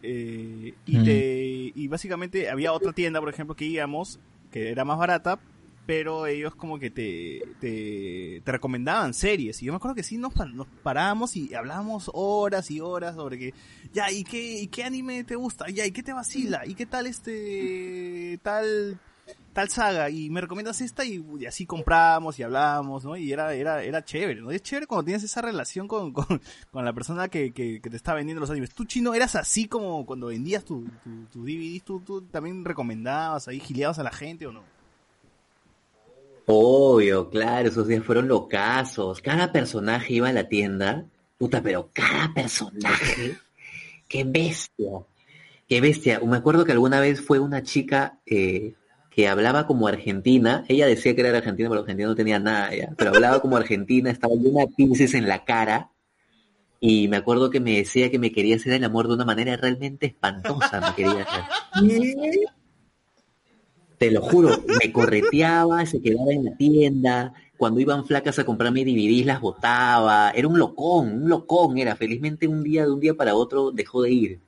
[0.03, 1.03] Eh, y Mm.
[1.03, 4.19] te y básicamente había otra tienda, por ejemplo, que íbamos,
[4.51, 5.39] que era más barata,
[5.91, 9.61] pero ellos como que te, te, te recomendaban series.
[9.61, 13.37] Y yo me acuerdo que sí nos, nos parábamos y hablábamos horas y horas sobre
[13.37, 13.53] que,
[13.91, 15.65] ya, ¿y qué, ¿y qué anime te gusta?
[15.67, 16.65] Ya, ¿y qué te vacila?
[16.65, 19.01] ¿Y qué tal este, tal,
[19.51, 20.09] tal saga?
[20.09, 23.17] Y me recomiendas esta y, así compramos y hablamos, ¿no?
[23.17, 24.49] Y era, era, era chévere, ¿no?
[24.49, 26.41] Es chévere cuando tienes esa relación con, con,
[26.71, 28.73] con la persona que, que, te está vendiendo los animes.
[28.73, 33.49] Tú, chino, eras así como cuando vendías tu, tu, tu DVD, ¿tú, tú también recomendabas
[33.49, 34.63] ahí, gileabas a la gente o no?
[36.53, 39.21] Obvio, claro, esos días fueron locazos.
[39.21, 41.05] Cada personaje iba a la tienda.
[41.37, 43.37] Puta, pero cada personaje.
[44.09, 44.89] ¡Qué bestia!
[45.69, 46.19] ¡Qué bestia!
[46.19, 48.73] Me acuerdo que alguna vez fue una chica eh,
[49.09, 50.65] que hablaba como argentina.
[50.67, 52.89] Ella decía que era argentina, pero argentina no tenía nada ya.
[52.97, 55.89] Pero hablaba como argentina, estaba llena de pinces en la cara.
[56.81, 59.55] Y me acuerdo que me decía que me quería hacer el amor de una manera
[59.55, 60.81] realmente espantosa.
[60.81, 62.51] Me quería hacer.
[64.01, 64.49] Te lo juro,
[64.79, 70.31] me correteaba, se quedaba en la tienda, cuando iban flacas a comprarme DVDs las botaba,
[70.31, 74.01] era un locón, un locón era, felizmente un día de un día para otro dejó
[74.01, 74.39] de ir.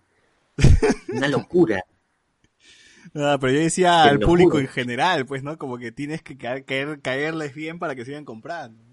[1.11, 1.83] Una locura.
[3.15, 4.59] Ah, pero yo decía Te al público juro.
[4.59, 5.57] en general, pues, ¿no?
[5.57, 8.83] Como que tienes que caer, caer- caerles bien para que sigan comprando.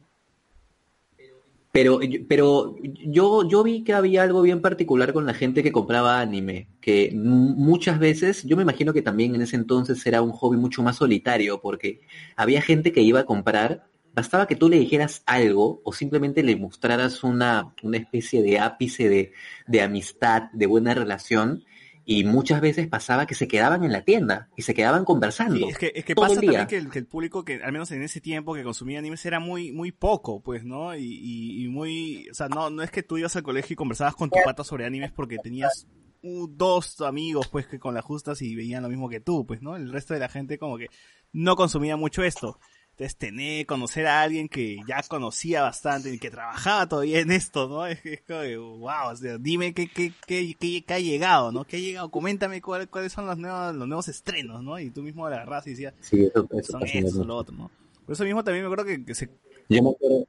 [1.73, 6.21] Pero, pero yo, yo vi que había algo bien particular con la gente que compraba
[6.21, 10.57] anime, que muchas veces, yo me imagino que también en ese entonces era un hobby
[10.57, 12.01] mucho más solitario, porque
[12.35, 16.57] había gente que iba a comprar, bastaba que tú le dijeras algo o simplemente le
[16.57, 19.33] mostraras una, una especie de ápice de,
[19.69, 21.65] de amistad, de buena relación,
[22.05, 25.57] y muchas veces pasaba que se quedaban en la tienda y se quedaban conversando.
[25.57, 26.51] Sí, es que, es que todo pasa el día.
[26.51, 29.25] también que el, que el público que, al menos en ese tiempo que consumía animes
[29.27, 30.95] era muy, muy poco, pues, ¿no?
[30.97, 33.77] Y, y, y muy, o sea, no, no es que tú ibas al colegio y
[33.77, 35.87] conversabas con tu pata sobre animes porque tenías
[36.23, 39.63] uh, dos amigos, pues, que con las justas y veían lo mismo que tú, pues,
[39.63, 39.77] ¿no?
[39.77, 40.89] El resto de la gente como que
[41.33, 42.59] no consumía mucho esto.
[43.01, 47.67] Entonces, tener, conocer a alguien que ya conocía bastante y que trabajaba todavía en esto,
[47.67, 47.87] ¿no?
[47.87, 51.65] Es, de, wow, o sea, dime qué, qué, qué, qué, qué ha llegado, ¿no?
[51.65, 52.11] ¿Qué ha llegado?
[52.11, 54.79] Coméntame cuál- cuáles son los nuevos, los nuevos estrenos, ¿no?
[54.79, 57.71] Y tú mismo le agarras y decías, Sí, eso, eso son eso, lo otro, ¿no?
[58.05, 59.31] Por eso mismo también me acuerdo que, que se...
[59.71, 60.29] Yo me acuerdo,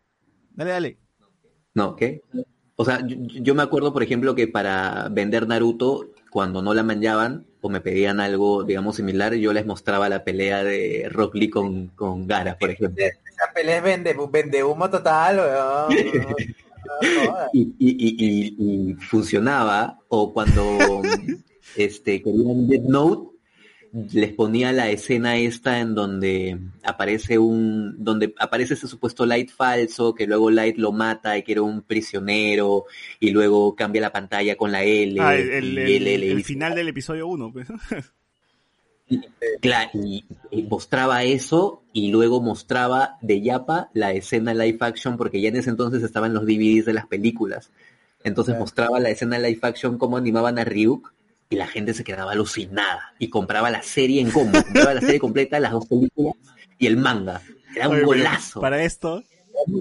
[0.52, 0.98] Dale, dale.
[1.74, 2.22] No, ¿qué?
[2.78, 6.82] O sea, yo, yo me acuerdo, por ejemplo, que para vender Naruto, cuando no la
[6.82, 11.50] manchaban o me pedían algo, digamos, similar, yo les mostraba la pelea de Rock Lee
[11.50, 13.04] con, con Gara, por ejemplo.
[13.06, 15.94] Esa pelea es vende, vende humo total, weón.
[17.54, 21.02] Y, y, y- y funcionaba, o cuando
[21.76, 23.31] este, querían Death Note,
[23.94, 30.16] les ponía la escena esta en donde aparece un, donde aparece ese supuesto Light falso,
[30.16, 32.86] que luego Light lo mata y que era un prisionero,
[33.20, 36.40] y luego cambia la pantalla con la L, Ah, el, el, y el- LL, el
[36.40, 37.68] y- final del episodio 1, pues.
[39.60, 45.42] Claro, y, y mostraba eso y luego mostraba de Yapa la escena live action porque
[45.42, 47.72] ya en ese entonces estaban los DVDs de las películas.
[48.24, 48.62] Entonces Claro.
[48.62, 51.12] mostraba la escena live action cómo animaban a Ryuk
[51.52, 55.20] y la gente se quedaba alucinada y compraba la serie en combo, compraba la serie
[55.20, 56.34] completa, las dos películas
[56.80, 57.42] y el manga.
[57.76, 58.62] Era un Oye, golazo.
[58.62, 59.22] Para esto,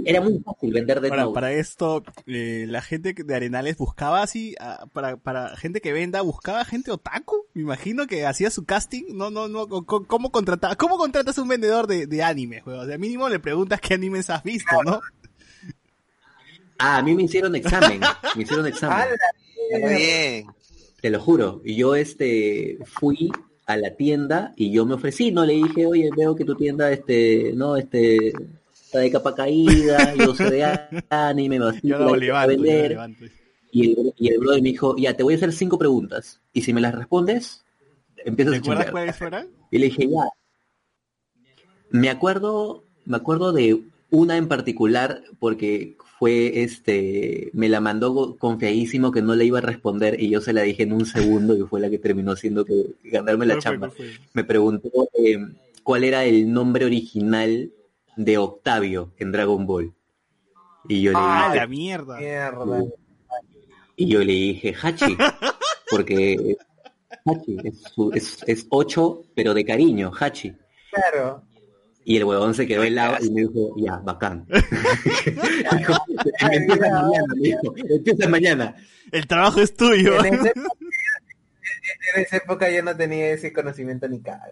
[0.05, 1.32] Era muy fácil vender de para, nuevo.
[1.32, 6.20] para esto, eh, la gente de Arenales buscaba así, ah, para, para gente que venda,
[6.22, 7.47] buscaba gente otaku.
[7.55, 9.05] Me imagino que hacía su casting.
[9.14, 9.68] No, no, no.
[9.68, 12.80] ¿Cómo contrata, cómo contratas a un vendedor de, de anime, juego?
[12.82, 15.01] O sea, mínimo le preguntas qué animes has visto, ¿no?
[16.78, 18.01] Ah, a mí me hicieron examen,
[18.34, 19.06] me hicieron examen.
[19.70, 20.47] Bien.
[21.01, 21.62] Te lo juro.
[21.64, 23.31] Y yo este fui
[23.66, 26.90] a la tienda y yo me ofrecí, no le dije, oye, veo que tu tienda
[26.90, 28.32] este, no, este,
[28.72, 30.64] está de capa caída, yo soy de
[31.10, 32.90] anime, me vas Yo lo a levanto, yo lo vender.
[32.90, 33.24] levanto.
[33.72, 36.40] Y el, y el brother me dijo, ya, te voy a hacer cinco preguntas.
[36.52, 37.64] Y si me las respondes,
[38.24, 39.48] empiezas ¿Te a cuáles fueran?
[39.70, 40.24] Y le dije, ya.
[41.90, 49.10] Me acuerdo, me acuerdo de una en particular porque fue este, me la mandó confiadísimo
[49.10, 51.62] que no le iba a responder y yo se la dije en un segundo y
[51.62, 53.90] fue la que terminó haciendo que ganarme la ¿Cuál fue, chamba.
[54.34, 55.38] Me preguntó eh,
[55.82, 57.70] cuál era el nombre original
[58.16, 59.94] de Octavio en Dragon Ball.
[60.90, 62.18] Y yo le Ah, dije, la mierda.
[62.18, 62.84] Mierda.
[63.97, 65.16] y yo le dije Hachi,
[65.90, 66.56] porque
[67.24, 70.52] Hachi es, su- es, es ocho, pero de cariño, Hachi.
[70.90, 71.42] Claro.
[72.11, 74.45] Y el huevón se quedó helado y me dijo, ya, bacán.
[75.78, 75.95] Dijo,
[76.51, 78.74] empieza mañana, me dijo, empieza mañana.
[79.12, 80.19] El trabajo es tuyo.
[80.24, 80.69] En esa, época,
[82.16, 84.43] en esa época yo no tenía ese conocimiento ni caga.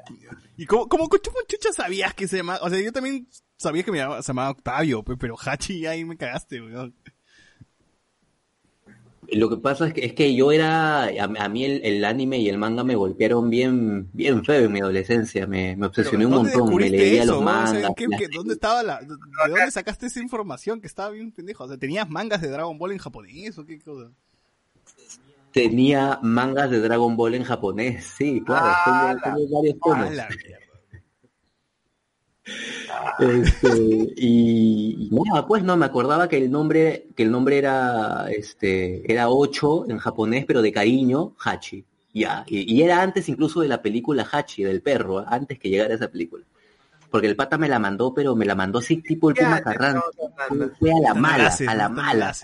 [0.56, 1.08] ¿Y cómo, cómo,
[1.48, 2.60] chucha sabías que se llamaba?
[2.62, 3.26] O sea, yo también
[3.56, 6.94] sabía que me llamaba- se llamaba Octavio, pe- pero Hachi ahí me cagaste, weón.
[9.30, 12.38] Lo que pasa es que, es que yo era, a, a mí el, el anime
[12.38, 16.32] y el manga me golpearon bien, bien feo en mi adolescencia, me, me obsesioné un
[16.32, 17.42] ¿Dónde montón, me leía eso, los?
[17.42, 17.92] O sea, mangas.
[17.94, 19.14] ¿qué- las- qué- ¿Dónde estaba la, de de
[19.50, 21.64] dónde sacaste esa información que estaba bien pendejo?
[21.64, 24.10] O sea, ¿tenías mangas de Dragon Ball en japonés o qué cosa?
[25.52, 30.06] Tenía mangas de Dragon Ball en japonés, sí, claro, Ah, tengo, tengo varios tomos.
[30.08, 30.28] Ah, la.
[33.18, 33.68] Este,
[34.16, 39.10] y, y nada, pues no, me acordaba que el nombre, que el nombre era, este,
[39.10, 41.84] era 8 en japonés, pero de cariño, Hachi.
[42.14, 45.94] Ya, y, y era antes incluso de la película Hachi, del perro, antes que llegara
[45.94, 46.44] esa película.
[47.10, 49.62] Porque el pata me la mandó, pero me la mandó así tipo el ¿Qué Puma
[49.64, 50.04] hablando?
[50.78, 52.34] Fue a la mala, a la mala.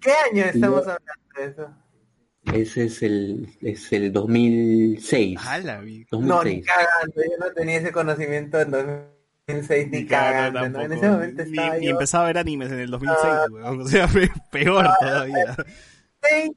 [0.00, 1.83] ¿Qué año estamos hablando de eso?
[2.52, 5.38] Ese es el, es el 2006.
[5.42, 6.66] Ah, la vi- No, ni 2006.
[6.66, 10.84] cagando, yo no tenía ese conocimiento en 2006 ni, Ni cagando cagando, ¿no?
[10.84, 11.90] En ese momento Ni- estaba ni yo...
[11.92, 13.46] empezaba a ver animes en el 2006, Ah.
[13.50, 13.80] weón.
[13.80, 15.56] O sea, pe- peor todavía.
[16.22, 16.56] Sí.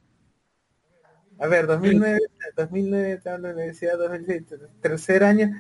[1.40, 2.20] A ver, 2009,
[2.56, 4.44] 2009 estaba en la universidad, 2006,
[4.82, 5.52] tercer año.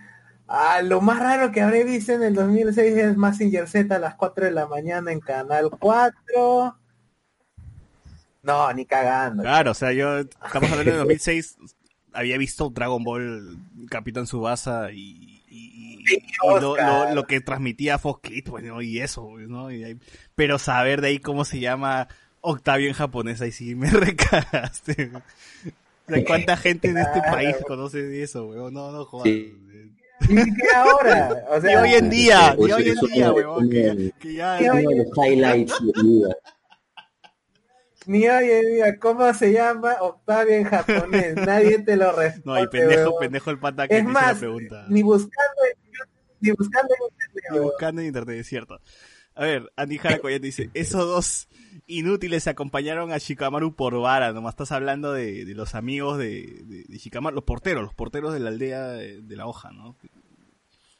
[0.47, 4.15] Ah, lo más raro que habré visto en el 2006 es Massinger Z a las
[4.15, 6.75] 4 de la mañana en Canal 4.
[8.43, 9.43] No, ni cagando.
[9.43, 11.57] Claro, o sea, yo, estamos hablando de 2006,
[12.13, 13.57] había visto Dragon Ball,
[13.89, 16.23] Capitán Subasa y, y, y- y
[16.61, 18.81] lo, lo, lo que transmitía Fox Kids, pues, ¿no?
[18.81, 19.69] Y eso, pues, ¿no?
[19.71, 19.97] Y ahí-
[20.35, 22.07] pero saber de ahí cómo se llama
[22.41, 25.11] Octavio en japonés, ahí sí me recagaste.
[26.07, 28.73] O sea, ¿cuánta gente en este país conoce eso, weón?
[28.73, 29.25] No, no jodas.
[29.25, 29.53] Sí.
[30.29, 31.43] Ni siquiera ahora.
[31.49, 34.57] O Y sea, hoy en día, y Pues, hoy en día, weón, que, que ya...
[34.61, 36.35] Uno de los highlights de mi vida.
[38.07, 41.35] Ni oye, mira, ¿cómo se llama Octavio en japonés?
[41.35, 42.41] Nadie te lo responde.
[42.45, 44.85] No, y pendejo, pendejo el pata que Es hizo más, la pregunta.
[44.89, 46.07] ni buscando en,
[46.39, 47.67] ni buscando en internet, huevón.
[47.67, 48.79] buscando en internet, es cierto.
[49.35, 51.47] A ver, Andy Harakoyate dice, esos dos
[51.85, 56.63] inútiles se acompañaron a Shikamaru por vara, nomás estás hablando de, de los amigos de,
[56.65, 59.95] de, de Shikamaru, los porteros, los porteros de la aldea de, de la hoja, ¿no?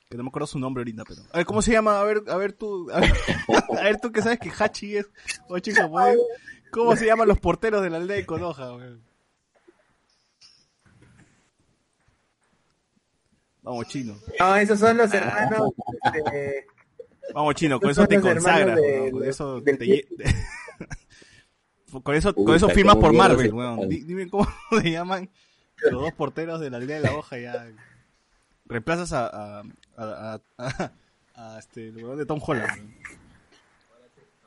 [0.10, 1.22] Que no me acuerdo su nombre ahorita, pero...
[1.34, 2.00] A ver, ¿cómo se llama?
[2.00, 3.12] A ver, a ver tú, a ver,
[3.80, 5.08] a ver tú que sabes que Hachi es
[5.50, 6.18] en japonés.
[6.72, 9.02] ¿Cómo se llaman los porteros de la aldea de Konoha, weón?
[13.62, 14.16] Vamos, chino.
[14.40, 15.72] No, esos son los hermanos.
[16.14, 16.66] este,
[17.34, 20.08] Vamos, chino, con Esos eso te consagras, de- con eso del te
[22.04, 23.90] Con eso, con eso firmas por Marvel, weón.
[23.90, 24.48] Di- Dime cómo
[24.82, 25.30] se llaman
[25.92, 27.68] los dos porteros de la aldea de la hoja ya.
[28.66, 29.64] Reemplazas a, a,
[29.98, 30.04] a,
[30.36, 30.92] a, a-
[31.36, 32.94] a este, el weón de Tom Holland.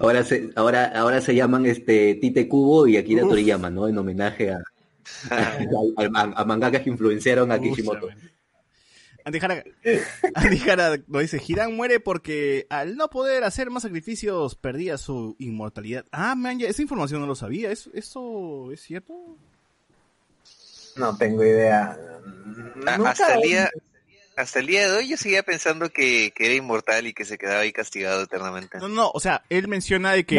[0.01, 3.31] Ahora se, ahora, ahora se llaman este Tite Kubo y Akira Uf.
[3.31, 3.87] Toriyama, ¿no?
[3.87, 4.59] En homenaje a,
[5.31, 5.59] a,
[6.15, 8.09] a- a mangakas que influenciaron a Kishimoto.
[9.23, 9.39] Andy
[10.59, 16.07] Jara nos dice, Hiran muere porque al no poder hacer más sacrificios perdía su inmortalidad.
[16.11, 17.71] Ah, man, ya, esa información no lo sabía.
[17.71, 19.15] ¿Es- ¿Eso es cierto?
[20.97, 21.97] No tengo idea.
[22.87, 23.71] A- Nunca- hasta el día
[24.41, 27.39] hasta el día de hoy yo seguía pensando que, que era inmortal y que se
[27.39, 28.79] quedaba ahí castigado eternamente.
[28.79, 30.37] No, no, o sea, él menciona de que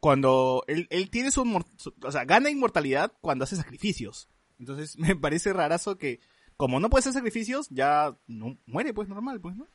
[0.00, 1.42] cuando él, él tiene su,
[2.02, 4.28] o sea, gana inmortalidad cuando hace sacrificios.
[4.58, 6.20] Entonces me parece rarazo que
[6.56, 9.66] como no puede hacer sacrificios, ya no muere pues normal, pues, ¿no?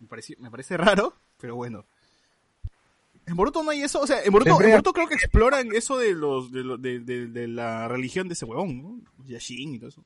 [0.00, 1.84] Me parece, me parece raro, pero bueno.
[3.26, 5.98] En Boruto no hay eso, o sea, en Boruto, en Boruto creo que exploran eso
[5.98, 9.00] de los de, lo- de, de- de la religión de ese huevón, ¿no?
[9.26, 10.02] Yashin y todo eso.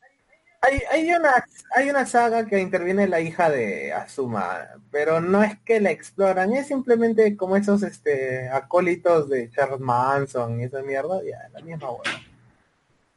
[0.67, 5.59] Hay, hay, una, hay una saga que interviene la hija de Asuma, pero no es
[5.61, 11.21] que la exploran, es simplemente como esos este acólitos de Charles Manson y esa mierda,
[11.23, 12.23] ya, la misma hueá.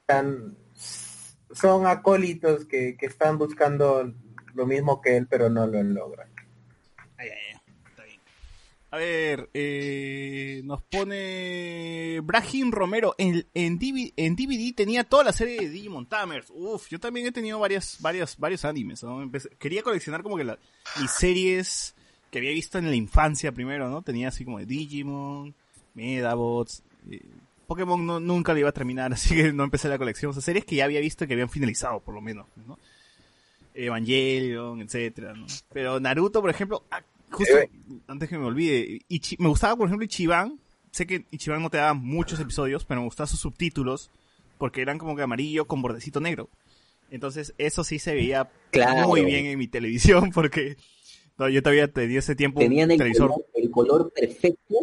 [0.02, 0.58] Están-
[1.54, 4.14] Son acólitos que, que están buscando
[4.54, 6.28] lo mismo que él, pero no lo logran.
[7.18, 8.20] Ay, ay, ay, está bien.
[8.90, 13.16] A ver, eh, nos pone Brahim Romero.
[13.18, 13.44] En,
[13.78, 16.48] DVD, en DVD tenía toda la serie de Digimon Tamers.
[16.56, 19.06] Uf, yo también he tenido varias, varias, varios animes.
[19.60, 20.58] quería coleccionar como que la-
[21.02, 21.96] mis series
[22.32, 24.02] que había visto en la infancia primero, ¿no?
[24.04, 25.54] Tenía así como de Digimon,
[25.94, 26.82] Medabots.
[27.12, 27.22] eh,
[27.68, 30.30] Pokémon no- nunca lo iba a terminar, así que no empecé la colección.
[30.30, 32.80] O sea, series que ya había visto que habían finalizado, por lo menos, ¿no?
[33.74, 35.34] Evangelion, etcétera.
[35.74, 37.02] Pero Naruto, por ejemplo, ah,
[37.32, 37.70] justo Eh,
[38.08, 40.60] antes que me olvide, Ichi- me gustaba, por ejemplo, Ichiban.
[40.92, 44.10] Sé que Ichiban no te daba muchos episodios, pero me gustaban sus subtítulos
[44.58, 46.50] porque eran como que amarillo con bordecito negro.
[47.12, 49.08] Entonces, eso sí se veía Claro.
[49.08, 50.78] muy bien en mi televisión porque
[51.38, 53.30] no, yo todavía tenía ese tiempo Tenían el televisor.
[53.30, 54.76] color, el color perfecto,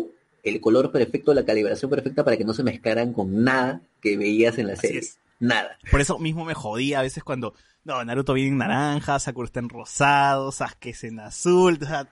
[0.43, 4.57] el color perfecto, la calibración perfecta para que no se mezclaran con nada que veías
[4.59, 5.03] en la serie.
[5.41, 5.77] Nada.
[5.91, 9.61] Por eso mismo me jodía a veces cuando no, Naruto viene en naranja, Sakura está
[9.61, 12.09] en rosado, Sasuke es en azul, o sea,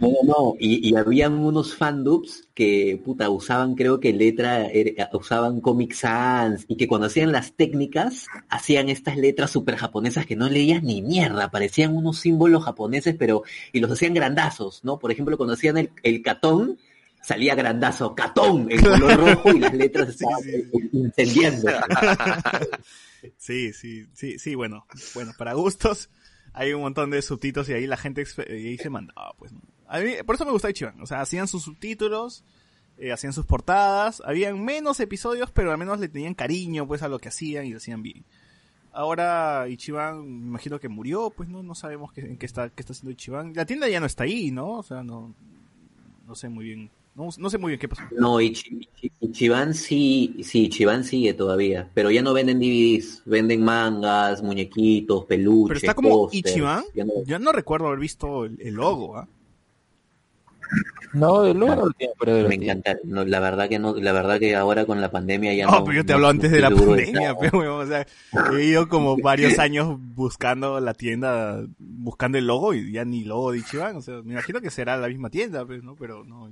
[0.00, 0.54] No, no, no.
[0.58, 6.64] Y, y habían unos fandubs que, puta, usaban, creo que letra, era- usaban Comic Sans,
[6.68, 11.02] y que cuando hacían las técnicas, hacían estas letras super japonesas que no leías ni
[11.02, 14.98] mierda, parecían unos símbolos japoneses, pero, y los hacían grandazos, ¿no?
[14.98, 16.78] Por ejemplo, cuando hacían el, el catón,
[17.22, 21.68] salía grandazo, catón, en color rojo, y las letras Sí, estaban sí, incendiando.
[23.36, 26.08] Sí, sí, sí, sí, bueno, bueno, para gustos
[26.54, 29.52] hay un montón de subtítulos y ahí la gente y ahí se mandaba, pues.
[29.90, 32.44] A mí, por eso me gusta Ichiban, o sea, hacían sus subtítulos,
[32.96, 37.08] eh, hacían sus portadas, habían menos episodios, pero al menos le tenían cariño, pues, a
[37.08, 38.24] lo que hacían y lo hacían bien.
[38.92, 42.82] Ahora Ichiban, me imagino que murió, pues, no, no sabemos qué, en qué está, qué
[42.82, 43.52] está haciendo Ichiban.
[43.54, 44.78] La tienda ya no está ahí, ¿no?
[44.78, 45.34] O sea, no,
[46.26, 48.02] no sé muy bien, no, no sé muy bien qué pasó.
[48.18, 53.62] No, Ichi- Ichi- Ichiban sí, sí, Ichiban sigue todavía, pero ya no venden DVDs, venden
[53.64, 58.44] mangas, muñequitos, peluches, Pero está como pósters, Ichiban, ya no- yo no recuerdo haber visto
[58.44, 59.28] el, el logo, ¿ah?
[61.12, 62.46] No, el logo no lo tiene ahí.
[62.46, 65.66] Me encanta, no, la verdad que no, la verdad que ahora con la pandemia ya
[65.66, 65.84] No, no.
[65.84, 68.06] pero yo te no- hablo no antes de la pandemia, pero, weón, o sea,
[68.56, 73.50] he ido como varios años buscando la tienda, buscando el logo y ya ni logo
[73.52, 75.96] de Ichiban, o sea, me imagino que será la misma tienda, pues, ¿no?
[75.96, 76.48] Pero no.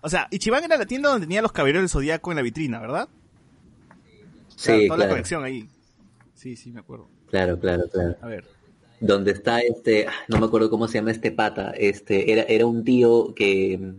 [0.00, 2.80] O sea, Ichiban era la tienda donde tenía los caballeros del zodiaco en la vitrina,
[2.80, 3.08] ¿verdad?
[4.56, 5.68] Sí, toda la colección ahí.
[6.34, 7.08] Sí, sí, me acuerdo.
[7.30, 8.16] claro, claro, claro.
[8.20, 8.44] A ver.
[9.00, 12.66] Donde está este, ah, no me acuerdo cómo se llama este pata, este, era, era
[12.66, 13.94] un tío que,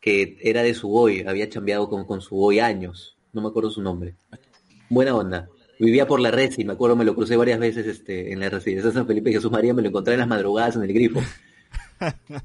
[0.00, 4.14] que era de Sugoi, había chambeado con, con Sugoi años, no me acuerdo su nombre.
[4.88, 5.48] Buena onda.
[5.78, 8.48] Vivía por la red y me acuerdo, me lo crucé varias veces este, en la
[8.48, 10.92] residencia de San Felipe y Jesús María, me lo encontré en las madrugadas en el
[10.92, 11.20] grifo.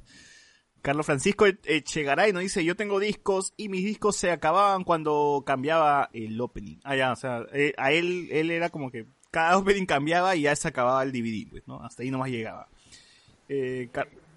[0.81, 6.09] Carlos Francisco Echegaray nos dice, yo tengo discos y mis discos se acababan cuando cambiaba
[6.14, 6.77] el opening.
[6.84, 9.05] Ah, ya, o sea, eh, a él, él era como que
[9.38, 11.84] cada opening cambiaba y ya se acababa el DVD, pues, ¿no?
[11.84, 12.68] Hasta ahí nomás llegaba.
[13.47, 13.88] Eh,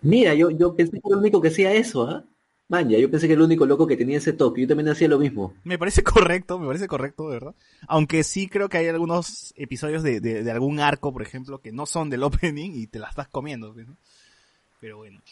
[0.03, 2.23] Mira, yo, yo pensé que era el único que hacía eso, ¿ah?
[2.69, 4.61] Manja, yo pensé que era el único loco que tenía ese toque.
[4.61, 5.55] Yo también hacía lo mismo.
[5.65, 7.55] Me parece correcto, me parece correcto, de verdad.
[7.89, 11.73] Aunque sí creo que hay algunos episodios de, de, de algún arco, por ejemplo, que
[11.73, 13.97] no son del opening y te la estás comiendo, pues, ¿no?
[14.81, 15.23] Pero bueno.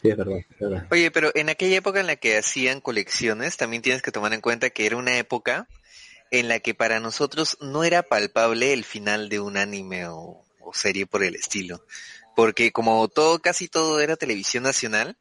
[0.00, 0.86] Sí, es verdad, es verdad.
[0.90, 4.40] Oye, pero en aquella época en la que hacían colecciones, también tienes que tomar en
[4.40, 5.68] cuenta que era una época
[6.38, 10.74] en la que para nosotros no era palpable el final de un anime o, o
[10.74, 11.84] serie por el estilo.
[12.34, 15.16] Porque como todo, casi todo era televisión nacional,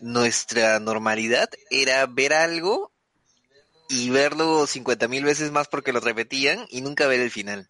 [0.00, 2.92] nuestra normalidad era ver algo
[3.88, 7.68] y verlo 50 mil veces más porque lo repetían y nunca ver el final.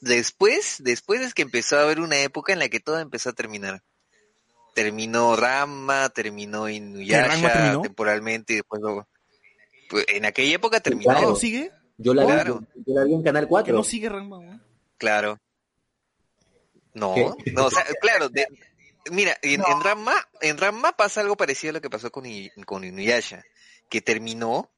[0.00, 3.34] Después, después es que empezó a haber una época en la que todo empezó a
[3.34, 3.82] terminar.
[4.74, 7.82] Terminó Rama, terminó Inuyasha terminó?
[7.82, 9.06] temporalmente y después luego...
[9.88, 11.36] Pues en aquella época terminó.
[11.98, 12.60] Yo la, Claro.
[12.60, 13.74] vi, yo, yo la vi en Canal ¿Que 4.
[13.76, 14.38] no sigue Ranma?
[14.38, 14.62] weón?
[14.98, 15.38] Claro.
[16.94, 17.52] No, ¿Qué?
[17.52, 18.46] no, o sea, claro, de-
[19.10, 22.50] mira, en, en Ranma, en Ranma pasa algo parecido a lo que pasó con, I-
[22.66, 23.42] con Inuyasha,
[23.88, 24.70] que terminó,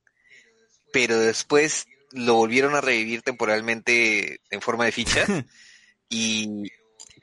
[0.93, 5.25] pero después lo volvieron a revivir temporalmente en forma de ficha,
[6.09, 6.71] y,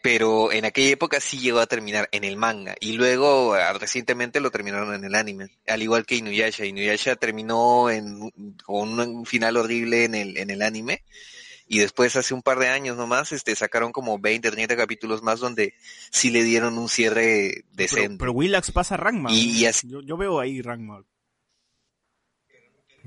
[0.04, 4.40] pero en aquella época sí llegó a terminar en el manga, y luego ah, recientemente
[4.40, 8.32] lo terminaron en el anime, al igual que Inuyasha, Inuyasha terminó en,
[8.66, 11.04] con un final horrible en el, en el anime,
[11.68, 15.40] y después hace un par de años nomás este sacaron como 20, 30 capítulos más
[15.40, 15.74] donde
[16.10, 18.18] sí le dieron un cierre decente.
[18.20, 18.96] pero Willax pasa.
[18.96, 19.28] Y- weón.
[19.32, 21.02] y así- yo, yo veo ahí Ranma.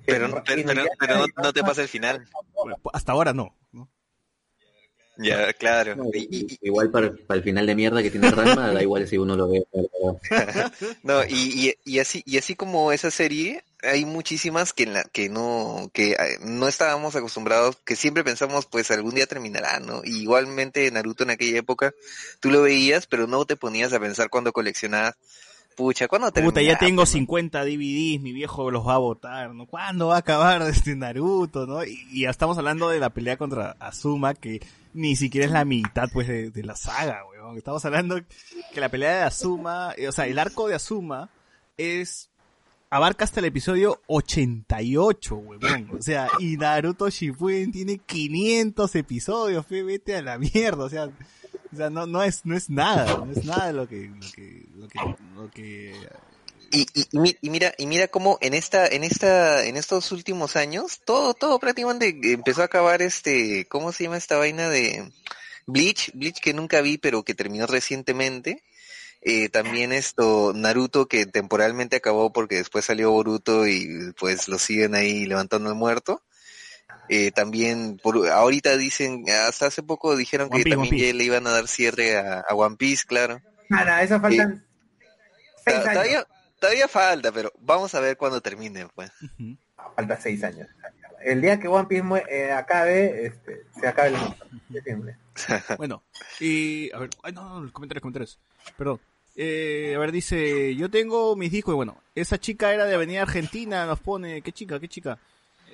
[0.07, 2.27] pero, pero, pero- pero no, no te pasa el final.
[2.55, 3.55] Bueno, hasta ahora no.
[3.73, 3.91] ¿no?
[5.16, 5.95] Ya, claro.
[5.97, 9.07] No, Y- y- igual para, para el final de mierda que tiene Ranma, da igual
[9.07, 9.65] si uno lo ve.
[11.03, 15.05] no, y, y, y así y así como esa serie, hay muchísimas que en la
[15.05, 20.03] que no que eh, no estábamos acostumbrados, que siempre pensamos pues algún día terminará, ¿no?
[20.05, 21.93] Y igualmente Naruto en aquella época
[22.41, 25.15] tú lo veías, pero no te ponías a pensar cuando coleccionabas
[25.77, 27.19] Pucha, ¿cuándo Puta, ya terminará, tengo pues, no?
[27.19, 29.66] 50 DVDs, mi viejo los va a botar, ¿no?
[29.66, 31.85] ¿Cuándo va a acabar este Naruto, no?
[31.85, 34.61] Y, y ya estamos hablando de la pelea contra Azuma, que
[34.95, 37.59] ni siquiera es la mitad, pues, de, de la saga, weón.
[37.59, 38.16] Estamos hablando
[38.73, 41.29] que la pelea de Azuma, eh, o sea, el arco de Azuma
[41.77, 42.31] es,
[42.91, 45.91] abarca hasta el episodio 88, weón.
[45.99, 51.11] O sea, y Naruto Shippuden tiene 500 episodios, fe, vete a la mierda, o sea,
[51.73, 54.69] o sea, no, no es, no es nada, no es nada lo que, lo que,
[54.77, 55.95] lo que, lo que
[56.75, 60.11] Y, y, y mi- y mira, y mira cómo en esta, en esta, en estos
[60.11, 65.13] últimos años, todo, todo prácticamente empezó a acabar este, ¿cómo se llama esta vaina de
[65.67, 66.11] Bleach?
[66.15, 68.65] Bleach que nunca vi, pero que terminó recientemente.
[69.23, 74.97] Eh, también esto, Naruto que temporalmente acabó porque después salió Boruto y pues lo siguen
[74.97, 76.23] ahí levantando el muerto.
[77.09, 81.25] Eh, también, por, ahorita dicen, hasta hace poco dijeron One que Piece, también ya le
[81.25, 83.41] iban a dar cierre a, a One Piece, claro.
[83.69, 84.67] Nada, eso faltan
[85.65, 85.93] seis Ta- años.
[85.93, 86.27] Todavía,
[86.65, 89.11] todavía falta, pero vamos a ver cuando termine, pues.
[89.23, 89.57] Ujú.
[89.97, 90.66] Falta seis años.
[91.23, 94.36] El día que One Piece mue- eh, acabe, este, se acabe el mundo.
[95.78, 96.03] Bueno,
[96.41, 98.39] y a ver, ay no, no, los comentarios, comentarios.
[98.77, 99.01] Perdón.
[99.36, 103.23] Eh, a ver, dice, yo tengo mis discos y bueno, esa chica era de Avenida
[103.23, 105.19] Argentina, nos pone, ¿qué chica, qué chica?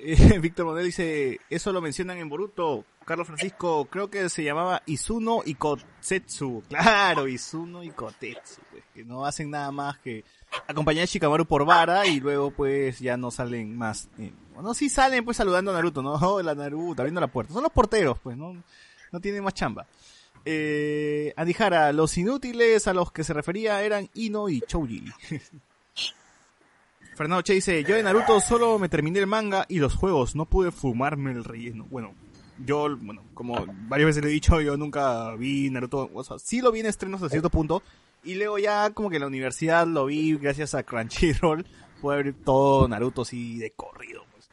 [0.41, 2.85] Víctor Manuel dice, eso lo mencionan en Boruto.
[3.05, 6.63] Carlos Francisco, creo que se llamaba Izuno y Kotetsu.
[6.69, 10.23] Claro, Izuno y Kotetsu, pues, que no hacen nada más que
[10.67, 14.09] acompañar a Shikamaru por vara y luego pues ya no salen más.
[14.17, 16.13] Eh, bueno, sí salen pues saludando a Naruto, ¿no?
[16.21, 17.53] Hola Naruto, abriendo la puerta.
[17.53, 18.63] Son los porteros, pues, ¿no?
[19.11, 19.87] No tienen más chamba.
[20.43, 21.33] Eh,
[21.93, 25.03] los inútiles a los que se refería eran Ino y Chouji.
[27.15, 30.45] Fernando Che dice, yo de Naruto solo me terminé el manga y los juegos, no
[30.45, 31.85] pude fumarme el relleno.
[31.89, 32.13] Bueno,
[32.65, 36.61] yo, bueno, como varias veces le he dicho, yo nunca vi Naruto, o sea, sí
[36.61, 37.83] lo vi en estrenos a cierto punto,
[38.23, 41.65] y luego ya como que en la universidad lo vi gracias a Crunchyroll,
[42.01, 44.23] pude ver todo Naruto así de corrido.
[44.31, 44.49] Pues.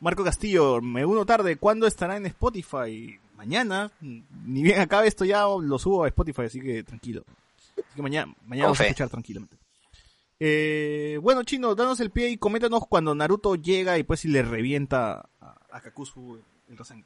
[0.00, 3.18] Marco Castillo, me uno tarde, ¿cuándo estará en Spotify?
[3.36, 7.24] Mañana, ni bien acabe esto ya lo subo a Spotify, así que tranquilo.
[7.72, 9.56] Así que mañana, mañana Con vamos a escuchar tranquilamente.
[10.42, 14.42] Eh, bueno, Chino, danos el pie y coméntanos cuando Naruto llega y pues si le
[14.42, 16.38] revienta a, a Kakuzu
[16.70, 17.04] el Rasengan.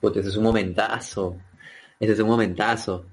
[0.00, 1.36] Puta, ese es un momentazo.
[2.00, 3.06] Ese es un momentazo.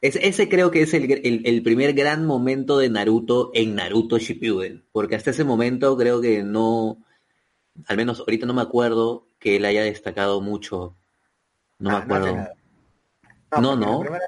[0.00, 4.18] Ese, ese creo que es el, el- el primer gran momento de Naruto en Naruto
[4.18, 4.84] Shippuden.
[4.92, 6.98] Porque hasta ese momento creo que no,
[7.86, 10.94] al menos ahorita no me acuerdo que él haya destacado mucho.
[11.78, 12.36] No me Ah, acuerdo.
[13.60, 13.92] No, no.
[13.94, 14.24] La primera,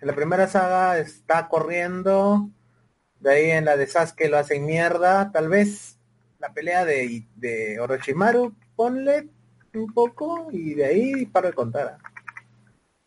[0.00, 2.50] En la primera saga está corriendo,
[3.20, 5.98] de ahí en la de Sasuke lo hacen mierda, tal vez
[6.38, 9.28] la pelea de, de Orochimaru, ponle
[9.74, 11.98] un poco y de ahí paro de contar.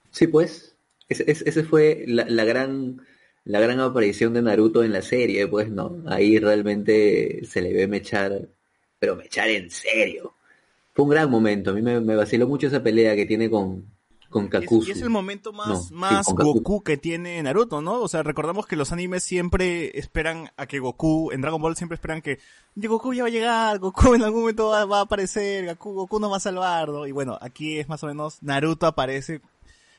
[0.09, 0.75] Sí, pues.
[1.07, 3.01] Ese fue la, la gran
[3.43, 6.03] la gran aparición de Naruto en la serie, pues no.
[6.07, 8.47] Ahí realmente se le ve mechar,
[8.99, 10.35] pero mechar en serio.
[10.93, 11.71] Fue un gran momento.
[11.71, 13.85] A mí me, me vaciló mucho esa pelea que tiene con,
[14.31, 14.87] con Es, Kakuzu.
[14.87, 16.81] y es el momento más, No, más Goku.
[16.83, 18.01] Que tiene Naruto, ¿no?
[18.01, 21.93] O sea, recordamos que los animes siempre esperan a que Goku, en Dragon Ball siempre
[21.95, 22.39] esperan que
[22.73, 25.93] "Ya Goku ya va a llegar, Goku en algún momento va, va a aparecer, Goku,
[25.93, 27.05] Goku nos va a salvar, ¿no?
[27.05, 29.41] Y bueno, aquí es más o menos Naruto aparece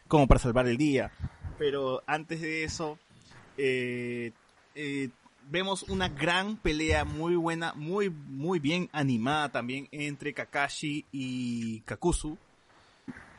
[0.09, 1.13] como para salvar el día.
[1.59, 2.99] Pero antes de eso,
[3.57, 4.33] eh,
[4.75, 5.11] eh,
[5.51, 12.37] vemos una gran pelea muy buena, muy, muy bien animada también entre Kakashi y Kakuzu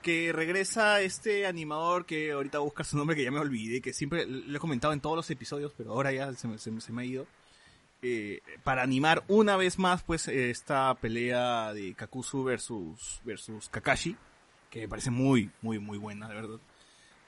[0.03, 4.27] que regresa este animador que ahorita busca su nombre que ya me olvidé, que siempre
[4.27, 6.93] lo he comentado en todos los episodios, pero ahora ya se me, se me- se
[6.93, 7.25] me ha ido.
[8.05, 14.15] eh, para animar una vez más pues esta pelea de Kakuzu versus, versus Kakashi,
[14.69, 16.59] que me parece muy, muy, muy buena, de verdad.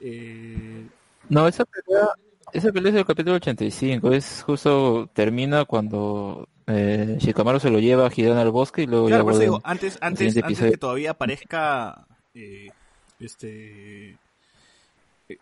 [0.01, 0.85] Eh,
[1.29, 2.09] No, esa pelea,
[2.53, 8.07] esa pelea es del capítulo 85, es justo, termina cuando eh, Shikamaru se lo lleva
[8.07, 10.77] a Hidan al bosque y luego claro, ya por eso digo, antes, antes, antes que
[10.77, 12.05] todavía aparezca
[12.35, 12.69] eh,
[13.19, 14.17] este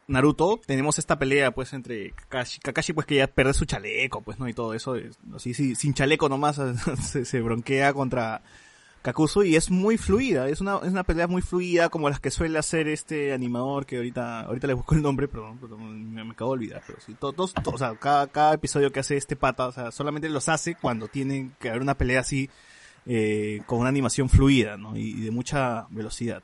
[0.07, 4.39] Naruto, tenemos esta pelea pues entre Kakashi, Kakashi pues que ya pierde su chaleco, pues
[4.39, 4.95] no y todo eso,
[5.37, 6.61] sí, sin chaleco nomás
[7.03, 8.41] se, se bronquea contra
[9.01, 12.31] Kakuzu y es muy fluida, es una, es una pelea muy fluida como las que
[12.31, 16.31] suele hacer este animador que ahorita, ahorita le busco el nombre, pero, pero me, me
[16.31, 19.35] acabo de olvidar, pero sí, todos, todos- o sea, cada, cada episodio que hace este
[19.35, 22.49] pata, o sea, solamente los hace cuando tienen que haber una pelea así,
[23.05, 24.95] eh, con una animación fluida, ¿no?
[24.95, 26.41] Y de mucha velocidad.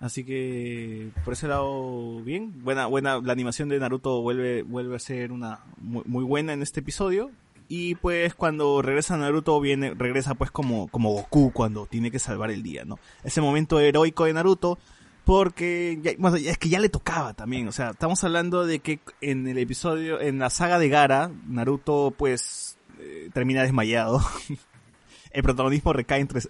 [0.00, 4.98] Así que por ese lado bien, buena buena la animación de Naruto vuelve vuelve a
[4.98, 7.30] ser una muy, muy buena en este episodio
[7.68, 12.50] y pues cuando regresa Naruto viene regresa pues como como Goku cuando tiene que salvar
[12.50, 12.98] el día, ¿no?
[13.24, 14.78] Ese momento heroico de Naruto
[15.26, 19.00] porque ya, bueno, es que ya le tocaba también, o sea, estamos hablando de que
[19.20, 24.22] en el episodio en la saga de Gara Naruto pues eh, termina desmayado.
[25.30, 26.40] el protagonismo recae entre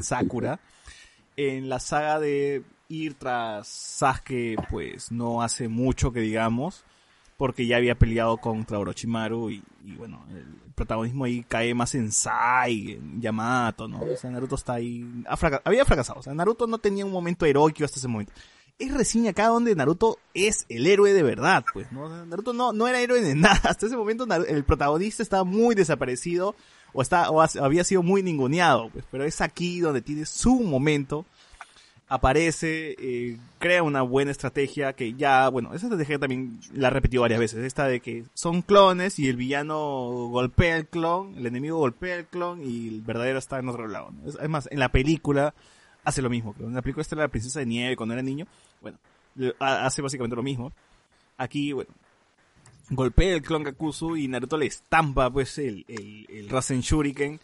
[0.00, 0.60] Sakura
[1.38, 6.84] en la saga de ir tras Sasuke, pues no hace mucho que digamos,
[7.36, 12.10] porque ya había peleado contra Orochimaru y, y bueno, el protagonismo ahí cae más en
[12.10, 14.00] Sai, en Yamato, ¿no?
[14.00, 15.06] O sea, Naruto está ahí,
[15.64, 18.32] había fracasado, o sea, Naruto no tenía un momento heroico hasta ese momento.
[18.80, 22.26] Es recién acá donde Naruto es el héroe de verdad, pues, ¿no?
[22.26, 26.56] Naruto no, no era héroe de nada, hasta ese momento el protagonista estaba muy desaparecido,
[26.92, 30.60] o, está, o ha- había sido muy ninguneado, pues, pero es aquí donde tiene su
[30.60, 31.24] momento,
[32.10, 37.38] aparece, eh, crea una buena estrategia que ya, bueno, esa estrategia también la repetió varias
[37.40, 39.76] veces, esta de que son clones y el villano
[40.30, 44.10] golpea el clon, el enemigo golpea el clon y el verdadero está en otro lado.
[44.10, 44.28] ¿no?
[44.28, 45.52] Es, más, en la película
[46.04, 46.68] hace lo mismo, creo.
[46.68, 48.46] En la película era la princesa de nieve cuando era niño,
[48.80, 48.96] bueno,
[49.60, 50.72] hace básicamente lo mismo.
[51.36, 51.90] Aquí, bueno,
[52.90, 57.40] golpea el clon Kakuzu y Naruto le estampa pues el, el, el Rasen Shuriken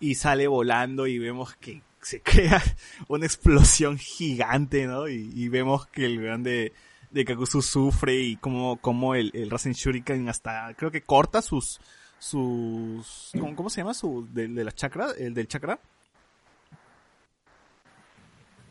[0.00, 2.62] y sale volando y vemos que se crea
[3.08, 5.08] una explosión gigante, ¿no?
[5.08, 6.72] Y, y vemos que el grande
[7.10, 11.80] de Kakuzu sufre y como, como el, el Rasen Shuriken hasta, creo que corta sus,
[12.18, 13.94] sus, ¿cómo, cómo se llama?
[13.94, 15.78] Su, de, de las chakras, el del chakra.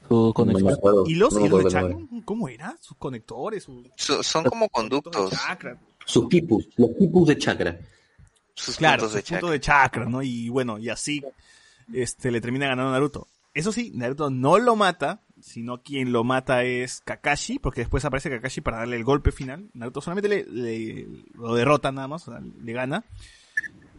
[0.09, 0.73] Su No conexión.
[0.73, 1.95] acuerdo, Y los, no y los de chakra.
[2.25, 2.75] ¿cómo era?
[2.81, 3.65] Sus conectores,
[3.95, 5.77] So- son como conductos, de chakra.
[6.05, 7.77] Sus tipos, los tipos de chakra.
[8.53, 9.51] sus Claro, puntos de sus puntos chakra.
[9.53, 10.21] de chakra, ¿no?
[10.21, 11.23] Y bueno, y así
[11.93, 13.27] este le termina ganando a Naruto.
[13.53, 18.29] Eso sí, Naruto no lo mata, sino quien lo mata es Kakashi, porque después aparece
[18.29, 19.69] Kakashi para darle el golpe final.
[19.73, 23.03] Naruto solamente le, le- lo derrota nada más, o sea, le gana.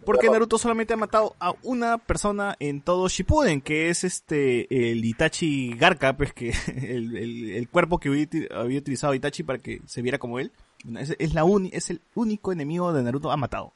[0.04, 5.02] Porque Naruto solamente ha matado a una persona en todo Shippuden, que es este el
[5.04, 8.08] Itachi Garka, pues que el, el- el cuerpo que
[8.54, 10.52] había utilizado Itachi para que se viera como él.
[10.98, 13.72] Es, es la uni- es el único enemigo de Naruto ha matado.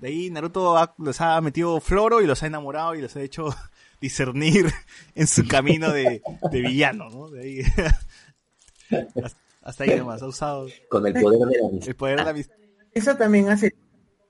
[0.00, 3.22] De ahí Naruto ha- los ha metido floro y los ha enamorado y los ha
[3.22, 3.48] hecho
[4.00, 4.70] discernir
[5.14, 7.28] en su camino de, de villano, ¿no?
[7.28, 7.60] De ahí.
[8.90, 11.88] hasta, hasta ahí nomás, ha usado Con el poder de la amistad.
[11.88, 12.56] el poder de la amistad.
[12.92, 13.74] Eso también hace.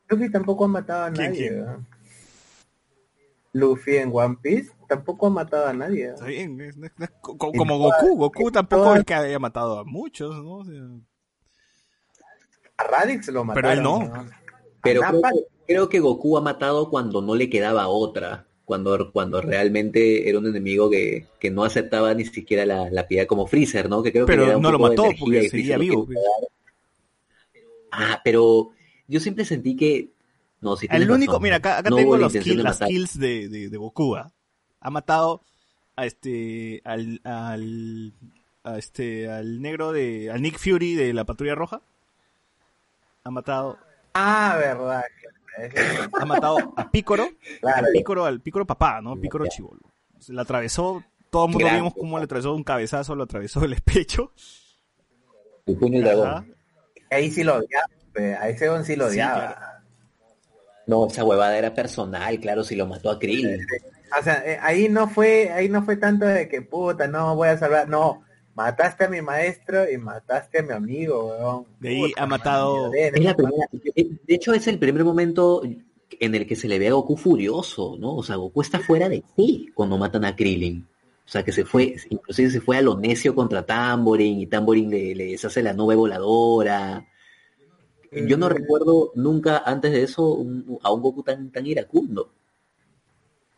[0.08, 1.64] Luffy tampoco ha matado a ¿Quién, nadie.
[3.52, 6.06] Luffy en One Piece tampoco ha matado a nadie.
[6.10, 9.78] Está bien, es- es- es co- co- como Goku, Goku tampoco es que haya matado
[9.80, 10.56] a muchos, ¿no?
[10.58, 10.74] O sea,
[12.78, 13.70] A Radix lo mataron.
[13.70, 14.26] Pero él no.
[14.82, 18.46] Pero creo que, creo que Goku ha matado cuando no le quedaba otra.
[18.64, 23.26] cuando, cuando realmente era un enemigo que, que no aceptaba ni siquiera la, la piedad
[23.26, 24.02] como Freezer, ¿no?
[24.02, 25.48] Que creo que Pero le da un no lo poco de mató energía porque y
[25.48, 26.08] seguía vivo.
[27.90, 28.70] Ah, pero
[29.08, 30.10] yo siempre sentí que...
[30.60, 31.42] No, si El único, razón.
[31.44, 32.88] mira, acá, acá No tengo los kill- de las matar.
[32.88, 34.16] kills de, de, de Goku.
[34.16, 34.32] ¿ah?
[34.80, 35.42] Ha matado
[35.96, 38.12] a este, al, al,
[38.64, 41.82] a este, al negro de, al Nick Fury de la Patrulla Roja.
[43.26, 43.76] Ha matado,
[44.14, 45.02] Ah, verdad.
[46.20, 47.28] ha matado a Pícoro,
[47.60, 47.86] Claro.
[47.92, 49.16] Pícoro al Pícoro papá, ¿no?
[49.16, 49.80] Pícoro chivolo.
[50.20, 53.74] Se la atravesó, todo el mundo vimos cómo le atravesó un cabezazo, lo atravesó el
[53.82, 54.32] pecho.
[55.64, 56.54] Puño dragón.
[57.10, 57.86] Ahí sí lo odiaba.
[58.12, 59.34] pe, A ese don sí lo Sí, odiaba.
[59.54, 59.60] claro.
[60.86, 63.58] No, esa huevada era personal, claro, si lo mató a Krill.
[64.16, 67.48] O sea, eh, ahí no fue, ahí no fue tanto de que puta, no voy
[67.48, 68.22] a salvar, no,
[68.56, 71.66] mataste a mi maestro y mataste a mi amigo, weón.
[71.78, 76.46] De ahí ha matado- Es la primera- de hecho, es el primer momento en el
[76.46, 78.16] que se le ve a Goku furioso, ¿no?
[78.16, 80.86] O sea, Goku está fuera de sí cuando matan a Krillin.
[81.24, 84.88] O sea, que se fue, inclusive se fue a lo necio contra Tamborin y Tamborin
[84.90, 87.04] le, le deshace la nube voladora.
[88.12, 88.50] Yo no Mm.
[88.52, 92.30] recuerdo nunca antes de eso un- a un Goku tan, tan iracundo.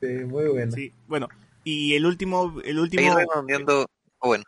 [0.01, 0.73] Sí, muy bueno.
[0.73, 1.29] Sí, bueno.
[1.63, 3.87] Y el último, el Ahí último, redondeando,
[4.21, 4.45] oh, bueno,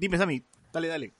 [0.00, 1.12] dime Sammy, dale, dale.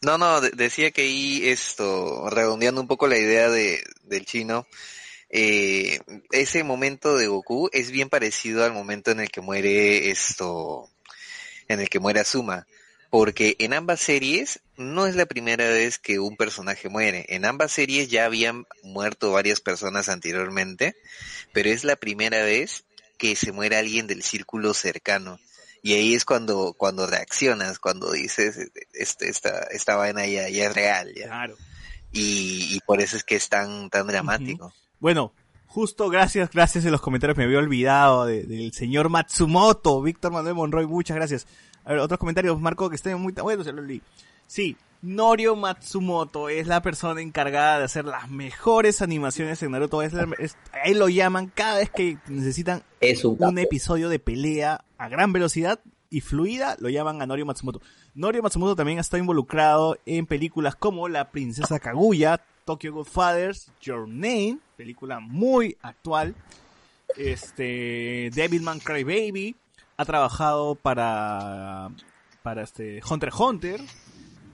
[0.00, 4.66] no, no, de- decía que ahí esto, redondeando un poco la idea de, del chino,
[5.28, 6.00] eh,
[6.30, 10.88] ese momento de Goku es bien parecido al momento en el que muere esto,
[11.68, 12.66] en el que muere Asuma.
[13.10, 17.26] Porque en ambas series no es la primera vez que un personaje muere.
[17.28, 20.94] En ambas series ya habían muerto varias personas anteriormente,
[21.52, 22.84] pero es la primera vez
[23.18, 25.40] que se muere alguien del círculo cercano.
[25.82, 30.74] Y ahí es cuando, cuando reaccionas, cuando dices, este, esta, esta vaina ya, ya es
[30.74, 31.26] real, ya.
[31.26, 31.56] Claro.
[32.12, 34.72] Y, y por eso es que es tan, tan dramático.
[34.98, 35.32] Bueno,
[35.66, 40.54] justo gracias, gracias en los comentarios, me había olvidado de- del señor Matsumoto, Víctor Manuel
[40.54, 41.46] Monroy, muchas gracias.
[41.84, 43.32] A ver, otros comentarios, Marco, que estén muy...
[43.32, 44.02] Bueno, se lo leí.
[44.46, 50.02] Sí, Norio Matsumoto es la persona encargada de hacer las mejores animaciones en Naruto.
[50.02, 54.18] Es la- es- a él lo llaman cada vez que necesitan Es un episodio de
[54.18, 57.80] pelea a gran velocidad y fluida, lo llaman a Norio Matsumoto.
[58.14, 64.06] Norio Matsumoto también ha estado involucrado en películas como La Princesa Kaguya, Tokyo Godfathers, Your
[64.06, 66.34] Name, película muy actual,
[67.16, 69.56] este, Devilman Crybaby,
[69.96, 71.90] ha trabajado para,
[72.42, 73.80] para este, Hunter x Hunter,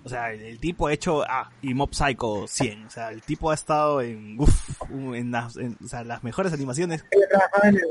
[0.07, 3.23] o sea, el, el tipo ha hecho, ah, y Mob Psycho 100, o sea, el
[3.23, 7.69] tipo ha estado en, uf, en, las, en- o sea, las mejores animaciones ¿Él trabajaba
[7.69, 7.85] en el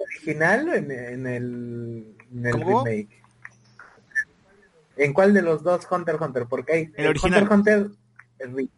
[0.00, 3.08] original o en, en el, en el remake?
[4.96, 6.46] ¿En cuál de los dos Hunter Hunter?
[6.48, 7.42] Porque hay El original.
[7.50, 7.98] Hunter Hunter
[8.38, 8.70] el,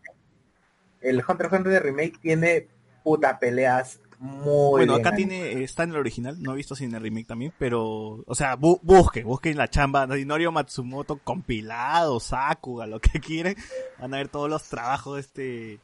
[1.03, 2.69] el Hunter Hunter de remake tiene
[3.03, 6.85] puta peleas muy bueno, bien acá tiene, está en el original, no he visto si
[6.85, 12.20] en el remake también, pero, o sea, bu busque, busquen la chamba, Norio Matsumoto compilado,
[12.20, 13.57] Sakuga, lo que quieran,
[13.99, 15.81] van a ver todos los trabajos de este,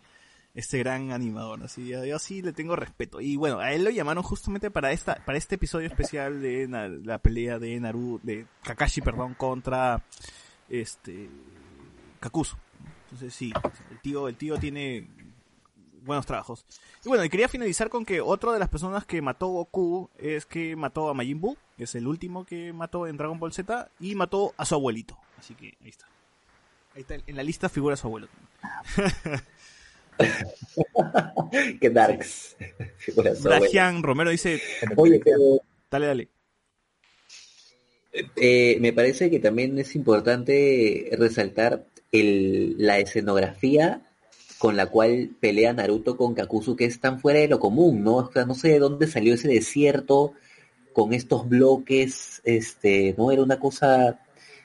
[0.55, 3.21] este gran animador, así, yo, sí le tengo respeto.
[3.21, 6.89] Y bueno, a él lo llamaron justamente para esta, para este episodio especial de Na-
[6.89, 10.03] la pelea de Naru, de Kakashi, perdón, contra,
[10.69, 11.29] este,
[12.21, 12.57] Kakuzu.
[13.05, 13.53] Entonces sí,
[13.91, 15.09] el tío, el tío tiene
[16.05, 16.65] buenos trabajos.
[17.05, 20.47] Y bueno, y quería finalizar con que otra de las personas que mató Goku es
[20.47, 23.91] que mató a Majin Buu, que es el último que mató en Dragon Ball Z,
[24.01, 25.17] y mató a su abuelito.
[25.39, 26.07] Así que ahí está.
[26.95, 28.29] Ahí está, en la lista figura su abuelo.
[31.81, 32.57] Qué darks.
[32.99, 33.61] Figura su abuelo.
[33.61, 34.61] Brajian Romero dice,
[34.97, 35.61] Oye, pero
[35.91, 36.29] dale, dale.
[38.37, 44.03] Eh, me parece que también es importante resaltar el, la escenografía
[44.61, 48.17] con la cual pelea Naruto con Kakuzu, que es tan fuera de lo común, ¿no?
[48.17, 50.35] O sea, no sé de dónde salió ese desierto
[50.93, 53.33] con estos bloques, este, ¿no?
[53.33, 54.21] Era una cosa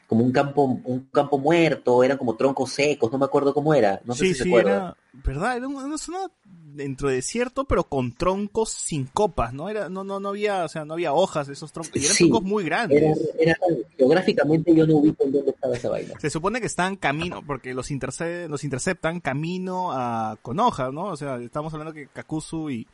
[0.06, 4.02] como un campo, un campo muerto, eran como troncos secos, no me acuerdo cómo era,
[4.04, 4.74] no sé sí, si se sí, acuerdan.
[4.74, 5.56] era, ¿verdad?
[5.56, 6.30] Era una zona
[6.76, 9.70] dentro de desierto, pero con troncos sin copas, ¿no?
[9.70, 12.16] Era, no, no, no había, o sea, no había hojas de esos troncos, y eran
[12.16, 13.02] Sí, troncos muy grandes.
[13.02, 13.58] Era, era-
[13.98, 16.14] geográficamente yo no ubico en dónde estaba esa vaina.
[16.20, 21.06] Se supone que están camino, porque los, interce los interceptan camino a Konoha, ¿no?
[21.06, 22.88] O sea, estamos hablando que Kakuzu y,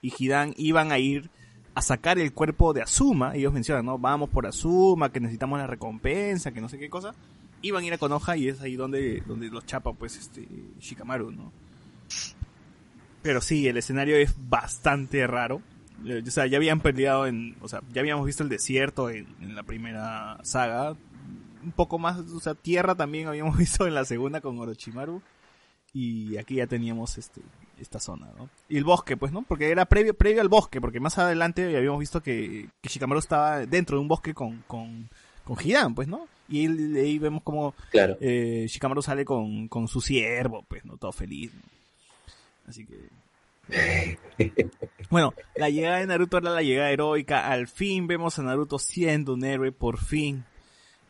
[0.00, 1.30] y Hidan iban a ir
[1.74, 3.34] a sacar el cuerpo de Asuma.
[3.34, 3.98] Ellos mencionan, ¿no?
[3.98, 7.14] Vamos por Asuma, que necesitamos la recompensa, que no sé qué cosa.
[7.62, 10.46] Iban a ir a Konoha y es ahí donde, donde los chapa, pues, este,
[10.78, 11.50] Shikamaru, ¿no?
[13.24, 15.60] Pero sí, el escenario es bastante raro.
[16.06, 19.26] Eh, O sea, ya habían peleado en, o sea, ya habíamos visto el desierto en,
[19.40, 20.94] en la primera saga.
[21.64, 25.20] Un poco más, o sea, tierra también habíamos visto en la segunda con Orochimaru.
[25.92, 27.40] Y aquí ya teníamos este
[27.80, 28.48] esta zona, ¿no?
[28.68, 29.42] Y el bosque, pues, ¿no?
[29.42, 33.66] Porque era previo, previo al bosque, porque más adelante habíamos visto que, que Shikamaru estaba
[33.66, 35.08] dentro de un bosque con, con,
[35.44, 36.28] con Hidan, pues, ¿no?
[36.48, 38.16] Y él- ahí vemos como Claro.
[38.20, 40.96] eh, Shikamaru sale con, con su siervo, pues, ¿no?
[40.98, 41.62] Todo feliz, ¿no?
[42.66, 43.10] Así que...
[45.10, 47.48] Bueno, la llegada de Naruto era la llegada heroica.
[47.48, 50.44] Al fin vemos a Naruto siendo un héroe, por fin.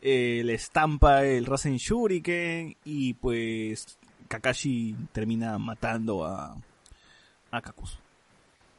[0.01, 6.55] Eh, le estampa el Rasen Shuriken y pues Kakashi termina matando a,
[7.49, 7.97] a Kakuzu.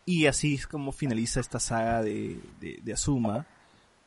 [0.04, 3.44] Y así es como finaliza esta saga de, de, de Asuma.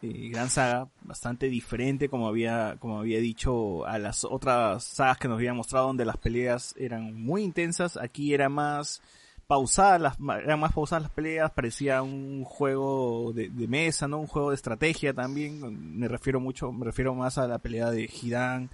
[0.02, 5.28] Eh, gran saga, bastante diferente como había, como había dicho a las otras sagas que
[5.28, 7.98] nos habían mostrado donde las peleas eran muy intensas.
[7.98, 9.02] Aquí era más
[9.46, 14.20] pausadas, las, eran más pausadas las peleas, parecía un juego de, de mesa, ¿no?
[14.20, 15.98] Un juego de estrategia también.
[16.00, 18.70] Me refiero mucho, me refiero más a la pelea de Hidan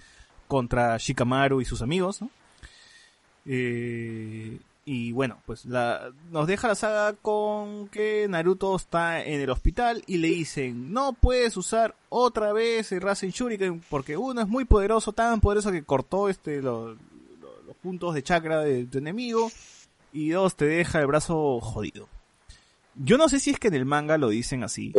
[0.46, 2.30] contra Shikamaru y sus amigos, ¿no?
[3.46, 4.58] Eh,
[4.88, 10.02] y bueno, pues la, nos deja la saga con que Naruto está en el hospital
[10.06, 14.64] y le dicen, no puedes usar otra vez el Rasen Shuriken porque uno es muy
[14.64, 19.50] poderoso, tan poderoso que cortó este lo- lo- los puntos de chakra de tu enemigo
[20.12, 22.08] y dos, te deja el brazo jodido.
[22.94, 24.94] Yo no sé si es que en el manga lo dicen así.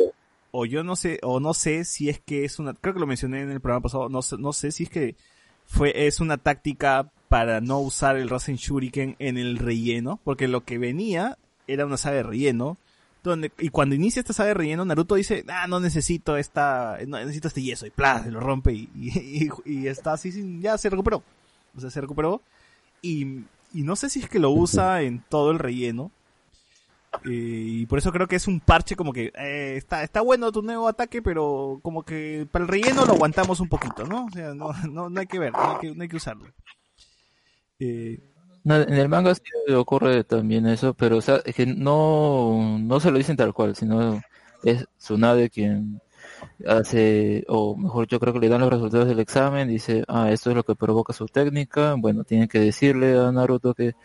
[0.52, 3.08] O yo no sé, o no sé si es que es una, creo que lo
[3.08, 5.16] mencioné en el programa pasado, no sé, no sé si es que
[5.68, 10.64] fue, es una táctica para no usar el Rasen Shuriken en el relleno, porque lo
[10.64, 11.38] que venía
[11.68, 12.78] era una saga de relleno,
[13.24, 17.18] donde, y cuando inicia esta saga de relleno, Naruto dice, ah, no necesito esta, no
[17.20, 18.24] necesito este yeso, y ¡plá!
[18.24, 21.22] se lo rompe y, y, y- está así, sin- ya se recuperó.
[21.76, 22.42] O sea, se recuperó,
[23.02, 23.24] y,
[23.74, 26.12] y no sé si es que lo usa en todo el relleno,
[27.26, 30.62] y por eso creo que es un parche como que eh, está está bueno tu
[30.62, 34.26] nuevo ataque, pero como que para el relleno lo aguantamos un poquito, ¿no?
[34.26, 36.48] O sea, no, no, no hay que ver, no hay que, usarlo.
[37.80, 38.20] Eh,
[38.66, 39.42] en el manga sí
[39.74, 43.76] ocurre también eso, pero o sea, es que no, no se lo dicen tal cual,
[43.76, 44.22] sino
[44.64, 46.02] es Tsunade quien
[46.68, 50.50] hace, o mejor yo creo que le dan los resultados del examen, dice, ah, esto
[50.50, 53.96] es lo que provoca su técnica, bueno, tiene que decirle a Naruto que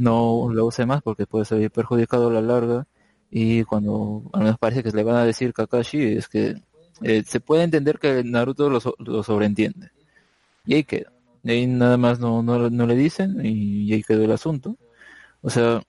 [0.00, 2.86] no lo use más porque puede salir perjudicado a la larga,
[3.30, 6.56] y cuando al menos parece que le van a decir Kakashi, es que
[7.02, 9.90] eh, se puede entender que Naruto lo, lo sobreentiende.
[10.66, 11.12] Y ahí queda.
[11.42, 14.76] De ahí nada más no, no, no le dicen y, y ahí quedó el asunto.
[15.42, 15.82] O sea,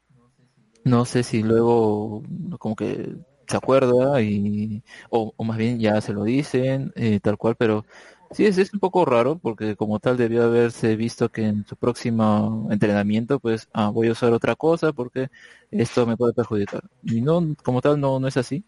[0.84, 2.24] no sé si luego
[2.60, 3.16] como que
[3.48, 7.86] se acuerda y o, o más bien ya se lo dicen eh, tal cual, pero
[8.32, 11.76] sí es, es un poco raro porque como tal debió haberse visto que en su
[11.78, 15.30] próximo entrenamiento pues ah, voy a usar otra cosa porque
[15.72, 16.84] esto me puede perjudicar.
[17.04, 18.64] Y no, como tal no, no es así.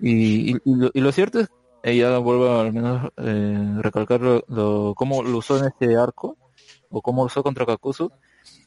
[0.00, 1.48] Y, y, y lo, y lo cierto es
[1.82, 6.38] ella vuelvo al menos eh, recalcar lo, lo- cómo lo usó en este arco
[6.90, 8.10] o cómo lo usó contra Kakuzu.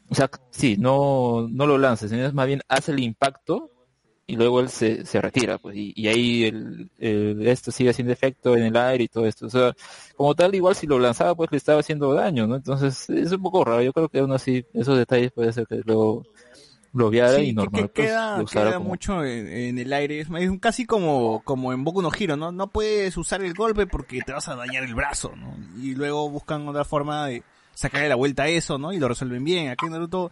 [0.09, 3.71] O sea, sí, no, no lo lances, sino más bien hace el impacto
[4.31, 8.13] y luego él se, se retira, pues, y, y ahí el, el- esto sigue haciendo
[8.13, 9.47] efecto en el aire y todo esto.
[9.47, 9.73] O sea,
[10.15, 12.55] como tal, igual si lo lanzaba, pues le estaba haciendo daño, ¿no?
[12.55, 13.81] Entonces, es un poco raro.
[13.81, 16.23] Yo creo que aún así, esos detalles puede ser que luego
[16.93, 17.83] lo viera Sí, y normal.
[17.83, 20.19] que pues, queda, queda como- mucho en, en el aire.
[20.19, 22.51] Es, es casi como, como en Boku no Hero, ¿no?
[22.51, 25.55] No puedes usar el golpe porque te vas a dañar el brazo, ¿no?
[25.81, 27.43] Y luego buscan otra forma de
[27.73, 28.91] sacarle la vuelta a eso, ¿no?
[28.93, 29.69] Y lo resuelven bien.
[29.69, 30.31] Aquí en Naruto,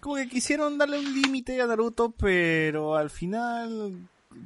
[0.00, 3.92] como que quisieron darle un límite a Naruto, pero al final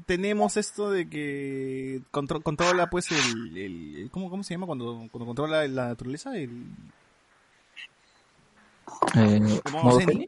[0.07, 5.27] tenemos esto de que contro- controla pues el, el ¿cómo, ¿cómo se llama cuando, cuando
[5.27, 6.37] controla la naturaleza?
[6.37, 6.51] El,
[9.17, 10.27] eh.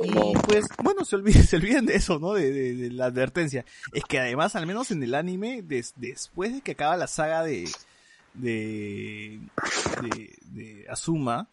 [0.00, 2.32] Y pues, bueno, se olviden, se olviden de eso, ¿no?
[2.32, 3.64] De, de- de la advertencia.
[3.92, 7.42] Es que además, al menos en el anime, des- después de que acaba la saga
[7.44, 7.68] de,
[8.34, 9.40] de,
[10.02, 11.48] de, de Asuma,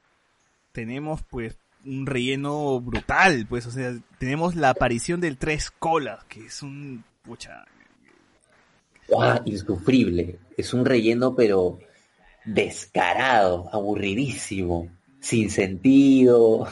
[0.71, 1.55] tenemos pues
[1.85, 7.03] un relleno brutal, pues, o sea, tenemos la aparición del Tres Colas, que es un,
[7.23, 7.65] pucha,
[9.07, 9.41] ¡Guau!
[9.45, 10.39] insufrible.
[10.57, 11.79] Es un relleno, pero
[12.45, 14.89] descarado, aburridísimo,
[15.19, 16.67] sin sentido.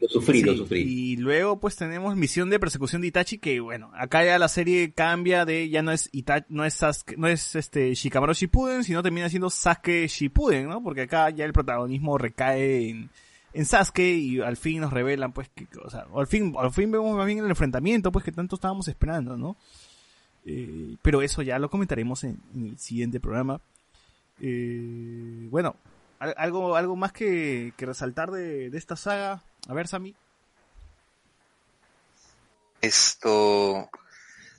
[0.00, 0.80] Lo sufrí, lo sufrí.
[0.80, 4.92] Y luego pues tenemos misión de persecución de Itachi que bueno, acá ya la serie
[4.92, 9.02] cambia de ya no es Ita no es Sasuke, no es este Shikamaru Shippuden, sino
[9.02, 10.82] termina siendo Sasuke Shippuden, ¿no?
[10.82, 13.10] Porque acá ya el protagonismo recae en,
[13.52, 16.90] en Sasuke y al fin nos revelan pues que, o sea, al fin al fin
[16.90, 19.56] vemos más bien el enfrentamiento pues que tanto estábamos esperando, ¿no?
[20.44, 23.60] Eh, pero eso ya lo comentaremos en, en el siguiente programa.
[24.40, 25.76] Eh, bueno,
[26.18, 29.44] al- algo algo más que, que resaltar de, de esta saga.
[29.68, 30.14] A ver, Sammy.
[32.80, 33.88] Esto,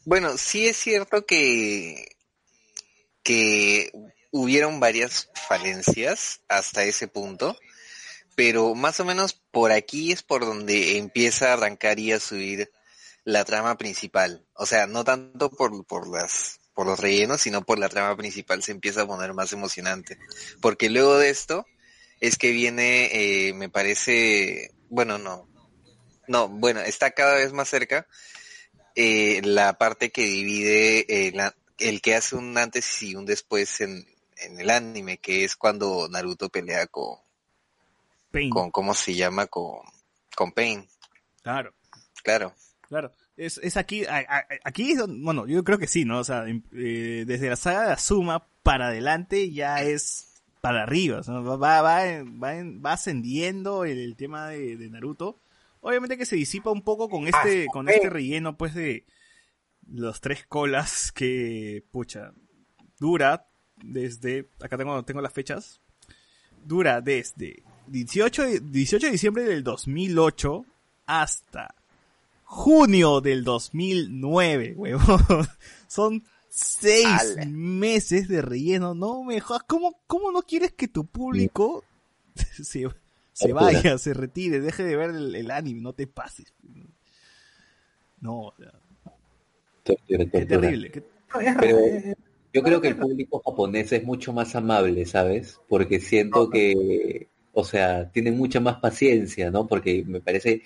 [0.06, 2.16] bueno, sí es cierto que,
[3.22, 3.92] que
[4.32, 7.58] hubieron varias falencias hasta ese punto,
[8.36, 12.72] pero más o menos por aquí es por donde empieza a arrancar y a subir
[13.26, 14.46] la trama principal.
[14.54, 18.64] O sea, no tanto por, por las por los rellenos, sino por la trama principal
[18.64, 20.18] se empieza a poner más emocionante.
[20.62, 21.66] Porque luego de esto
[22.20, 23.10] es que viene,
[23.50, 25.48] eh, me parece, bueno, no,
[26.28, 28.08] no, bueno, está cada vez más cerca
[28.96, 33.82] eh, la parte que divide eh, la- el que hace un antes y un después
[33.82, 34.08] en,
[34.38, 37.18] en el anime, que es cuando Naruto pelea con,
[38.32, 38.50] Pain.
[38.50, 39.48] con ¿cómo se llama?
[39.48, 39.80] Con,
[40.36, 40.88] con Pain,
[41.42, 41.74] Claro,
[42.24, 42.54] claro.
[42.88, 43.12] claro.
[43.36, 46.20] Es, es aquí, a- a- aquí es donde- bueno, yo creo que sí, ¿no?
[46.20, 50.33] O sea, em- eh, desde la saga de Azuma para adelante ya es
[50.64, 52.00] para arriba, o sea, va, va, va,
[52.42, 55.38] va, en- va ascendiendo el tema de, de Naruto.
[55.82, 59.06] Obviamente que se disipa un poco con este, con este relleno, pues, de
[59.92, 62.32] los tres colas que, pucha,
[62.98, 63.46] dura
[63.76, 65.82] desde, acá tengo, tengo las fechas,
[66.64, 70.66] dura desde 18 de, 18 de diciembre del 2008
[71.08, 71.76] hasta
[72.46, 75.50] junio del 2009, huevón.
[75.90, 76.24] Son
[76.56, 78.94] seis meses de relleno.
[78.94, 79.64] No me jodas.
[79.68, 81.84] ¿Cómo, ¿Cómo no quieres que tu público
[82.36, 82.88] se,
[83.34, 85.82] se vaya, se retire, deje de ver el, el anime?
[85.82, 86.54] No te pases.
[88.22, 88.72] No, o sea,
[89.84, 90.92] Tortura, qué terrible.
[90.92, 91.04] qué-
[91.60, 92.16] Pero-
[92.54, 95.60] Yo creo que el público japonés es mucho más amable, ¿sabes?
[95.68, 99.66] Porque siento que, o sea, tienen mucha más paciencia, ¿no?
[99.68, 100.62] Porque me parece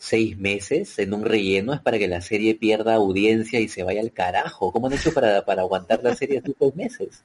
[0.00, 4.00] seis meses en un relleno es para que la serie pierda audiencia y se vaya
[4.00, 4.72] al carajo.
[4.72, 7.24] ¿Cómo han hecho para, para aguantar la serie así seis meses?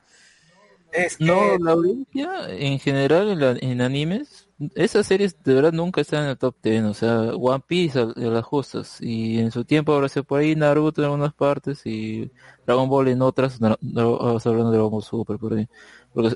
[0.92, 5.74] es que- No, la audiencia en general en, la- en animes, esas series de verdad
[5.74, 9.40] nunca están en el top 10, o sea, One Piece a, a las justas, y
[9.40, 12.32] en su tiempo ahora se por ahí Naruto en algunas partes y
[12.66, 15.68] Dragon Ball en otras, no, no, hablando de Dragon Ball Super por ahí,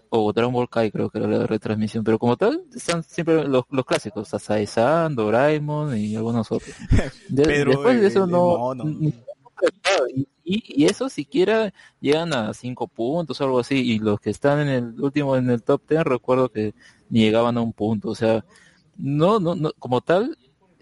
[0.09, 3.63] o Dragon Ball Kai creo que era la retransmisión, pero como tal están siempre los,
[3.69, 6.75] los clásicos, Sasae-san, Doraemon y algunos otros.
[7.29, 8.73] De- después de eso el- no,
[10.45, 14.67] y, eso siquiera llegan a cinco puntos o algo así y los que están en
[14.69, 16.73] el último en el top 10 recuerdo que
[17.09, 18.43] ni llegaban a un punto o sea
[18.97, 20.37] no no no como tal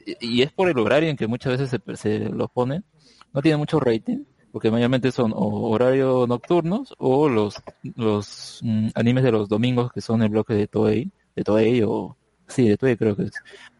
[0.05, 2.85] y y es por el horario en que muchas veces se, se los ponen
[3.33, 4.19] no tiene mucho rating
[4.51, 7.55] porque mayormente son o horarios nocturnos o los
[7.95, 12.15] los mm, animes de los domingos que son el bloque de Toei de Toei o
[12.47, 13.31] sí de Toei creo que es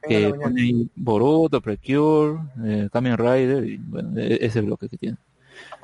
[0.08, 0.44] que la mañana.
[0.44, 5.18] pone ahí Boruto, Precure, eh, Kamen Rider y bueno, e- ese bloque que tiene.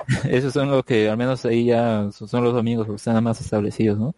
[0.28, 3.98] Esos son los que al menos ahí ya son los domingos que están más establecidos,
[3.98, 4.14] ¿no?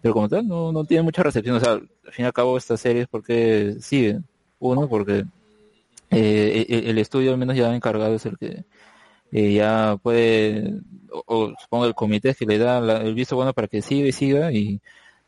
[0.00, 2.56] Pero como tal no, no tiene mucha recepción, o sea, al fin y al cabo
[2.56, 4.24] estas series porque siguen.
[4.58, 5.24] Uno, porque
[6.10, 8.64] eh, el, el estudio al menos ya encargado es el que
[9.32, 10.80] eh, ya puede,
[11.12, 14.08] o, o supongo el comité que le da la- el visto bueno para que siga
[14.08, 14.80] y siga y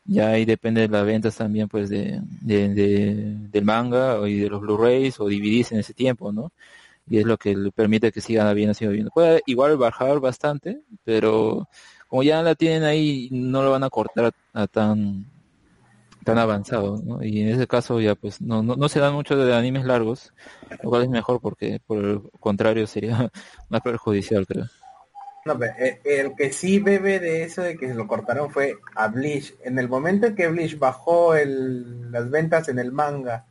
[0.05, 4.49] ya ahí depende de las ventas también pues de, de, de- del manga y de
[4.49, 6.51] los Blu-rays o DVDs en ese tiempo, ¿no?
[7.09, 9.11] Y es lo que le permite que siga bien, siga viendo.
[9.11, 11.67] Puede igual bajar bastante, pero
[12.07, 15.25] como ya la tienen ahí, no lo van a cortar a tan
[16.29, 17.23] tan avanzado, ¿no?
[17.23, 20.33] Y en ese caso ya pues no, no, no se dan mucho de animes largos,
[20.83, 23.31] lo cual es mejor porque por el contrario sería
[23.69, 24.65] más perjudicial, creo.
[25.45, 29.07] No, pero, eh, el que sí bebe de eso de que lo cortaron fue a
[29.07, 29.55] Bleach.
[29.63, 33.45] En el momento en que Bleach bajó el, las ventas en el manga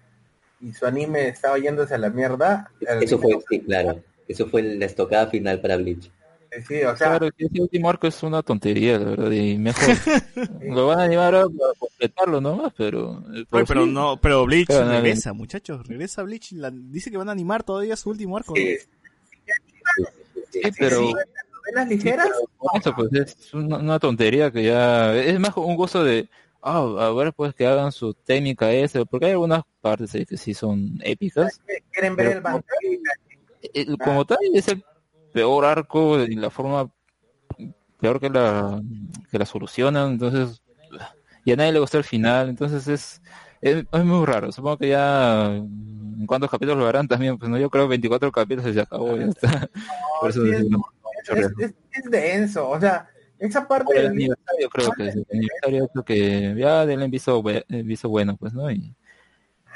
[0.61, 4.01] y su anime estaba yéndose a la mierda, Eso fue, sí, claro.
[4.27, 6.11] Eso fue la estocada final para Bleach.
[6.67, 9.89] Sí, o sea, Claro, que ese último arco es una tontería, la verdad, y mejor
[10.63, 11.45] lo van a animar a
[11.79, 13.23] completarlo nomás, pero...
[13.35, 16.53] eh, Oye, pero sí, no, pero Bleach Pero regresa, muchachos, regresa Bleach.
[16.53, 18.55] la- dice que van a animar todavía su último arco.
[18.55, 18.57] ¿no?
[18.57, 18.79] Sí,
[20.51, 21.01] sí, pero...
[21.03, 22.29] novelas ligeras,
[22.75, 26.29] Eso pues es una, una tontería que ya es más un gusto de
[26.63, 30.37] ah a ver pues que hagan su técnica esa porque hay algunas partes ahí que
[30.37, 31.61] sí son épicas
[31.93, 32.65] quieren ver el manga.
[33.75, 34.83] El- como tal es el
[35.33, 36.91] peor arco y la forma
[38.01, 38.81] peor que la
[39.31, 40.63] que la solucionan entonces
[41.45, 43.23] y a nadie le gusta el final entonces es
[43.61, 47.59] es, es muy raro supongo que ya en cuántos capítulos lo harán también pues no
[47.59, 49.69] yo creo 24 capítulos y se acabó ya está.
[50.21, 50.83] Por eso sí, es- no,
[52.11, 56.87] denso, o sea, esa parte del- aniversario creo que es el aniversario creo que ya
[56.87, 58.95] denle visto, visto bueno pues no y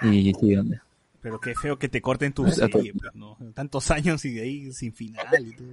[0.03, 0.81] y sigan
[1.23, 3.39] Pero qué feo que te corten tu serie, pues, ¿no?
[3.55, 5.69] Tantos años y de ahí sin final y todo.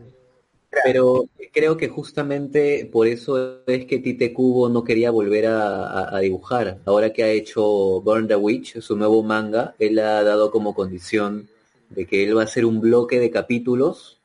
[0.84, 6.16] Pero creo que justamente por eso es que Tite Kubo no quería volver a, a-
[6.18, 6.80] a dibujar.
[6.86, 7.64] Ahora que ha hecho
[8.02, 11.50] Burn the Witch, su nuevo manga, él ha dado como condición
[11.90, 14.22] de que él va a hacer un bloque de capítulos,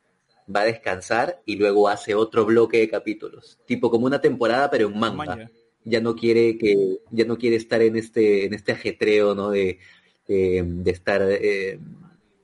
[0.55, 3.59] va a descansar y luego hace otro bloque de capítulos.
[3.67, 5.51] Tipo como una temporada pero en manga.
[5.87, 9.51] Ya no quiere que, ya no quiere estar en este, en este ajetreo, ¿no?
[9.51, 9.79] De,
[10.27, 11.79] de, de estar eh,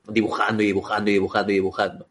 [0.09, 2.07] dibujando y dibujando y dibujando y dibujando.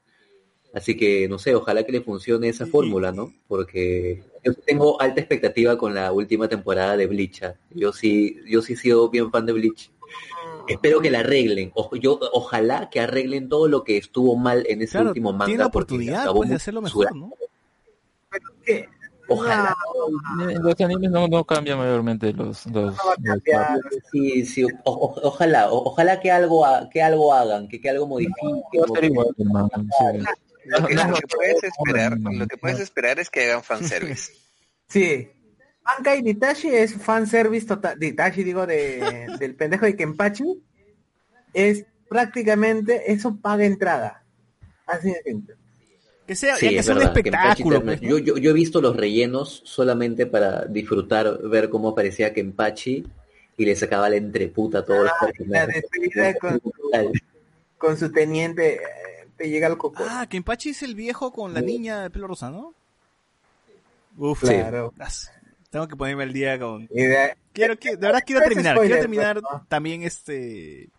[0.73, 3.33] Así que, no sé, ojalá que le funcione esa fórmula, ¿no?
[3.47, 7.41] Porque yo tengo alta expectativa con la última temporada de Bleach.
[7.43, 7.55] ¿ah?
[7.71, 9.89] Yo sí, yo sí he sido bien fan de Bleach.
[10.67, 11.71] Espero que la arreglen.
[11.73, 15.45] O- yo, ojalá que arreglen todo lo que estuvo mal en ese Claro, último manga.
[15.45, 17.33] tiene la porque oportunidad acabó pues, de hacerlo mejor, ¿no?
[18.63, 18.87] ¿Qué?
[19.29, 19.75] Ojalá.
[20.49, 23.43] En los animes no, no cambian mayormente los, los, No los.
[24.11, 28.07] Sí, sí, o- o- ojalá, o- ojalá que algo, que algo hagan, que, que algo
[28.07, 28.61] modifiquen.
[30.65, 34.33] Lo que, No, lo que puedes esperar, lo que puedes esperar es que hagan fanservice.
[34.87, 35.29] Sí.
[35.83, 37.97] Bankai Ditashi es fanservice total.
[37.99, 40.63] Ditashi, digo, de, del pendejo de Kenpachi.
[41.53, 44.23] Es prácticamente, eso paga entrada.
[44.87, 45.55] Así de simple.
[46.29, 47.83] Que sea, Sí, ya que es sea un verdad, espectáculo.
[47.83, 53.03] Pues, yo, yo, yo he visto los rellenos solamente para disfrutar, ver cómo aparecía Kenpachi
[53.57, 55.85] y le sacaba la entreputa a todos los Ah, personajes.
[56.39, 56.71] con su,
[57.79, 58.79] con su teniente eh,
[59.37, 60.05] te llega al coco.
[60.07, 62.75] Ah, Kenpachi es el viejo con la niña de pelo rosa, ¿no?
[64.15, 64.93] Uf, claro.
[65.71, 66.87] Tengo que ponerme al día con...
[67.53, 69.65] Quiero, que, de verdad quiero terminar, quiero terminar pues, ¿no?
[69.67, 70.89] también este...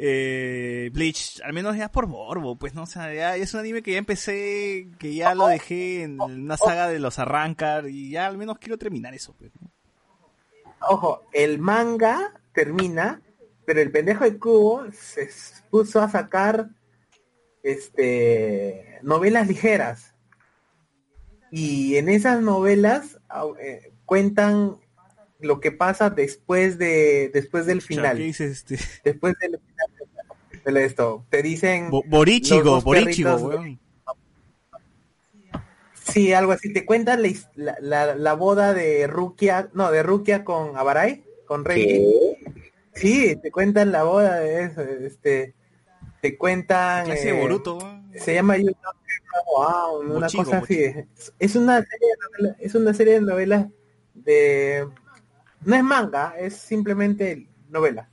[0.00, 3.82] Eh, Bleach, al menos ya por morbo, pues no, o sea, ya es un anime
[3.82, 8.26] que ya empecé, que ya lo dejé en una saga de los arrancar y ya
[8.26, 9.50] al menos quiero terminar eso, pues.
[10.88, 13.20] Ojo, el manga termina,
[13.66, 15.28] pero el pendejo de Cubo se
[15.68, 16.68] puso a sacar
[17.64, 20.14] este novelas ligeras.
[21.50, 23.18] Y en esas novelas
[23.60, 24.76] eh, cuentan
[25.40, 28.16] lo que pasa después de después del final.
[28.16, 28.78] ¿Qué dices este?
[29.02, 29.58] Después del
[30.76, 31.24] esto.
[31.30, 33.80] Te dicen Bo- Borichigo, Borichigo, weón.
[35.94, 36.72] Sí, algo así.
[36.72, 37.22] Te cuentan
[37.54, 41.64] la, la, la- boda de Rukia, no, de Rukia con Abarai, con.
[41.64, 42.02] ¿Qué?
[42.94, 45.54] Sí, te cuentan la boda de eso, este,
[46.20, 48.10] te cuentan, eh, Boruto, weón.
[48.16, 48.74] se llama You
[49.56, 50.82] Wow, una Mochigo, cosa así.
[50.82, 53.66] Es- Es una serie de novelas, es una serie de novelas
[54.14, 54.88] de,
[55.64, 58.08] no es manga, es simplemente novela.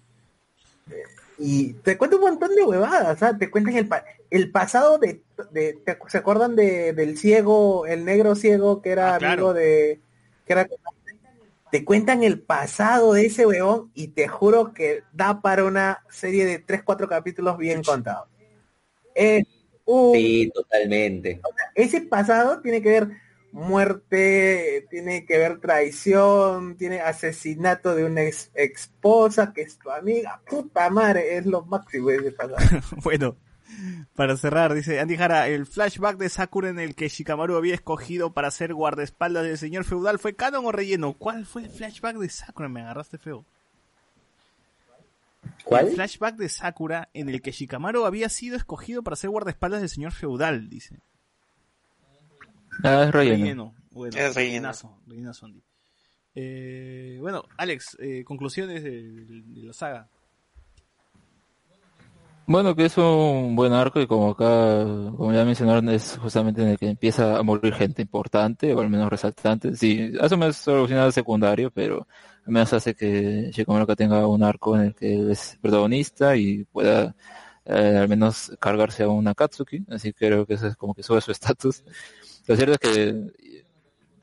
[1.37, 3.39] Y te cuenta un montón de huevadas, ¿sabes?
[3.39, 5.21] Te cuentan el, pa- el pasado de,
[5.51, 9.33] de ¿te acu- ¿se acuerdan de, del ciego, el negro ciego que era Ah, claro.
[9.33, 9.99] amigo de,
[10.45, 10.67] que era
[11.71, 16.45] te cuentan el pasado de ese huevón y te juro que da para una serie
[16.45, 18.29] de 3, 4 capítulos bien contados.
[19.13, 19.43] Es
[19.83, 21.41] un- Sí, totalmente.
[21.73, 23.09] ese pasado tiene que ver
[23.55, 30.41] muerte, tiene que ver traición, tiene asesinato de una ex esposa que es tu amiga,
[30.45, 32.57] puta madre, es lo máximo ese pasado.
[33.01, 33.37] Bueno,
[34.13, 38.33] para cerrar, dice Andy Jara, el flashback de Sakura en el que Shikamaru había escogido
[38.33, 41.13] para ser guardaespaldas del señor feudal fue canon o relleno.
[41.13, 42.67] ¿Cuál fue el flashback de Sakura?
[42.67, 43.45] Me agarraste feo.
[45.43, 45.91] El ¿Cuál?
[45.91, 50.11] flashback de Sakura en el que Shikamaru había sido escogido para ser guardaespaldas del señor
[50.11, 50.99] feudal, dice.
[52.83, 53.43] Ah, es relleno.
[53.43, 53.75] Relleno.
[53.91, 54.35] Bueno, Es relleno.
[54.35, 55.63] rellenazo, rellenazo, Andy.
[56.35, 60.09] Eh, bueno, Alex, eh, conclusiones de, de la saga.
[62.47, 64.83] Bueno, que es un buen arco y como acá,
[65.17, 68.89] como ya mencionaron, es justamente en el que empieza a morir gente importante, o al
[68.89, 69.75] menos resaltante.
[69.75, 72.07] Sí, hace más solo final secundario, pero
[72.45, 76.65] al menos hace que Shikamaru tenga un arco en el que él es protagonista y
[76.65, 77.15] pueda
[77.65, 81.01] eh, al menos cargarse a una Katsuki, así que creo que eso es como que
[81.01, 81.83] sube su estatus.
[82.47, 83.31] Lo cierto es que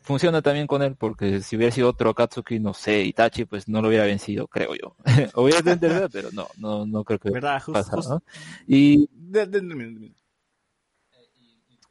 [0.02, 3.80] funciona también con él, porque si hubiera sido otro Akatsuki, no sé, Itachi, pues no
[3.80, 4.96] lo hubiera vencido, creo yo.
[5.34, 6.10] Obviamente, ¿verdad?
[6.12, 7.62] pero no, no, no creo que ¿Verdad?
[7.72, 8.22] Pasa, justo- ¿no?
[8.66, 9.08] Y,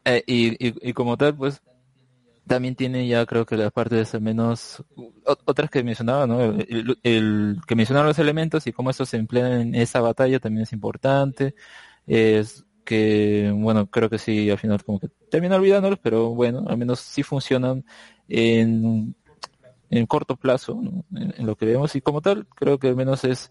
[0.05, 1.61] eh, y, y, y como tal, pues,
[2.47, 4.83] también tiene ya creo que las partes al menos,
[5.45, 6.41] otras que mencionaba, ¿no?
[6.41, 10.39] El, el- el que mencionaron los elementos y cómo estos se emplean en esa batalla
[10.39, 11.55] también es importante.
[12.07, 16.77] Es que, bueno, creo que sí, al final como que termina olvidándolos, pero bueno, al
[16.77, 17.85] menos sí funcionan
[18.27, 19.15] en,
[19.89, 21.05] en corto plazo, ¿no?
[21.17, 21.95] en, en lo que vemos.
[21.95, 23.49] Y como tal, creo que al menos es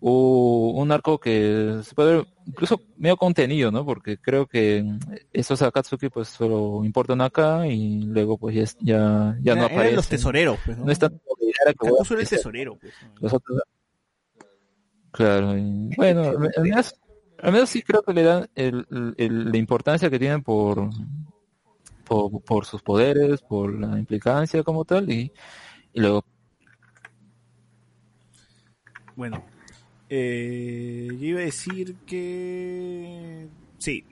[0.00, 3.84] u- un arco que se puede ver incluso medio contenido, ¿no?
[3.84, 4.82] Porque creo que
[5.34, 9.96] esos Akatsuki pues solo importan acá y luego pues ya, ya, no aparecen.
[9.96, 10.86] los tesoreros, pues, ¿no?
[10.86, 12.94] No es tanto obligar a que Kakuzu era vuelvan el tesorero, pues.
[13.20, 13.60] los otros-
[15.10, 16.94] Claro, y bueno, al al menos,
[17.42, 18.86] al menos sí creo que le dan el,
[19.16, 20.90] el- la importancia que tienen por,
[22.04, 25.32] por, por sus poderes, por la implicancia como tal, y,
[25.94, 26.24] y luego
[29.16, 29.42] Bueno,
[30.08, 33.48] eh, yo iba a decir que...
[33.78, 34.04] Sí,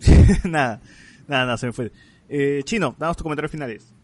[0.44, 0.80] nada,
[1.28, 1.92] nada, nada, se me fue.
[2.28, 3.94] Eh, Chino, damos tus comentarios finales.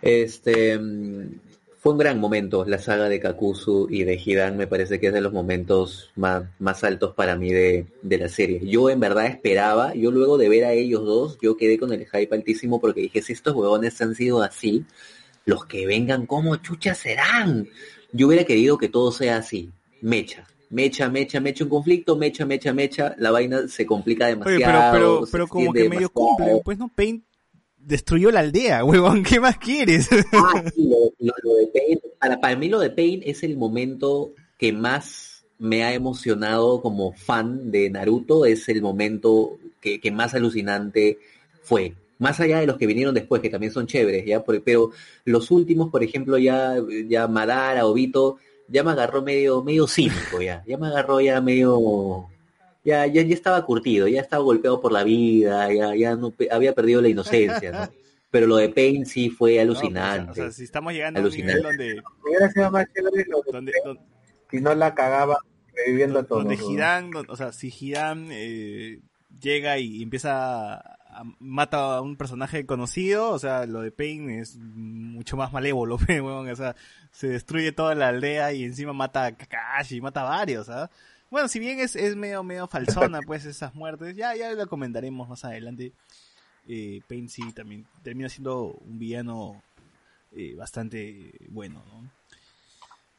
[0.00, 1.51] Este mm,
[1.82, 5.12] fue un gran momento la saga de Kakuzu y de Hidan, me parece que es
[5.12, 8.60] de los momentos más, más altos para mí de, de la serie.
[8.64, 12.06] Yo en verdad esperaba, yo luego de ver a ellos dos, yo quedé con el
[12.06, 14.84] hype altísimo porque dije, si estos huevones han sido así,
[15.44, 17.68] los que vengan, ¿cómo chuchas serán?
[18.12, 20.46] Yo hubiera querido que todo sea así, mecha.
[20.70, 24.92] Mecha, mecha, mecha un conflicto, mecha, mecha, mecha, la vaina se complica Oye, demasiado.
[24.92, 26.10] pero, pero, se pero como que medio demasiado.
[26.12, 27.24] cumple, pues no, Pain
[27.84, 30.08] destruyó la aldea, huevón, ¿qué más quieres?
[30.32, 34.72] Ah, sí, lo, de Pain, para, para mí lo de Pain es el momento que
[34.72, 41.18] más me ha emocionado como fan de Naruto, es el momento que, que más alucinante
[41.62, 41.94] fue.
[42.18, 44.44] Más allá de los que vinieron después, que también son chéveres, ¿ya?
[44.44, 44.90] Pero
[45.24, 46.76] los últimos, por ejemplo, ya,
[47.08, 48.38] ya Madara, Obito,
[48.68, 50.62] ya me agarró medio, medio cínico, ya.
[50.66, 52.28] Ya me agarró ya medio...
[52.84, 56.48] Ya, ya, ya estaba curtido, ya estaba golpeado por la vida, ya, ya no, pe-
[56.50, 57.88] había perdido la inocencia, ¿no?
[58.30, 60.30] Pero lo de Pain sí fue No, pues, alucinante.
[60.30, 61.58] o sea, si estamos llegando a un Alucinante.
[61.58, 63.72] nivel donde, más chévere donde,
[64.50, 65.36] si no la cagaba
[65.74, 66.44] reviviendo a todos.
[66.44, 66.56] donde.
[66.56, 69.00] Hidan, o sea, si Hidan eh,
[69.40, 74.30] llega y empieza a, a- mata a un personaje conocido, o sea, lo de Pain
[74.30, 76.74] es mucho más malévolo, huevón, o sea,
[77.10, 80.90] se destruye toda la aldea y encima mata a Kakashi, mata a varios, ¿ah?
[81.32, 85.26] Bueno, si bien es, es medio, medio falsona, pues, esas muertes, ya, ya lo comentaremos
[85.30, 85.92] más adelante.
[86.68, 89.62] Eh, Pain sí también termina siendo un villano
[90.32, 92.10] eh, bastante bueno, ¿no?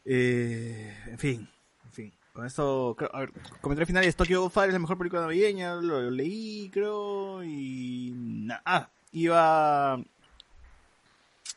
[0.06, 1.50] Eh, en fin,
[1.86, 2.14] en fin.
[2.34, 3.32] Con esto, creo- a ver,
[3.62, 8.14] comentario final es Tokyo Fire es la mejor película navideña, lo, leí, creo, y...
[8.16, 10.00] na- ah, iba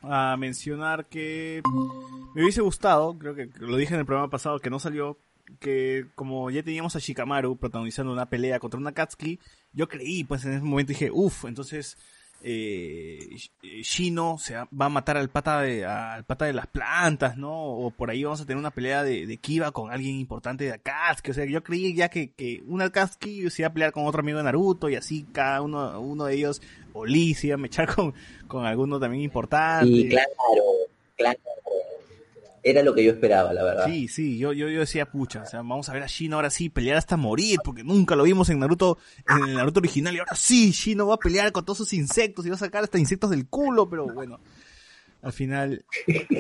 [0.03, 1.63] a mencionar que
[2.35, 5.19] me hubiese gustado, creo que lo dije en el programa pasado que no salió,
[5.59, 9.39] que como ya teníamos a Shikamaru protagonizando una pelea contra una Katsuki,
[9.73, 11.97] yo creí, pues en ese momento dije, uff, entonces
[12.43, 13.19] eh,
[13.63, 17.53] eh, Shino se va a matar al pata de al pata de las plantas, ¿no?
[17.53, 20.73] O por ahí vamos a tener una pelea de, de Kiba con alguien importante de
[20.73, 24.07] Akatsuki, o sea, yo creí ya que, que una Akatsuki se iba a pelear con
[24.07, 26.61] otro amigo de Naruto y así cada uno, uno de ellos,
[26.93, 28.15] o Lee se iba a mechar con,
[28.47, 29.89] con alguno también importante.
[29.89, 30.29] Y claro,
[31.17, 31.41] claro.
[32.69, 33.87] Era lo que yo esperaba, la verdad.
[33.87, 36.51] Sí, sí, yo, yo, yo decía, pucha, o sea, vamos a ver a Shino ahora
[36.51, 38.99] sí pelear hasta morir, porque nunca lo vimos en Naruto,
[39.29, 42.45] en el Naruto original, y ahora sí, Shino va a pelear con todos sus insectos
[42.45, 44.41] y va a sacar hasta insectos del culo, pero bueno,
[45.23, 45.85] al final,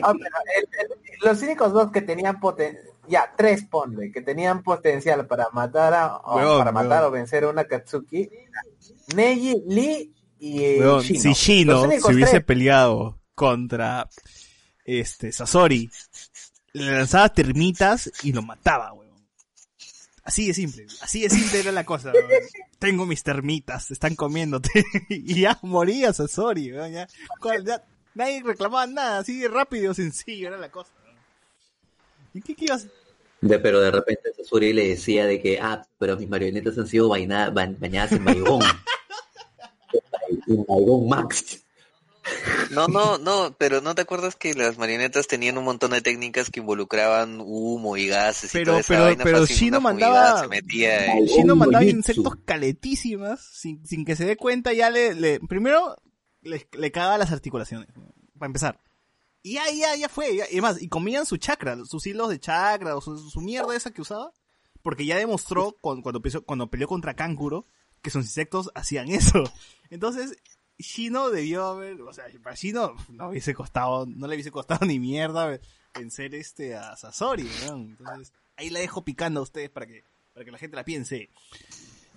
[0.02, 2.76] Ah, pero el- el- los únicos dos que tenían poten
[3.08, 7.50] ya tres ponle, que tenían potencial para matar a o para matar o vencer a
[7.50, 8.28] una Katsuki,
[9.14, 11.20] Neji, Lee y eh, weón, Shino.
[11.20, 12.44] si Shino se hubiese tres.
[12.44, 14.08] peleado contra
[14.86, 15.90] este Sasori,
[16.72, 19.06] le lanzaba termitas y lo mataba, weón.
[20.22, 22.30] Así de simple, así de simple era la cosa, weón.
[22.78, 24.84] Tengo mis termitas, están comiéndote.
[25.08, 27.08] y ya moría Sasori, weón, ya.
[28.14, 30.90] Nadie reclamaba nada, así de rápido, sencillo era la cosa.
[31.04, 31.16] weón.
[32.34, 32.86] ¿Y qué, qué ibas?
[33.40, 37.08] De- pero de repente Sasori le decía de que, ah, pero mis marionetas han sido
[37.08, 38.62] baña- ba- bañadas en Baigón.
[40.48, 41.62] en Baigón Max.
[42.70, 46.50] No, no, no, pero ¿no te acuerdas que las marionetas tenían un montón de técnicas
[46.50, 49.24] que involucraban humo y gases y Pero- toda esa pero- vaina?
[49.24, 54.72] pero Shino mandaba- se metía Shino mandaba insectos caletísimas, sin, sin que se dé cuenta,
[54.72, 55.96] ya le, le- primero
[56.42, 57.88] le, le cagaba las articulaciones,
[58.38, 58.80] para empezar.
[59.42, 62.40] Y ya, ya, ya fue, ya- y más, y comían su chakra, sus hilos de
[62.40, 64.32] chakra, o su, su mierda esa que usaba,
[64.82, 67.66] porque ya demostró cuando, cuando, peleó, cuando peleó contra Kankuro,
[68.02, 69.42] que sus insectos hacían eso.
[69.90, 70.36] Entonces,
[70.78, 74.98] Shino debió haber, o sea, para Shino no hubiese costado, no le hubiese costado ni
[74.98, 75.58] mierda
[75.94, 77.76] vencer este a Sasori, ¿no?
[77.76, 80.04] Entonces, ahí la dejo picando a ustedes para que,
[80.34, 81.30] para que la gente la piense.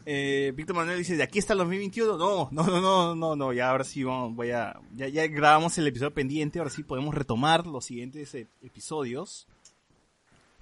[0.06, 2.18] Eh, Víctor Manuel dice, ¿de aquí está el 2021?
[2.18, 5.78] No, no, no, no, no, no, ya ahora sí vamos, voy a, ya, ya grabamos
[5.78, 9.48] el episodio pendiente, ahora sí podemos retomar los siguientes eh, episodios.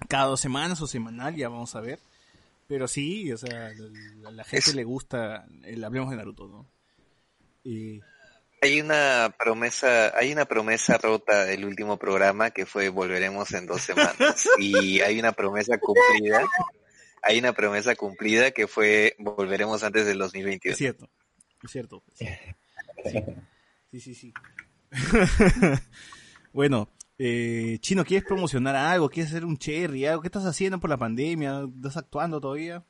[0.08, 1.98] Cada dos semanas o semanal, ya vamos a ver.
[2.68, 3.70] Pero sí, o sea,
[4.20, 6.66] la, la gente Es- le gusta el Hablemos de Naruto, ¿no?
[7.64, 8.00] Y,
[8.62, 13.82] Hay una promesa, hay una promesa rota del último programa que fue volveremos en dos
[13.82, 16.42] semanas y hay una promesa cumplida,
[17.22, 20.72] hay una promesa cumplida que fue volveremos antes del 2021.
[20.72, 21.10] es cierto,
[21.62, 22.02] es cierto.
[23.90, 24.14] Sí, sí, sí.
[24.14, 24.34] sí.
[26.52, 29.08] bueno, eh, Chino, ¿quieres promocionar algo?
[29.08, 30.06] ¿Quieres hacer un cherry?
[30.06, 30.22] ¿Algo?
[30.22, 31.68] ¿Qué estás haciendo por la pandemia?
[31.76, 32.84] ¿Estás actuando todavía?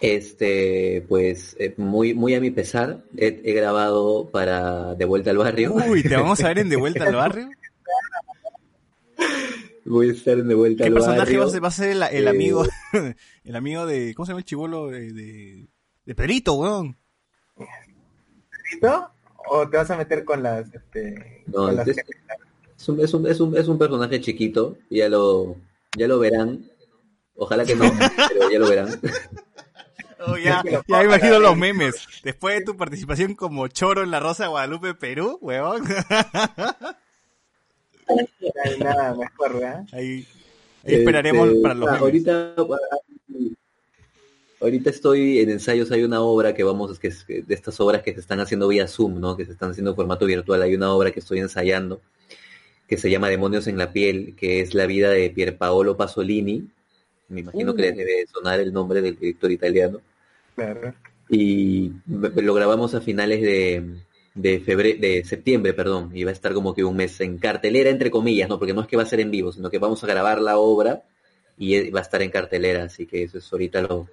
[0.00, 5.38] Este, pues, eh, muy, muy a mi pesar, he, he grabado para De Vuelta al
[5.38, 5.72] Barrio.
[5.74, 7.48] Uy, ¿te vamos a ver en De Vuelta al Barrio?
[9.86, 11.40] Voy a estar en De Vuelta ¿Qué al personaje Barrio.
[11.40, 12.64] va a ser, va a ser el, el Eh, amigo,
[13.44, 14.88] el amigo de, ¿cómo se llama el chivolo?
[14.88, 15.68] De, de,
[16.06, 16.96] de Pedrito, weón.
[18.72, 19.10] ¿Listo?
[19.46, 23.12] o te vas a meter con las este No, con las es, es un, es,
[23.14, 25.56] un, es, un, es un personaje chiquito, ya lo,
[25.98, 26.70] ya lo verán.
[27.36, 27.84] Ojalá que no,
[28.28, 28.88] pero ya lo verán.
[30.20, 32.06] Oh, ya, ya imagino los memes.
[32.22, 35.84] Después de tu participación como choro en la Rosa de Guadalupe, Perú, huevón.
[38.08, 39.84] No hay nada mejor, ¿verdad?
[39.92, 40.26] Ahí,
[40.86, 42.02] ahí esperaremos Este, para los ah, memes.
[42.02, 42.54] ahorita,
[44.60, 48.12] ahorita estoy en ensayos, hay una obra que vamos, que es de estas obras que
[48.12, 49.36] se están haciendo vía Zoom, ¿no?
[49.36, 50.62] Que se están haciendo en formato virtual.
[50.62, 52.00] Hay una obra que estoy ensayando
[52.86, 56.68] que se llama Demonios en la piel, que es la vida de Pierpaolo Pasolini.
[57.34, 60.00] Me imagino que les debe sonar el nombre del director italiano.
[60.54, 60.94] Claro.
[61.28, 63.82] y lo grabamos a finales de,
[64.34, 67.90] de febrero, de septiembre, perdón, y va a estar como que un mes en cartelera,
[67.90, 68.58] entre comillas, ¿no?
[68.58, 70.58] Porque no es que va a ser en vivo, sino que vamos a grabar la
[70.58, 71.02] obra
[71.56, 74.08] y eh, va a estar en cartelera, así que eso es ahorita lo,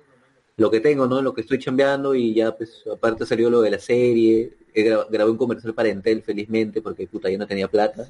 [0.58, 1.22] lo que tengo, ¿no?
[1.22, 5.38] Lo que estoy chambeando y ya, pues, aparte salió lo de la serie, grabé un
[5.38, 8.08] comercial para Entel, felizmente, porque puta, ya no tenía plata.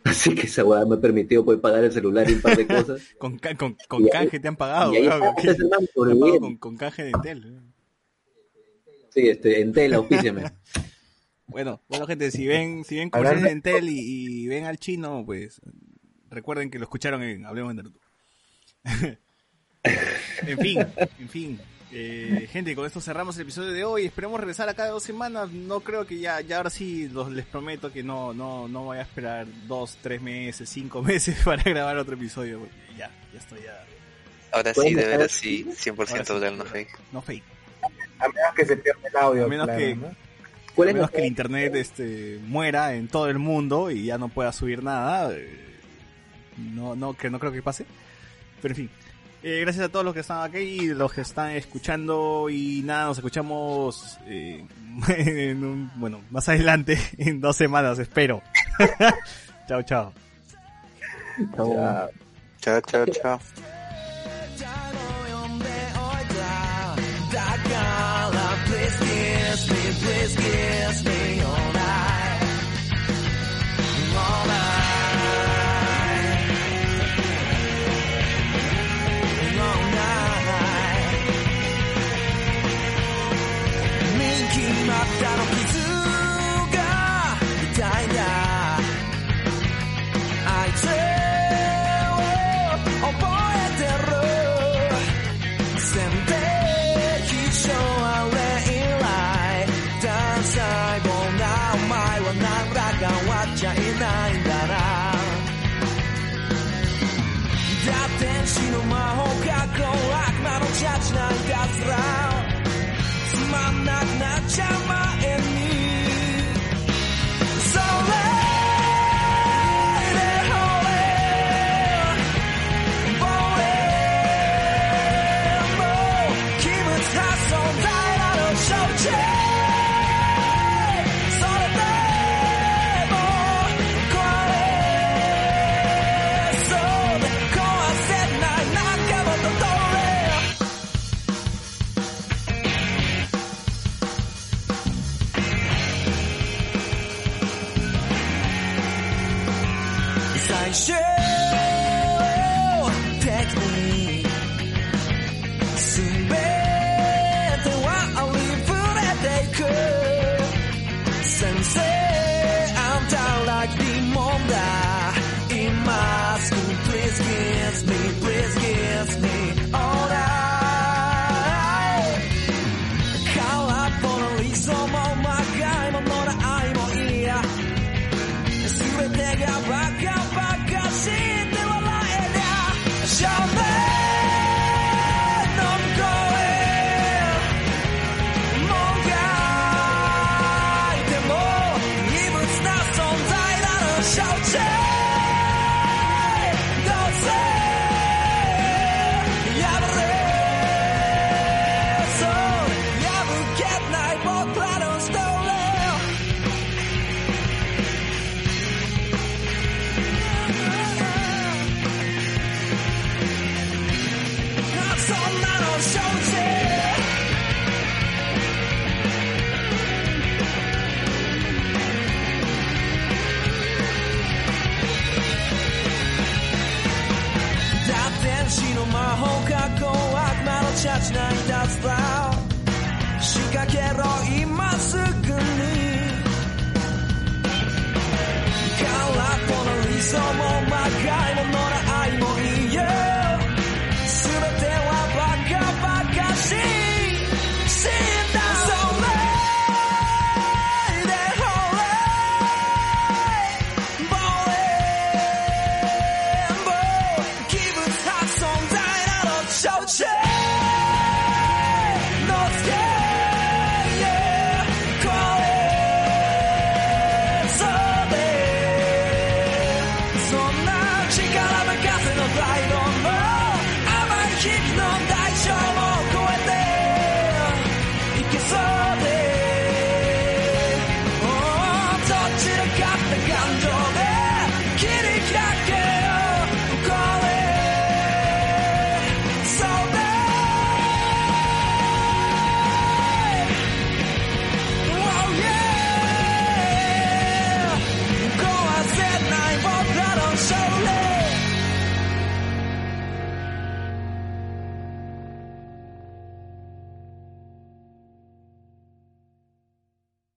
[0.04, 2.66] Así que esa weá me ha permitido poder pagar el celular y un par de
[2.66, 3.02] cosas.
[3.18, 5.86] Con, ca- con, con ahí- canje te han pagado, y está, Te han
[6.40, 7.60] con, con canje de Intel.
[9.10, 10.44] Sí, este, Entel, auspíciame.
[11.46, 13.98] Bueno, bueno gente, si ven, si ven comerciales de Intel y,
[14.44, 15.60] y ven al chino, pues
[16.30, 18.00] recuerden que lo escucharon en Hablemos de Naruto.
[20.46, 20.78] en fin,
[21.18, 21.60] en fin.
[21.92, 24.04] Eh, gente, con esto cerramos el episodio de hoy.
[24.06, 25.50] Esperemos regresar acá de dos semanas.
[25.50, 28.98] No creo que ya, ya ahora sí los, les prometo que no, no, no voy
[28.98, 32.60] a esperar dos, tres meses, cinco meses para grabar otro episodio.
[32.96, 33.84] Ya, ya estoy ya.
[34.52, 35.66] Ahora sí, de veras sí.
[35.76, 36.32] sí, 100% Ahora sí.
[36.38, 36.98] real, no fake.
[37.12, 37.44] No fake.
[38.18, 40.14] A menos que se pierda el audio, A menos claro, que- ¿no?
[40.74, 44.28] ¿Cuál a menos que el internet este muera en todo el mundo y ya no
[44.28, 45.58] pueda subir nada eh,
[46.56, 47.84] no no que no creo que pase
[48.62, 48.90] pero en fin
[49.43, 53.05] Eh, gracias a todos los que están aquí y los que están escuchando y nada
[53.05, 54.65] nos escuchamos eh,
[55.07, 58.41] en un, bueno más adelante en dos semanas espero
[59.67, 60.13] chao chao
[61.37, 62.09] Ya.
[62.61, 63.39] Chao, chao, chao.
[67.31, 67.73] だか
[68.31, 71.18] ら Please kiss me, please kiss me